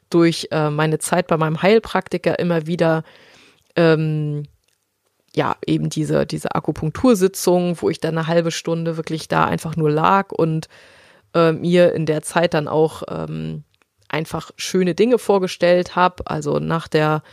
durch 0.10 0.48
äh, 0.52 0.70
meine 0.70 1.00
Zeit 1.00 1.28
bei 1.28 1.38
meinem 1.38 1.62
Heilpraktiker 1.62 2.38
immer 2.38 2.68
wieder 2.68 3.04
ähm, 3.76 4.44
ja 5.36 5.56
eben 5.66 5.90
diese 5.90 6.26
diese 6.26 6.54
Akupunktursitzung, 6.54 7.82
wo 7.82 7.90
ich 7.90 8.00
dann 8.00 8.18
eine 8.18 8.28
halbe 8.28 8.52
Stunde 8.52 8.98
wirklich 8.98 9.28
da 9.28 9.46
einfach 9.46 9.76
nur 9.76 9.90
lag 9.90 10.32
und 10.32 10.68
äh, 11.34 11.54
mir 11.54 11.94
in 11.94 12.06
der 12.06 12.22
Zeit 12.22 12.54
dann 12.54 12.68
auch 12.68 13.04
ähm, 13.08 13.64
einfach 14.10 14.52
schöne 14.58 14.94
Dinge 14.96 15.18
vorgestellt 15.18 15.96
habe. 15.96 16.28
Also 16.28 16.60
nach 16.60 16.88
der 16.88 17.24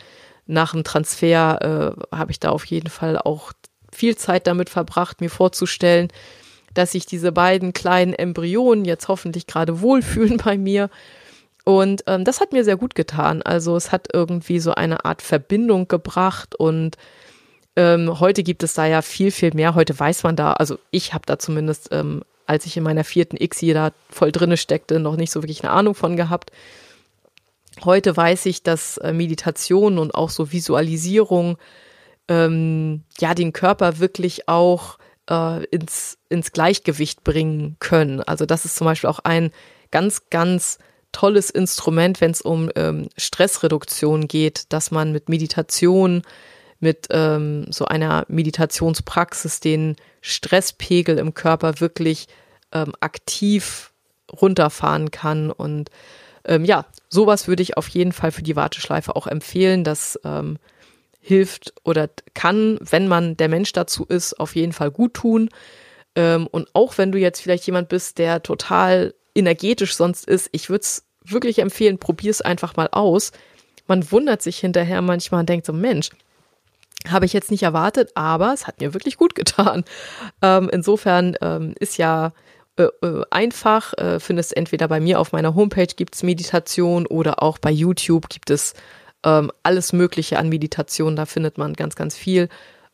nach 0.47 0.73
dem 0.73 0.85
Transfer 0.85 1.97
äh, 2.11 2.17
habe 2.17 2.31
ich 2.31 2.41
da 2.41 2.51
auf 2.51 2.65
jeden 2.65 2.89
Fall 2.89 3.19
auch 3.19 3.53
viel 3.99 4.17
Zeit 4.17 4.47
damit 4.47 4.71
verbracht, 4.71 5.21
mir 5.21 5.29
vorzustellen, 5.29 6.09
dass 6.73 6.93
sich 6.93 7.05
diese 7.05 7.33
beiden 7.33 7.73
kleinen 7.73 8.15
Embryonen 8.15 8.85
jetzt 8.85 9.09
hoffentlich 9.09 9.47
gerade 9.47 9.81
wohlfühlen 9.81 10.37
bei 10.37 10.57
mir. 10.57 10.89
Und 11.65 12.05
ähm, 12.07 12.25
das 12.25 12.41
hat 12.41 12.53
mir 12.53 12.65
sehr 12.65 12.77
gut 12.77 12.95
getan. 12.95 13.43
Also 13.43 13.77
es 13.77 13.91
hat 13.91 14.09
irgendwie 14.13 14.61
so 14.61 14.73
eine 14.73 15.05
Art 15.05 15.21
Verbindung 15.21 15.89
gebracht 15.89 16.55
und 16.55 16.97
ähm, 17.77 18.21
heute 18.21 18.43
gibt 18.43 18.63
es 18.63 18.75
da 18.75 18.87
ja 18.87 19.03
viel, 19.03 19.31
viel 19.31 19.53
mehr. 19.53 19.75
Heute 19.75 19.99
weiß 19.99 20.23
man 20.23 20.37
da, 20.37 20.53
also 20.53 20.79
ich 20.91 21.13
habe 21.13 21.27
da 21.27 21.39
zumindest, 21.39 21.89
ähm, 21.91 22.23
als 22.47 22.65
ich 22.67 22.77
in 22.77 22.85
meiner 22.85 23.05
vierten 23.05 23.37
X 23.37 23.61
da 23.61 23.91
voll 24.09 24.33
drinne 24.33 24.57
steckte, 24.57 25.01
noch 25.01 25.17
nicht 25.17 25.33
so 25.33 25.43
wirklich 25.43 25.63
eine 25.65 25.73
Ahnung 25.73 25.95
von 25.95 26.17
gehabt. 26.17 26.53
Heute 27.85 28.17
weiß 28.17 28.47
ich, 28.47 28.63
dass 28.63 28.97
äh, 28.99 29.13
Meditation 29.13 29.99
und 29.99 30.15
auch 30.15 30.31
so 30.31 30.53
Visualisierung 30.53 31.59
ähm, 32.29 33.05
ja 33.19 33.35
den 33.35 33.53
Körper 33.53 33.99
wirklich 33.99 34.49
auch 34.49 34.99
äh, 35.29 35.65
ins, 35.67 36.19
ins 36.29 36.53
Gleichgewicht 36.53 37.25
bringen 37.25 37.77
können. 37.81 38.21
Also 38.23 38.47
das 38.47 38.65
ist 38.65 38.77
zum 38.77 38.87
Beispiel 38.87 39.11
auch 39.11 39.21
ein 39.21 39.51
ganz, 39.91 40.29
ganz 40.31 40.79
tolles 41.13 41.51
Instrument, 41.51 42.21
wenn 42.21 42.31
es 42.31 42.43
um 42.43 42.71
ähm, 42.77 43.09
Stressreduktion 43.17 44.29
geht, 44.29 44.73
dass 44.73 44.91
man 44.91 45.13
mit 45.13 45.29
Meditation, 45.29 46.23
mit 46.81 47.09
ähm, 47.11 47.67
so 47.71 47.87
einer 47.87 48.25
Meditationspraxis 48.29 49.61
den 49.61 49.97
Stresspegel 50.21 51.19
im 51.19 51.35
Körper 51.35 51.81
wirklich 51.81 52.29
ähm, 52.73 52.93
aktiv 53.01 53.93
runterfahren 54.31 55.11
kann. 55.11 55.51
Und 55.51 55.91
ähm, 56.45 56.65
ja, 56.65 56.87
sowas 57.09 57.49
würde 57.49 57.63
ich 57.63 57.77
auf 57.77 57.89
jeden 57.89 58.13
Fall 58.13 58.31
für 58.31 58.43
die 58.43 58.57
Warteschleife 58.57 59.17
auch 59.17 59.27
empfehlen, 59.27 59.83
dass 59.85 60.21
ähm, 60.25 60.59
hilft 61.29 61.75
oder 61.85 62.09
kann, 62.35 62.79
wenn 62.81 63.07
man 63.07 63.37
der 63.37 63.49
Mensch 63.49 63.73
dazu 63.73 64.07
ist, 64.07 64.41
auf 64.41 64.57
jeden 64.57 64.73
Fall 64.73 64.91
gut 64.91 65.15
tun. 65.15 65.51
Ähm, 66.17 66.47
und 66.47 66.69
auch 66.73 66.97
wenn 66.97 67.13
du 67.13 67.19
jetzt 67.19 67.41
vielleicht 67.41 67.67
jemand 67.67 67.91
bist, 67.91 68.19
der 68.19 68.43
total 68.43 69.15
energetisch 69.35 69.95
sonst 69.95 70.27
ist, 70.27 70.49
ich 70.53 70.71
würde 70.71 70.83
es 70.83 71.05
wirklich 71.23 71.59
empfehlen, 71.59 71.99
probier 71.99 72.31
es 72.31 72.41
einfach 72.41 72.77
mal 72.77 72.89
aus. 72.91 73.33
Man 73.87 74.11
wundert 74.11 74.41
sich 74.41 74.59
hinterher 74.59 75.03
manchmal 75.03 75.41
und 75.41 75.49
denkt 75.49 75.67
so, 75.67 75.75
Mensch, 75.75 76.11
habe 77.07 77.27
ich 77.27 77.35
jetzt 77.35 77.51
nicht 77.51 77.63
erwartet, 77.63 78.11
aber 78.15 78.53
es 78.55 78.67
hat 78.67 78.81
mir 78.81 78.95
wirklich 78.95 79.17
gut 79.17 79.35
getan. 79.35 79.85
Ähm, 80.41 80.71
insofern 80.73 81.37
ähm, 81.41 81.75
ist 81.81 81.99
ja 81.99 82.33
äh, 82.77 82.85
äh, 83.03 83.23
einfach, 83.31 83.93
äh, 83.99 84.21
findest 84.21 84.57
entweder 84.57 84.87
bei 84.87 85.01
mir 85.01 85.19
auf 85.19 85.33
meiner 85.33 85.57
Homepage 85.57 85.95
gibt 85.97 86.15
es 86.15 86.23
Meditation 86.23 87.07
oder 87.07 87.43
auch 87.43 87.59
bei 87.59 87.71
YouTube 87.71 88.29
gibt 88.29 88.51
es 88.51 88.75
ähm, 89.29 89.53
alles 89.63 89.93
Mögliche 89.93 90.39
an 90.39 90.49
Meditation, 90.49 91.15
da 91.15 91.27
findet 91.27 91.59
man 91.59 91.75
ganz, 91.75 91.97
ganz 91.97 92.17
viel. 92.17 92.49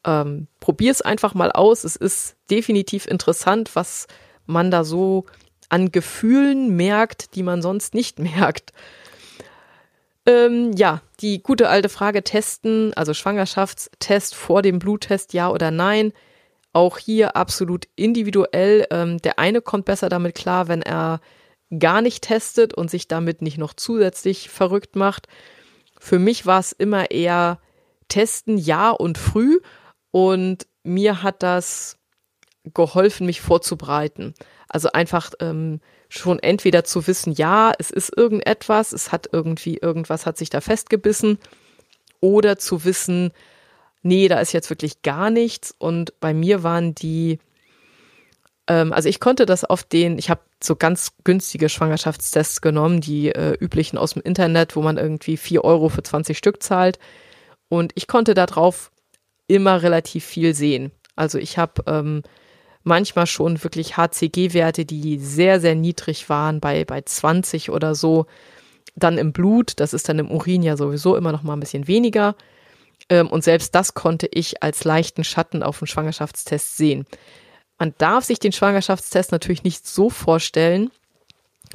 Ähm, 0.04 0.48
Probier 0.58 0.90
es 0.90 1.00
einfach 1.00 1.34
mal 1.34 1.52
aus. 1.52 1.84
Es 1.84 1.96
ist 1.96 2.36
definitiv 2.50 3.06
interessant, 3.06 3.70
was 3.74 4.08
man 4.46 4.70
da 4.70 4.84
so 4.84 5.26
an 5.68 5.92
Gefühlen 5.92 6.74
merkt, 6.76 7.36
die 7.36 7.42
man 7.42 7.62
sonst 7.62 7.94
nicht 7.94 8.18
merkt. 8.36 8.72
Ähm, 10.26 10.72
ja, 10.72 11.02
die 11.20 11.42
gute 11.42 11.68
alte 11.68 11.88
Frage 11.88 12.24
testen, 12.24 12.92
also 12.94 13.14
Schwangerschaftstest 13.14 14.34
vor 14.34 14.62
dem 14.62 14.78
Bluttest, 14.78 15.34
ja 15.34 15.50
oder 15.50 15.70
nein. 15.70 16.12
Auch 16.72 16.98
hier 16.98 17.36
absolut 17.36 17.86
individuell. 17.94 18.86
Ähm, 18.90 19.18
der 19.18 19.38
eine 19.38 19.60
kommt 19.60 19.84
besser 19.84 20.08
damit 20.08 20.34
klar, 20.34 20.66
wenn 20.66 20.82
er 20.82 21.20
gar 21.78 22.00
nicht 22.02 22.24
testet 22.24 22.74
und 22.74 22.90
sich 22.90 23.06
damit 23.06 23.42
nicht 23.42 23.58
noch 23.58 23.74
zusätzlich 23.74 24.48
verrückt 24.48 24.96
macht. 24.96 25.28
Für 26.04 26.18
mich 26.18 26.44
war 26.44 26.60
es 26.60 26.72
immer 26.72 27.10
eher 27.10 27.58
testen, 28.08 28.58
ja 28.58 28.90
und 28.90 29.16
früh. 29.16 29.60
Und 30.10 30.66
mir 30.82 31.22
hat 31.22 31.42
das 31.42 31.96
geholfen, 32.74 33.24
mich 33.24 33.40
vorzubereiten. 33.40 34.34
Also 34.68 34.92
einfach 34.92 35.30
ähm, 35.40 35.80
schon 36.10 36.40
entweder 36.40 36.84
zu 36.84 37.06
wissen, 37.06 37.32
ja, 37.32 37.72
es 37.78 37.90
ist 37.90 38.14
irgendetwas, 38.14 38.92
es 38.92 39.12
hat 39.12 39.30
irgendwie 39.32 39.78
irgendwas 39.78 40.26
hat 40.26 40.36
sich 40.36 40.50
da 40.50 40.60
festgebissen, 40.60 41.38
oder 42.20 42.58
zu 42.58 42.84
wissen, 42.84 43.32
nee, 44.02 44.28
da 44.28 44.40
ist 44.40 44.52
jetzt 44.52 44.68
wirklich 44.68 45.00
gar 45.00 45.30
nichts. 45.30 45.74
Und 45.78 46.20
bei 46.20 46.34
mir 46.34 46.62
waren 46.62 46.94
die, 46.94 47.38
ähm, 48.66 48.92
also 48.92 49.08
ich 49.08 49.20
konnte 49.20 49.46
das 49.46 49.64
auf 49.64 49.84
den, 49.84 50.18
ich 50.18 50.28
habe 50.28 50.42
so 50.64 50.76
ganz 50.76 51.12
günstige 51.24 51.68
Schwangerschaftstests 51.68 52.60
genommen, 52.60 53.00
die 53.00 53.30
äh, 53.30 53.56
üblichen 53.58 53.98
aus 53.98 54.14
dem 54.14 54.22
Internet, 54.22 54.76
wo 54.76 54.82
man 54.82 54.96
irgendwie 54.96 55.36
vier 55.36 55.64
Euro 55.64 55.88
für 55.88 56.02
20 56.02 56.36
Stück 56.36 56.62
zahlt. 56.62 56.98
Und 57.68 57.92
ich 57.94 58.06
konnte 58.06 58.34
da 58.34 58.46
drauf 58.46 58.90
immer 59.46 59.82
relativ 59.82 60.24
viel 60.24 60.54
sehen. 60.54 60.92
Also 61.16 61.38
ich 61.38 61.58
habe 61.58 61.82
ähm, 61.86 62.22
manchmal 62.82 63.26
schon 63.26 63.62
wirklich 63.62 63.96
HCG-Werte, 63.96 64.84
die 64.84 65.18
sehr, 65.18 65.60
sehr 65.60 65.74
niedrig 65.74 66.28
waren, 66.28 66.60
bei, 66.60 66.84
bei 66.84 67.02
20 67.02 67.70
oder 67.70 67.94
so. 67.94 68.26
Dann 68.96 69.18
im 69.18 69.32
Blut, 69.32 69.74
das 69.80 69.92
ist 69.92 70.08
dann 70.08 70.18
im 70.18 70.30
Urin 70.30 70.62
ja 70.62 70.76
sowieso 70.76 71.16
immer 71.16 71.32
noch 71.32 71.42
mal 71.42 71.54
ein 71.54 71.60
bisschen 71.60 71.88
weniger. 71.88 72.36
Ähm, 73.08 73.28
und 73.28 73.44
selbst 73.44 73.74
das 73.74 73.94
konnte 73.94 74.28
ich 74.30 74.62
als 74.62 74.84
leichten 74.84 75.24
Schatten 75.24 75.62
auf 75.62 75.78
dem 75.78 75.86
Schwangerschaftstest 75.86 76.76
sehen. 76.76 77.06
Man 77.78 77.94
darf 77.98 78.24
sich 78.24 78.38
den 78.38 78.52
Schwangerschaftstest 78.52 79.32
natürlich 79.32 79.64
nicht 79.64 79.86
so 79.86 80.10
vorstellen. 80.10 80.90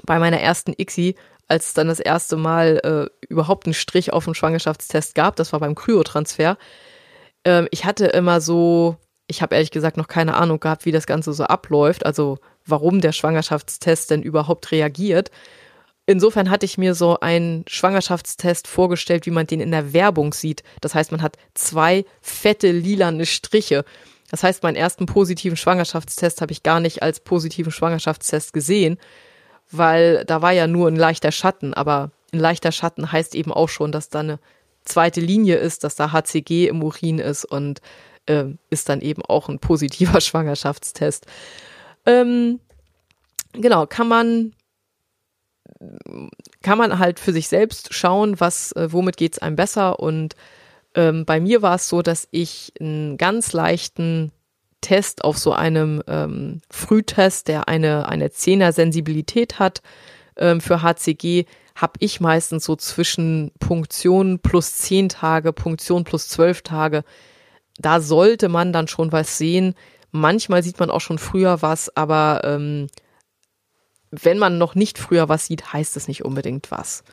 Bei 0.04 0.20
meiner 0.20 0.40
ersten 0.40 0.74
ICSI, 0.78 1.16
als 1.48 1.68
es 1.68 1.74
dann 1.74 1.88
das 1.88 2.00
erste 2.00 2.38
Mal 2.38 3.10
äh, 3.12 3.26
überhaupt 3.28 3.66
einen 3.66 3.74
Strich 3.74 4.14
auf 4.14 4.26
dem 4.26 4.34
Schwangerschaftstest 4.34 5.16
gab, 5.16 5.36
das 5.36 5.52
war 5.52 5.60
beim 5.60 5.76
Kryotransfer. 5.76 6.58
Ähm, 7.44 7.68
ich 7.72 7.86
hatte 7.86 8.06
immer 8.08 8.40
so, 8.40 8.98
ich 9.28 9.42
habe 9.42 9.56
ehrlich 9.56 9.72
gesagt 9.72 9.98
noch 9.98 10.08
keine 10.08 10.36
Ahnung 10.36 10.60
gehabt, 10.60 10.86
wie 10.86 10.92
das 10.92 11.08
Ganze 11.08 11.34
so 11.34 11.44
abläuft, 11.44 12.06
also 12.06 12.38
warum 12.66 13.02
der 13.02 13.12
Schwangerschaftstest 13.12 14.12
denn 14.12 14.24
überhaupt 14.24 14.72
reagiert. 14.72 15.32
Insofern 16.06 16.50
hatte 16.50 16.66
ich 16.66 16.80
mir 16.80 16.96
so 16.96 17.20
einen 17.20 17.66
Schwangerschaftstest 17.68 18.68
vorgestellt, 18.68 19.28
wie 19.28 19.32
man 19.32 19.46
den 19.46 19.60
in 19.60 19.70
der 19.70 19.94
Werbung 19.94 20.34
sieht. 20.34 20.64
Das 20.82 20.96
heißt, 20.96 21.12
man 21.12 21.22
hat 21.22 21.38
zwei 21.54 22.04
fette 22.20 22.72
lilane 22.72 23.28
Striche. 23.28 23.86
Das 24.30 24.44
heißt, 24.44 24.64
meinen 24.64 24.76
ersten 24.76 25.06
positiven 25.06 25.58
Schwangerschaftstest 25.58 26.42
habe 26.42 26.52
ich 26.52 26.64
gar 26.64 26.80
nicht 26.80 27.02
als 27.02 27.20
positiven 27.20 27.72
Schwangerschaftstest 27.72 28.54
gesehen, 28.54 28.98
weil 29.72 30.24
da 30.26 30.42
war 30.42 30.52
ja 30.52 30.68
nur 30.68 30.88
ein 30.88 30.96
leichter 30.96 31.32
Schatten. 31.32 31.74
Aber 31.74 32.12
ein 32.32 32.40
leichter 32.40 32.72
Schatten 32.72 33.12
heißt 33.12 33.36
eben 33.36 33.52
auch 33.52 33.70
schon, 33.70 33.92
dass 33.92 34.10
da 34.10 34.20
eine 34.20 34.40
zweite 34.86 35.22
Linie 35.22 35.58
ist, 35.58 35.84
dass 35.84 35.96
da 35.96 36.12
HCG 36.12 36.68
im 36.68 36.84
Urin 36.84 37.20
ist 37.20 37.46
und 37.46 37.82
äh, 38.28 38.46
ist 38.70 38.90
dann 38.90 39.02
eben 39.02 39.24
auch 39.24 39.50
ein 39.50 39.60
positiver 39.60 40.22
Schwangerschaftstest. 40.22 41.26
Ähm, 42.06 42.60
genau, 43.54 43.86
kann 43.88 44.08
man 44.08 44.54
kann 46.62 46.78
man 46.78 47.00
halt 47.00 47.20
für 47.20 47.32
sich 47.32 47.48
selbst 47.48 47.94
schauen, 47.94 48.40
was, 48.40 48.72
äh, 48.74 48.92
womit 48.92 49.18
geht's 49.18 49.40
einem 49.40 49.56
besser. 49.56 50.00
Und 50.00 50.36
ähm, 50.96 51.26
bei 51.26 51.40
mir 51.40 51.62
war 51.62 51.76
es 51.76 51.88
so, 51.90 52.02
dass 52.02 52.28
ich 52.32 52.74
einen 52.80 53.18
ganz 53.18 53.54
leichten 53.54 54.32
Test 54.82 55.24
auf 55.24 55.38
so 55.38 55.54
einem 55.54 56.02
ähm, 56.08 56.62
Frühtest, 56.70 57.48
der 57.48 57.68
eine, 57.68 58.08
eine 58.08 58.32
Zehner 58.32 58.72
Sensibilität 58.72 59.60
hat 59.60 59.82
ähm, 60.38 60.62
für 60.62 60.82
HCG, 60.82 61.46
habe 61.76 61.94
ich 62.00 62.20
meistens 62.20 62.66
so 62.66 62.76
zwischen 62.76 63.52
Punktion 63.60 64.40
plus 64.40 64.78
zehn 64.78 65.10
Tage, 65.10 65.54
Punktion 65.54 66.04
plus 66.04 66.28
zwölf 66.28 66.62
Tage. 66.62 67.04
Da 67.78 68.02
sollte 68.02 68.50
man 68.50 68.74
dann 68.74 68.88
schon 68.88 69.12
was 69.12 69.38
sehen. 69.38 69.76
Manchmal 70.12 70.64
sieht 70.64 70.80
man 70.80 70.90
auch 70.90 71.02
schon 71.02 71.20
früher 71.20 71.62
was, 71.62 71.96
aber 71.96 72.42
ähm, 72.44 72.88
wenn 74.12 74.40
man 74.40 74.58
noch 74.58 74.76
nicht 74.76 74.98
früher 74.98 75.30
was 75.30 75.46
sieht, 75.46 75.72
heißt 75.72 75.96
es 75.96 76.08
nicht 76.08 76.26
unbedingt 76.26 76.72
was. 76.72 77.04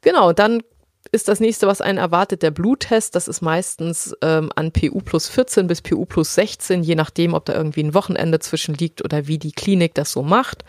Genau, 0.00 0.32
dann 0.32 0.62
ist 1.10 1.28
das 1.28 1.40
nächste, 1.40 1.66
was 1.66 1.80
einen 1.80 1.98
erwartet, 1.98 2.42
der 2.42 2.50
Bluttest. 2.50 3.14
Das 3.14 3.28
ist 3.28 3.42
meistens 3.42 4.16
ähm, 4.22 4.50
an 4.54 4.72
PU 4.72 5.00
plus 5.00 5.28
14 5.28 5.66
bis 5.66 5.82
PU 5.82 6.04
plus 6.04 6.34
16, 6.34 6.82
je 6.82 6.94
nachdem, 6.94 7.34
ob 7.34 7.44
da 7.44 7.54
irgendwie 7.54 7.82
ein 7.82 7.94
Wochenende 7.94 8.38
zwischen 8.38 8.74
liegt 8.74 9.04
oder 9.04 9.26
wie 9.26 9.38
die 9.38 9.52
Klinik 9.52 9.94
das 9.94 10.12
so 10.12 10.22
macht. 10.22 10.64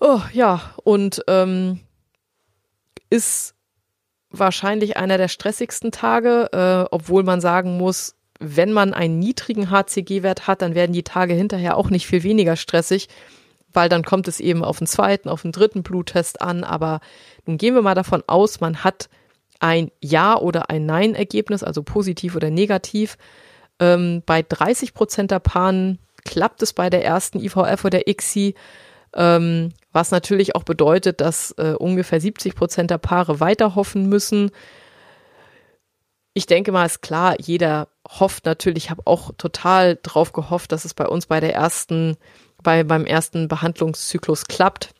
Oh, 0.00 0.20
ja, 0.32 0.72
und 0.84 1.22
ähm, 1.26 1.80
ist 3.10 3.54
wahrscheinlich 4.30 4.96
einer 4.96 5.18
der 5.18 5.28
stressigsten 5.28 5.90
Tage, 5.90 6.48
äh, 6.52 6.88
obwohl 6.94 7.24
man 7.24 7.40
sagen 7.40 7.76
muss, 7.76 8.14
wenn 8.38 8.72
man 8.72 8.94
einen 8.94 9.18
niedrigen 9.18 9.70
HCG-Wert 9.70 10.46
hat, 10.46 10.62
dann 10.62 10.74
werden 10.76 10.92
die 10.92 11.02
Tage 11.02 11.34
hinterher 11.34 11.76
auch 11.76 11.90
nicht 11.90 12.06
viel 12.06 12.22
weniger 12.22 12.54
stressig, 12.54 13.08
weil 13.72 13.88
dann 13.88 14.02
kommt 14.02 14.28
es 14.28 14.40
eben 14.40 14.64
auf 14.64 14.78
den 14.78 14.86
zweiten, 14.86 15.28
auf 15.28 15.42
den 15.42 15.52
dritten 15.52 15.82
Bluttest 15.82 16.40
an. 16.40 16.64
Aber 16.64 17.00
nun 17.46 17.58
gehen 17.58 17.74
wir 17.74 17.82
mal 17.82 17.94
davon 17.94 18.22
aus, 18.26 18.60
man 18.60 18.84
hat 18.84 19.08
ein 19.60 19.90
Ja 20.00 20.36
oder 20.38 20.70
ein 20.70 20.86
Nein-Ergebnis, 20.86 21.62
also 21.62 21.82
positiv 21.82 22.36
oder 22.36 22.50
negativ. 22.50 23.18
Ähm, 23.80 24.22
bei 24.24 24.42
30 24.42 24.94
Prozent 24.94 25.30
der 25.30 25.40
Paaren 25.40 25.98
klappt 26.24 26.62
es 26.62 26.72
bei 26.72 26.90
der 26.90 27.04
ersten 27.04 27.40
IVF 27.40 27.84
oder 27.84 28.08
ICSI, 28.08 28.54
ähm, 29.14 29.72
was 29.92 30.10
natürlich 30.10 30.54
auch 30.54 30.64
bedeutet, 30.64 31.20
dass 31.20 31.52
äh, 31.52 31.74
ungefähr 31.78 32.20
70 32.20 32.54
Prozent 32.54 32.90
der 32.90 32.98
Paare 32.98 33.40
weiter 33.40 33.74
hoffen 33.74 34.08
müssen 34.08 34.50
ich 36.38 36.46
denke 36.46 36.70
mal, 36.70 36.86
ist 36.86 37.02
klar, 37.02 37.34
jeder 37.40 37.88
hofft 38.08 38.46
natürlich, 38.46 38.84
ich 38.84 38.90
habe 38.90 39.02
auch 39.06 39.32
total 39.38 39.98
drauf 40.00 40.32
gehofft, 40.32 40.70
dass 40.70 40.84
es 40.84 40.94
bei 40.94 41.04
uns 41.04 41.26
bei 41.26 41.40
der 41.40 41.52
ersten, 41.52 42.16
bei, 42.62 42.84
beim 42.84 43.06
ersten 43.06 43.48
Behandlungszyklus 43.48 44.46
klappt. 44.46 44.90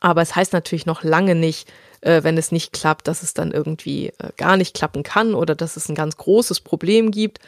Aber 0.00 0.22
es 0.22 0.34
heißt 0.34 0.52
natürlich 0.52 0.86
noch 0.86 1.02
lange 1.02 1.34
nicht, 1.34 1.70
äh, 2.00 2.22
wenn 2.22 2.38
es 2.38 2.52
nicht 2.52 2.72
klappt, 2.72 3.08
dass 3.08 3.22
es 3.22 3.34
dann 3.34 3.52
irgendwie 3.52 4.08
äh, 4.18 4.30
gar 4.36 4.56
nicht 4.56 4.74
klappen 4.74 5.02
kann 5.02 5.34
oder 5.34 5.54
dass 5.54 5.76
es 5.76 5.88
ein 5.88 5.94
ganz 5.94 6.16
großes 6.16 6.60
Problem 6.60 7.10
gibt. 7.10 7.38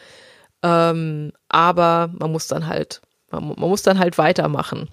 Ähm, 0.63 1.33
aber 1.49 2.11
man 2.19 2.31
muss 2.31 2.47
dann 2.47 2.67
halt, 2.67 3.01
man, 3.31 3.55
muss 3.57 3.83
dann 3.83 3.99
halt 3.99 4.19
weitermachen. 4.19 4.89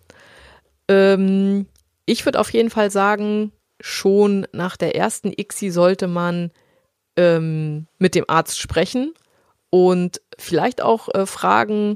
Ähm, 0.87 1.67
ich 2.05 2.25
würde 2.25 2.39
auf 2.39 2.51
jeden 2.51 2.69
Fall 2.69 2.91
sagen, 2.91 3.51
schon 3.81 4.47
nach 4.51 4.77
der 4.77 4.95
ersten 4.95 5.31
ICSI 5.31 5.69
sollte 5.69 6.07
man 6.07 6.51
ähm, 7.15 7.87
mit 7.97 8.15
dem 8.15 8.25
Arzt 8.27 8.59
sprechen 8.59 9.13
und 9.69 10.21
vielleicht 10.37 10.81
auch 10.81 11.13
äh, 11.13 11.25
fragen, 11.25 11.95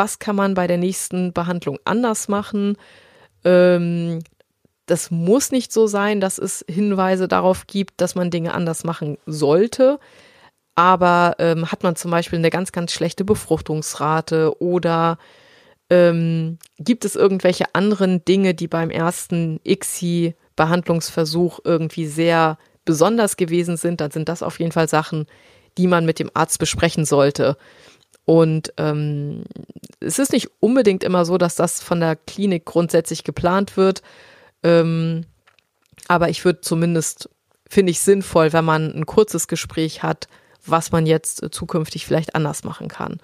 was 0.00 0.18
kann 0.18 0.34
man 0.34 0.54
bei 0.54 0.66
der 0.66 0.78
nächsten 0.78 1.34
Behandlung 1.34 1.78
anders 1.84 2.26
machen. 2.26 2.78
Ähm, 3.44 4.20
das 4.86 5.10
muss 5.10 5.52
nicht 5.52 5.74
so 5.74 5.86
sein, 5.86 6.22
dass 6.22 6.38
es 6.38 6.64
Hinweise 6.66 7.28
darauf 7.28 7.66
gibt, 7.66 8.00
dass 8.00 8.14
man 8.14 8.30
Dinge 8.30 8.54
anders 8.54 8.82
machen 8.82 9.18
sollte. 9.26 10.00
Aber 10.74 11.34
ähm, 11.38 11.70
hat 11.70 11.82
man 11.82 11.96
zum 11.96 12.10
Beispiel 12.10 12.38
eine 12.38 12.48
ganz, 12.48 12.72
ganz 12.72 12.92
schlechte 12.92 13.26
Befruchtungsrate 13.26 14.58
oder 14.62 15.18
ähm, 15.90 16.56
gibt 16.78 17.04
es 17.04 17.14
irgendwelche 17.14 17.66
anderen 17.74 18.24
Dinge, 18.24 18.54
die 18.54 18.68
beim 18.68 18.88
ersten 18.88 19.60
ICSI-Behandlungsversuch 19.64 21.60
irgendwie 21.62 22.06
sehr 22.06 22.56
besonders 22.86 23.36
gewesen 23.36 23.76
sind, 23.76 24.00
dann 24.00 24.12
sind 24.12 24.30
das 24.30 24.42
auf 24.42 24.60
jeden 24.60 24.72
Fall 24.72 24.88
Sachen, 24.88 25.26
die 25.76 25.86
man 25.86 26.06
mit 26.06 26.18
dem 26.18 26.30
Arzt 26.32 26.58
besprechen 26.58 27.04
sollte. 27.04 27.58
Und 28.24 28.72
ähm, 28.76 29.44
es 30.00 30.18
ist 30.18 30.32
nicht 30.32 30.50
unbedingt 30.60 31.04
immer 31.04 31.24
so, 31.24 31.38
dass 31.38 31.56
das 31.56 31.82
von 31.82 32.00
der 32.00 32.16
Klinik 32.16 32.64
grundsätzlich 32.64 33.24
geplant 33.24 33.76
wird. 33.76 34.02
Ähm, 34.62 35.26
aber 36.08 36.28
ich 36.28 36.44
würde 36.44 36.60
zumindest, 36.60 37.28
finde 37.68 37.90
ich 37.90 38.00
sinnvoll, 38.00 38.52
wenn 38.52 38.64
man 38.64 38.92
ein 38.92 39.06
kurzes 39.06 39.48
Gespräch 39.48 40.02
hat, 40.02 40.28
was 40.64 40.92
man 40.92 41.06
jetzt 41.06 41.44
zukünftig 41.50 42.06
vielleicht 42.06 42.34
anders 42.34 42.64
machen 42.64 42.88
kann. 42.88 43.20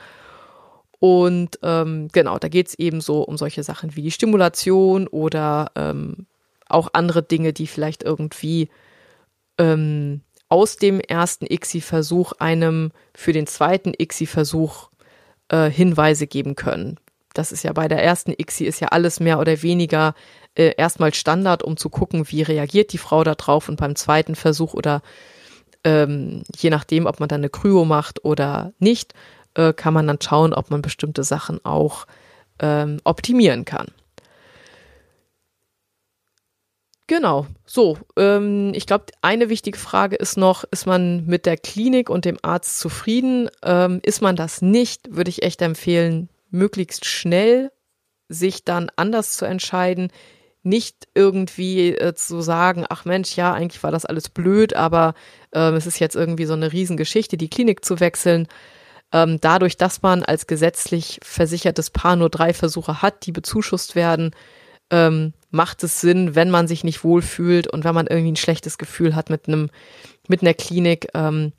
Und 0.98 1.58
ähm, 1.62 2.08
genau, 2.12 2.38
da 2.38 2.48
geht 2.48 2.68
es 2.68 2.74
eben 2.74 3.00
so 3.00 3.22
um 3.22 3.36
solche 3.36 3.62
Sachen 3.62 3.96
wie 3.96 4.02
die 4.02 4.10
Stimulation 4.10 5.06
oder 5.08 5.70
ähm, 5.74 6.26
auch 6.68 6.88
andere 6.94 7.22
Dinge, 7.22 7.52
die 7.52 7.66
vielleicht 7.66 8.02
irgendwie 8.02 8.70
ähm, 9.58 10.22
aus 10.48 10.76
dem 10.76 11.00
ersten 11.00 11.46
ICSI-Versuch 11.46 12.32
einem 12.38 12.92
für 13.14 13.32
den 13.32 13.46
zweiten 13.46 13.92
ICSI-Versuch 13.98 14.90
äh, 15.48 15.70
Hinweise 15.70 16.26
geben 16.26 16.54
können. 16.54 16.98
Das 17.34 17.52
ist 17.52 17.62
ja 17.62 17.72
bei 17.72 17.88
der 17.88 18.02
ersten 18.02 18.32
ICSI 18.32 18.64
ist 18.64 18.80
ja 18.80 18.88
alles 18.88 19.20
mehr 19.20 19.38
oder 19.38 19.62
weniger 19.62 20.14
äh, 20.54 20.74
erstmal 20.76 21.12
Standard, 21.12 21.62
um 21.62 21.76
zu 21.76 21.90
gucken, 21.90 22.30
wie 22.30 22.42
reagiert 22.42 22.92
die 22.92 22.98
Frau 22.98 23.24
da 23.24 23.34
drauf 23.34 23.68
und 23.68 23.78
beim 23.78 23.94
zweiten 23.94 24.34
Versuch 24.34 24.72
oder 24.72 25.02
ähm, 25.84 26.42
je 26.56 26.70
nachdem, 26.70 27.06
ob 27.06 27.20
man 27.20 27.28
dann 27.28 27.40
eine 27.40 27.50
Kryo 27.50 27.84
macht 27.84 28.24
oder 28.24 28.72
nicht, 28.78 29.14
äh, 29.54 29.72
kann 29.72 29.94
man 29.94 30.06
dann 30.06 30.20
schauen, 30.20 30.54
ob 30.54 30.70
man 30.70 30.82
bestimmte 30.82 31.24
Sachen 31.24 31.64
auch 31.64 32.06
ähm, 32.58 33.00
optimieren 33.04 33.64
kann. 33.64 33.88
Genau, 37.08 37.46
so. 37.64 37.98
Ähm, 38.16 38.72
ich 38.74 38.86
glaube, 38.86 39.06
eine 39.22 39.48
wichtige 39.48 39.78
Frage 39.78 40.16
ist 40.16 40.36
noch, 40.36 40.64
ist 40.72 40.86
man 40.86 41.24
mit 41.26 41.46
der 41.46 41.56
Klinik 41.56 42.10
und 42.10 42.24
dem 42.24 42.36
Arzt 42.42 42.80
zufrieden? 42.80 43.48
Ähm, 43.62 44.00
ist 44.02 44.22
man 44.22 44.34
das 44.34 44.60
nicht, 44.60 45.14
würde 45.14 45.30
ich 45.30 45.42
echt 45.44 45.62
empfehlen, 45.62 46.28
möglichst 46.50 47.04
schnell 47.04 47.70
sich 48.28 48.64
dann 48.64 48.90
anders 48.96 49.36
zu 49.36 49.44
entscheiden. 49.44 50.10
nicht 50.62 51.06
irgendwie 51.14 51.92
äh, 51.96 52.14
zu 52.14 52.40
sagen, 52.42 52.86
ach 52.88 53.04
Mensch, 53.04 53.36
ja, 53.36 53.52
eigentlich 53.54 53.82
war 53.84 53.92
das 53.92 54.04
alles 54.04 54.28
blöd, 54.28 54.74
aber 54.74 55.14
ähm, 55.54 55.74
es 55.74 55.86
ist 55.86 56.00
jetzt 56.00 56.16
irgendwie 56.16 56.46
so 56.46 56.54
eine 56.54 56.72
Riesengeschichte, 56.72 57.36
die 57.36 57.48
Klinik 57.50 57.84
zu 57.84 58.00
wechseln. 58.00 58.48
Ähm, 59.12 59.38
dadurch, 59.40 59.76
dass 59.76 60.02
man 60.02 60.24
als 60.24 60.46
gesetzlich 60.48 61.20
versichertes 61.22 61.90
Paar 61.90 62.16
nur 62.16 62.30
drei 62.30 62.52
Versuche 62.54 63.00
hat, 63.02 63.26
die 63.26 63.32
bezuschusst 63.32 63.94
werden, 63.94 64.32
ähm, 64.90 65.34
macht 65.56 65.82
es 65.82 66.00
Sinn, 66.00 66.34
wenn 66.34 66.50
man 66.50 66.68
sich 66.68 66.84
nicht 66.84 67.02
wohlfühlt 67.02 67.66
und 67.66 67.84
wenn 67.84 67.94
man 67.94 68.06
irgendwie 68.06 68.32
ein 68.32 68.36
schlechtes 68.36 68.78
Gefühl 68.78 69.16
hat 69.16 69.30
mit 69.30 69.48
einem, 69.48 69.70
mit 70.28 70.42
einer 70.42 70.54
Klinik, 70.54 71.08
ähm, 71.14 71.52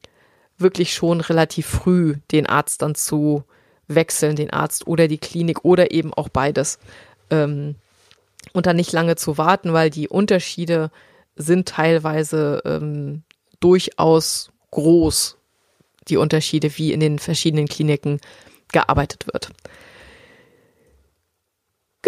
wirklich 0.58 0.93
schon 0.93 1.22
relativ 1.22 1.68
früh 1.68 2.16
den 2.32 2.48
Arzt 2.48 2.82
dann 2.82 2.95
zu 2.95 3.43
wechseln, 3.88 4.36
den 4.36 4.52
Arzt 4.52 4.88
oder 4.88 5.08
die 5.08 5.18
Klinik 5.18 5.64
oder 5.64 5.91
eben 5.91 6.14
auch 6.14 6.30
beides. 6.30 6.80
Ähm, 7.30 7.76
und 8.54 8.66
dann 8.66 8.76
nicht 8.76 8.93
lange 8.93 9.16
zu 9.16 9.38
warten, 9.38 9.74
weil 9.74 9.89
die 9.89 10.08
Unterschiede 10.08 10.89
sind 11.36 11.68
teilweise 11.68 12.62
ähm, 12.66 13.24
durchaus 13.60 14.52
groß, 14.72 15.38
die 16.08 16.18
Unterschiede, 16.18 16.76
wie 16.78 16.93
in 16.93 17.00
den 17.00 17.20
verschiedenen 17.20 17.68
Kliniken 17.68 18.20
gearbeitet 18.72 19.28
wird. 19.28 19.52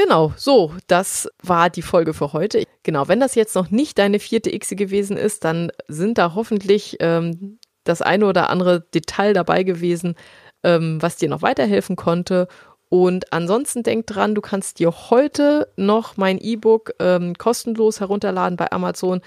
Genau, 0.02 0.32
so, 0.38 0.72
das 0.88 1.28
war 1.43 1.70
die 1.70 1.82
Folge 1.82 2.14
für 2.14 2.32
heute. 2.32 2.64
Genau, 2.84 3.10
wenn 3.10 3.20
das 3.20 3.36
jetzt 3.36 3.54
noch 3.54 3.70
nicht 3.70 3.97
deine 3.97 4.20
vierte 4.20 4.50
X 4.50 4.70
gewesen 4.70 5.18
ist, 5.18 5.43
dann 5.43 5.74
sind 5.89 6.18
da 6.18 6.36
hoffentlich 6.36 6.95
ähm, 7.02 7.60
das 7.84 8.02
eine 8.02 8.26
oder 8.26 8.50
andere 8.50 8.80
Detail 8.80 9.34
dabei 9.34 9.64
gewesen, 9.64 10.16
ähm, 10.64 11.02
was 11.02 11.18
dir 11.18 11.28
noch 11.28 11.41
weiterhelfen 11.41 11.97
konnte. 11.97 12.47
Und 12.88 13.34
ansonsten 13.34 13.84
denk 13.84 14.08
dran, 14.08 14.36
du 14.36 14.39
kannst 14.39 14.80
dir 14.80 14.93
heute 15.10 15.68
noch 15.76 16.16
mein 16.16 16.38
E-Book 16.38 16.93
ähm, 17.00 17.38
kostenlos 17.38 18.00
herunterladen 18.00 18.56
bei 18.56 18.72
Amazon. 18.72 19.20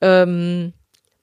Ähm, 0.00 0.72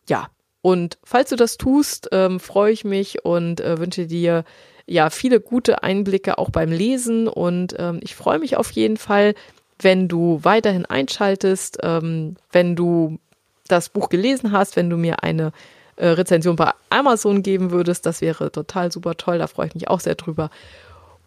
ja, 0.08 0.30
und 0.62 0.98
falls 1.04 1.30
du 1.30 1.36
das 1.36 1.58
tust, 1.58 2.08
ähm, 2.14 2.40
freue 2.40 2.72
ich 2.72 2.86
mich 2.86 3.26
und 3.26 3.60
äh, 3.60 3.80
wünsche 3.80 4.08
dir 4.08 4.46
ja, 4.88 5.10
viele 5.10 5.40
gute 5.40 5.84
Einblicke 5.84 6.38
auch 6.38 6.50
beim 6.50 6.72
Lesen 6.72 7.28
und 7.28 7.76
ähm, 7.78 8.00
ich 8.02 8.16
freue 8.16 8.40
mich 8.40 8.56
auf 8.56 8.72
jeden 8.72 8.98
Fall, 8.98 9.36
wenn 9.80 10.08
du 10.08 10.40
weiterhin 10.44 10.86
einschaltest, 10.86 11.78
ähm, 11.84 12.38
wenn 12.52 12.76
du 12.76 13.20
das 13.68 13.90
Buch 13.90 14.10
gelesen 14.10 14.54
hast, 14.54 14.76
wenn 14.78 14.90
du 14.90 14.98
mir 14.98 15.24
eine 15.24 15.52
äh, 15.98 16.08
Rezension 16.08 16.56
bei 16.56 16.72
Amazon 16.90 17.44
geben 17.44 17.72
würdest, 17.72 18.06
das 18.06 18.22
wäre 18.22 18.52
total 18.52 18.92
super 18.92 19.16
toll, 19.16 19.38
da 19.38 19.48
freue 19.48 19.68
ich 19.68 19.76
mich 19.76 19.90
auch 19.90 20.00
sehr 20.00 20.16
drüber. 20.16 20.50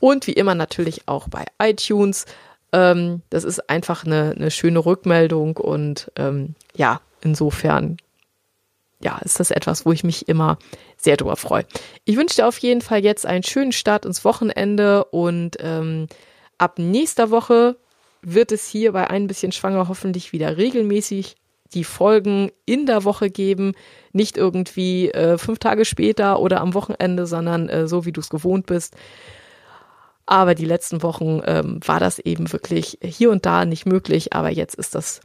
Und 0.01 0.27
wie 0.27 0.33
immer 0.33 0.55
natürlich 0.55 1.07
auch 1.07 1.29
bei 1.29 1.45
iTunes. 1.63 2.25
Ähm, 2.73 3.21
das 3.29 3.45
ist 3.45 3.69
einfach 3.69 4.07
eine, 4.07 4.35
eine 4.35 4.51
schöne 4.51 4.79
Rückmeldung 4.79 5.59
und 5.59 6.11
ähm, 6.17 6.55
ja, 6.75 7.01
insofern 7.21 7.99
ja, 9.01 9.19
ist 9.25 9.41
das 9.41 9.51
etwas, 9.51 9.87
wo 9.87 9.93
ich 9.93 10.05
mich 10.05 10.29
immer 10.29 10.59
sehr 10.97 11.17
drüber 11.17 11.37
freue. 11.37 11.65
Ich 12.05 12.17
wünsche 12.17 12.37
dir 12.37 12.47
auf 12.47 12.59
jeden 12.59 12.83
Fall 12.83 13.03
jetzt 13.03 13.27
einen 13.27 13.43
schönen 13.43 13.73
Start 13.73 14.05
ins 14.05 14.25
Wochenende 14.25 15.05
und 15.07 15.57
ähm, 15.61 16.07
ab 16.59 16.79
nächster 16.79 17.31
Woche 17.31 17.77
wird 18.23 18.53
es 18.53 18.69
hier 18.69 18.93
bei 18.93 19.09
ein 19.09 19.27
bisschen 19.27 19.53
schwanger 19.53 19.89
hoffentlich 19.89 20.33
wieder 20.33 20.59
regelmäßig 20.59 21.37
die 21.73 21.85
Folgen 21.85 22.51
in 22.67 22.85
der 22.85 23.05
Woche 23.05 23.31
geben, 23.31 23.73
nicht 24.13 24.37
irgendwie 24.37 25.11
äh, 25.11 25.39
fünf 25.39 25.59
Tage 25.61 25.85
später 25.85 26.41
oder 26.41 26.61
am 26.61 26.75
Wochenende, 26.75 27.27
sondern 27.27 27.69
äh, 27.69 27.89
so 27.89 28.05
wie 28.05 28.13
du 28.13 28.21
es 28.21 28.29
gewohnt 28.29 28.67
bist. 28.67 28.97
Aber 30.27 30.55
die 30.55 30.65
letzten 30.65 31.03
Wochen 31.03 31.41
ähm, 31.47 31.81
war 31.85 32.01
das 32.01 32.19
eben 32.19 32.53
wirklich 32.53 32.99
hier 33.03 33.31
und 33.31 33.47
da 33.47 33.65
nicht 33.65 33.87
möglich. 33.87 34.33
Aber 34.33 34.51
jetzt 34.51 34.75
ist 34.75 34.95
das 34.95 35.21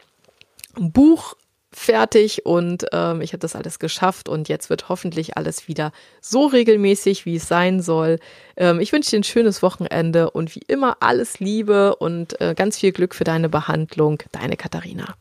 Buch 0.76 1.36
fertig 1.76 2.45
und 2.45 2.86
ähm, 2.93 3.21
ich 3.21 3.34
habe 3.34 3.39
das 3.39 3.55
alles 3.55 3.80
geschafft 3.80 4.30
und 4.30 4.47
jetzt 4.49 4.69
wird 4.69 4.89
hoffentlich 4.89 5.38
alles 5.38 5.67
wieder 5.67 5.91
so 6.21 6.45
regelmäßig, 6.47 7.26
wie 7.26 7.36
es 7.36 7.47
sein 7.47 7.82
soll. 7.82 8.19
Ähm, 8.55 8.80
ich 8.80 8.91
wünsche 8.91 9.11
dir 9.11 9.19
ein 9.19 9.23
schönes 9.23 9.61
Wochenende 9.61 10.32
und 10.32 10.55
wie 10.55 10.63
immer 10.67 10.97
alles 11.01 11.39
Liebe 11.39 11.95
und 11.97 12.39
äh, 12.39 12.55
ganz 12.55 12.80
viel 12.80 12.91
Glück 12.91 13.13
für 13.13 13.26
deine 13.26 13.49
Behandlung. 13.49 14.23
Deine 14.32 14.55
Katharina. 14.55 15.15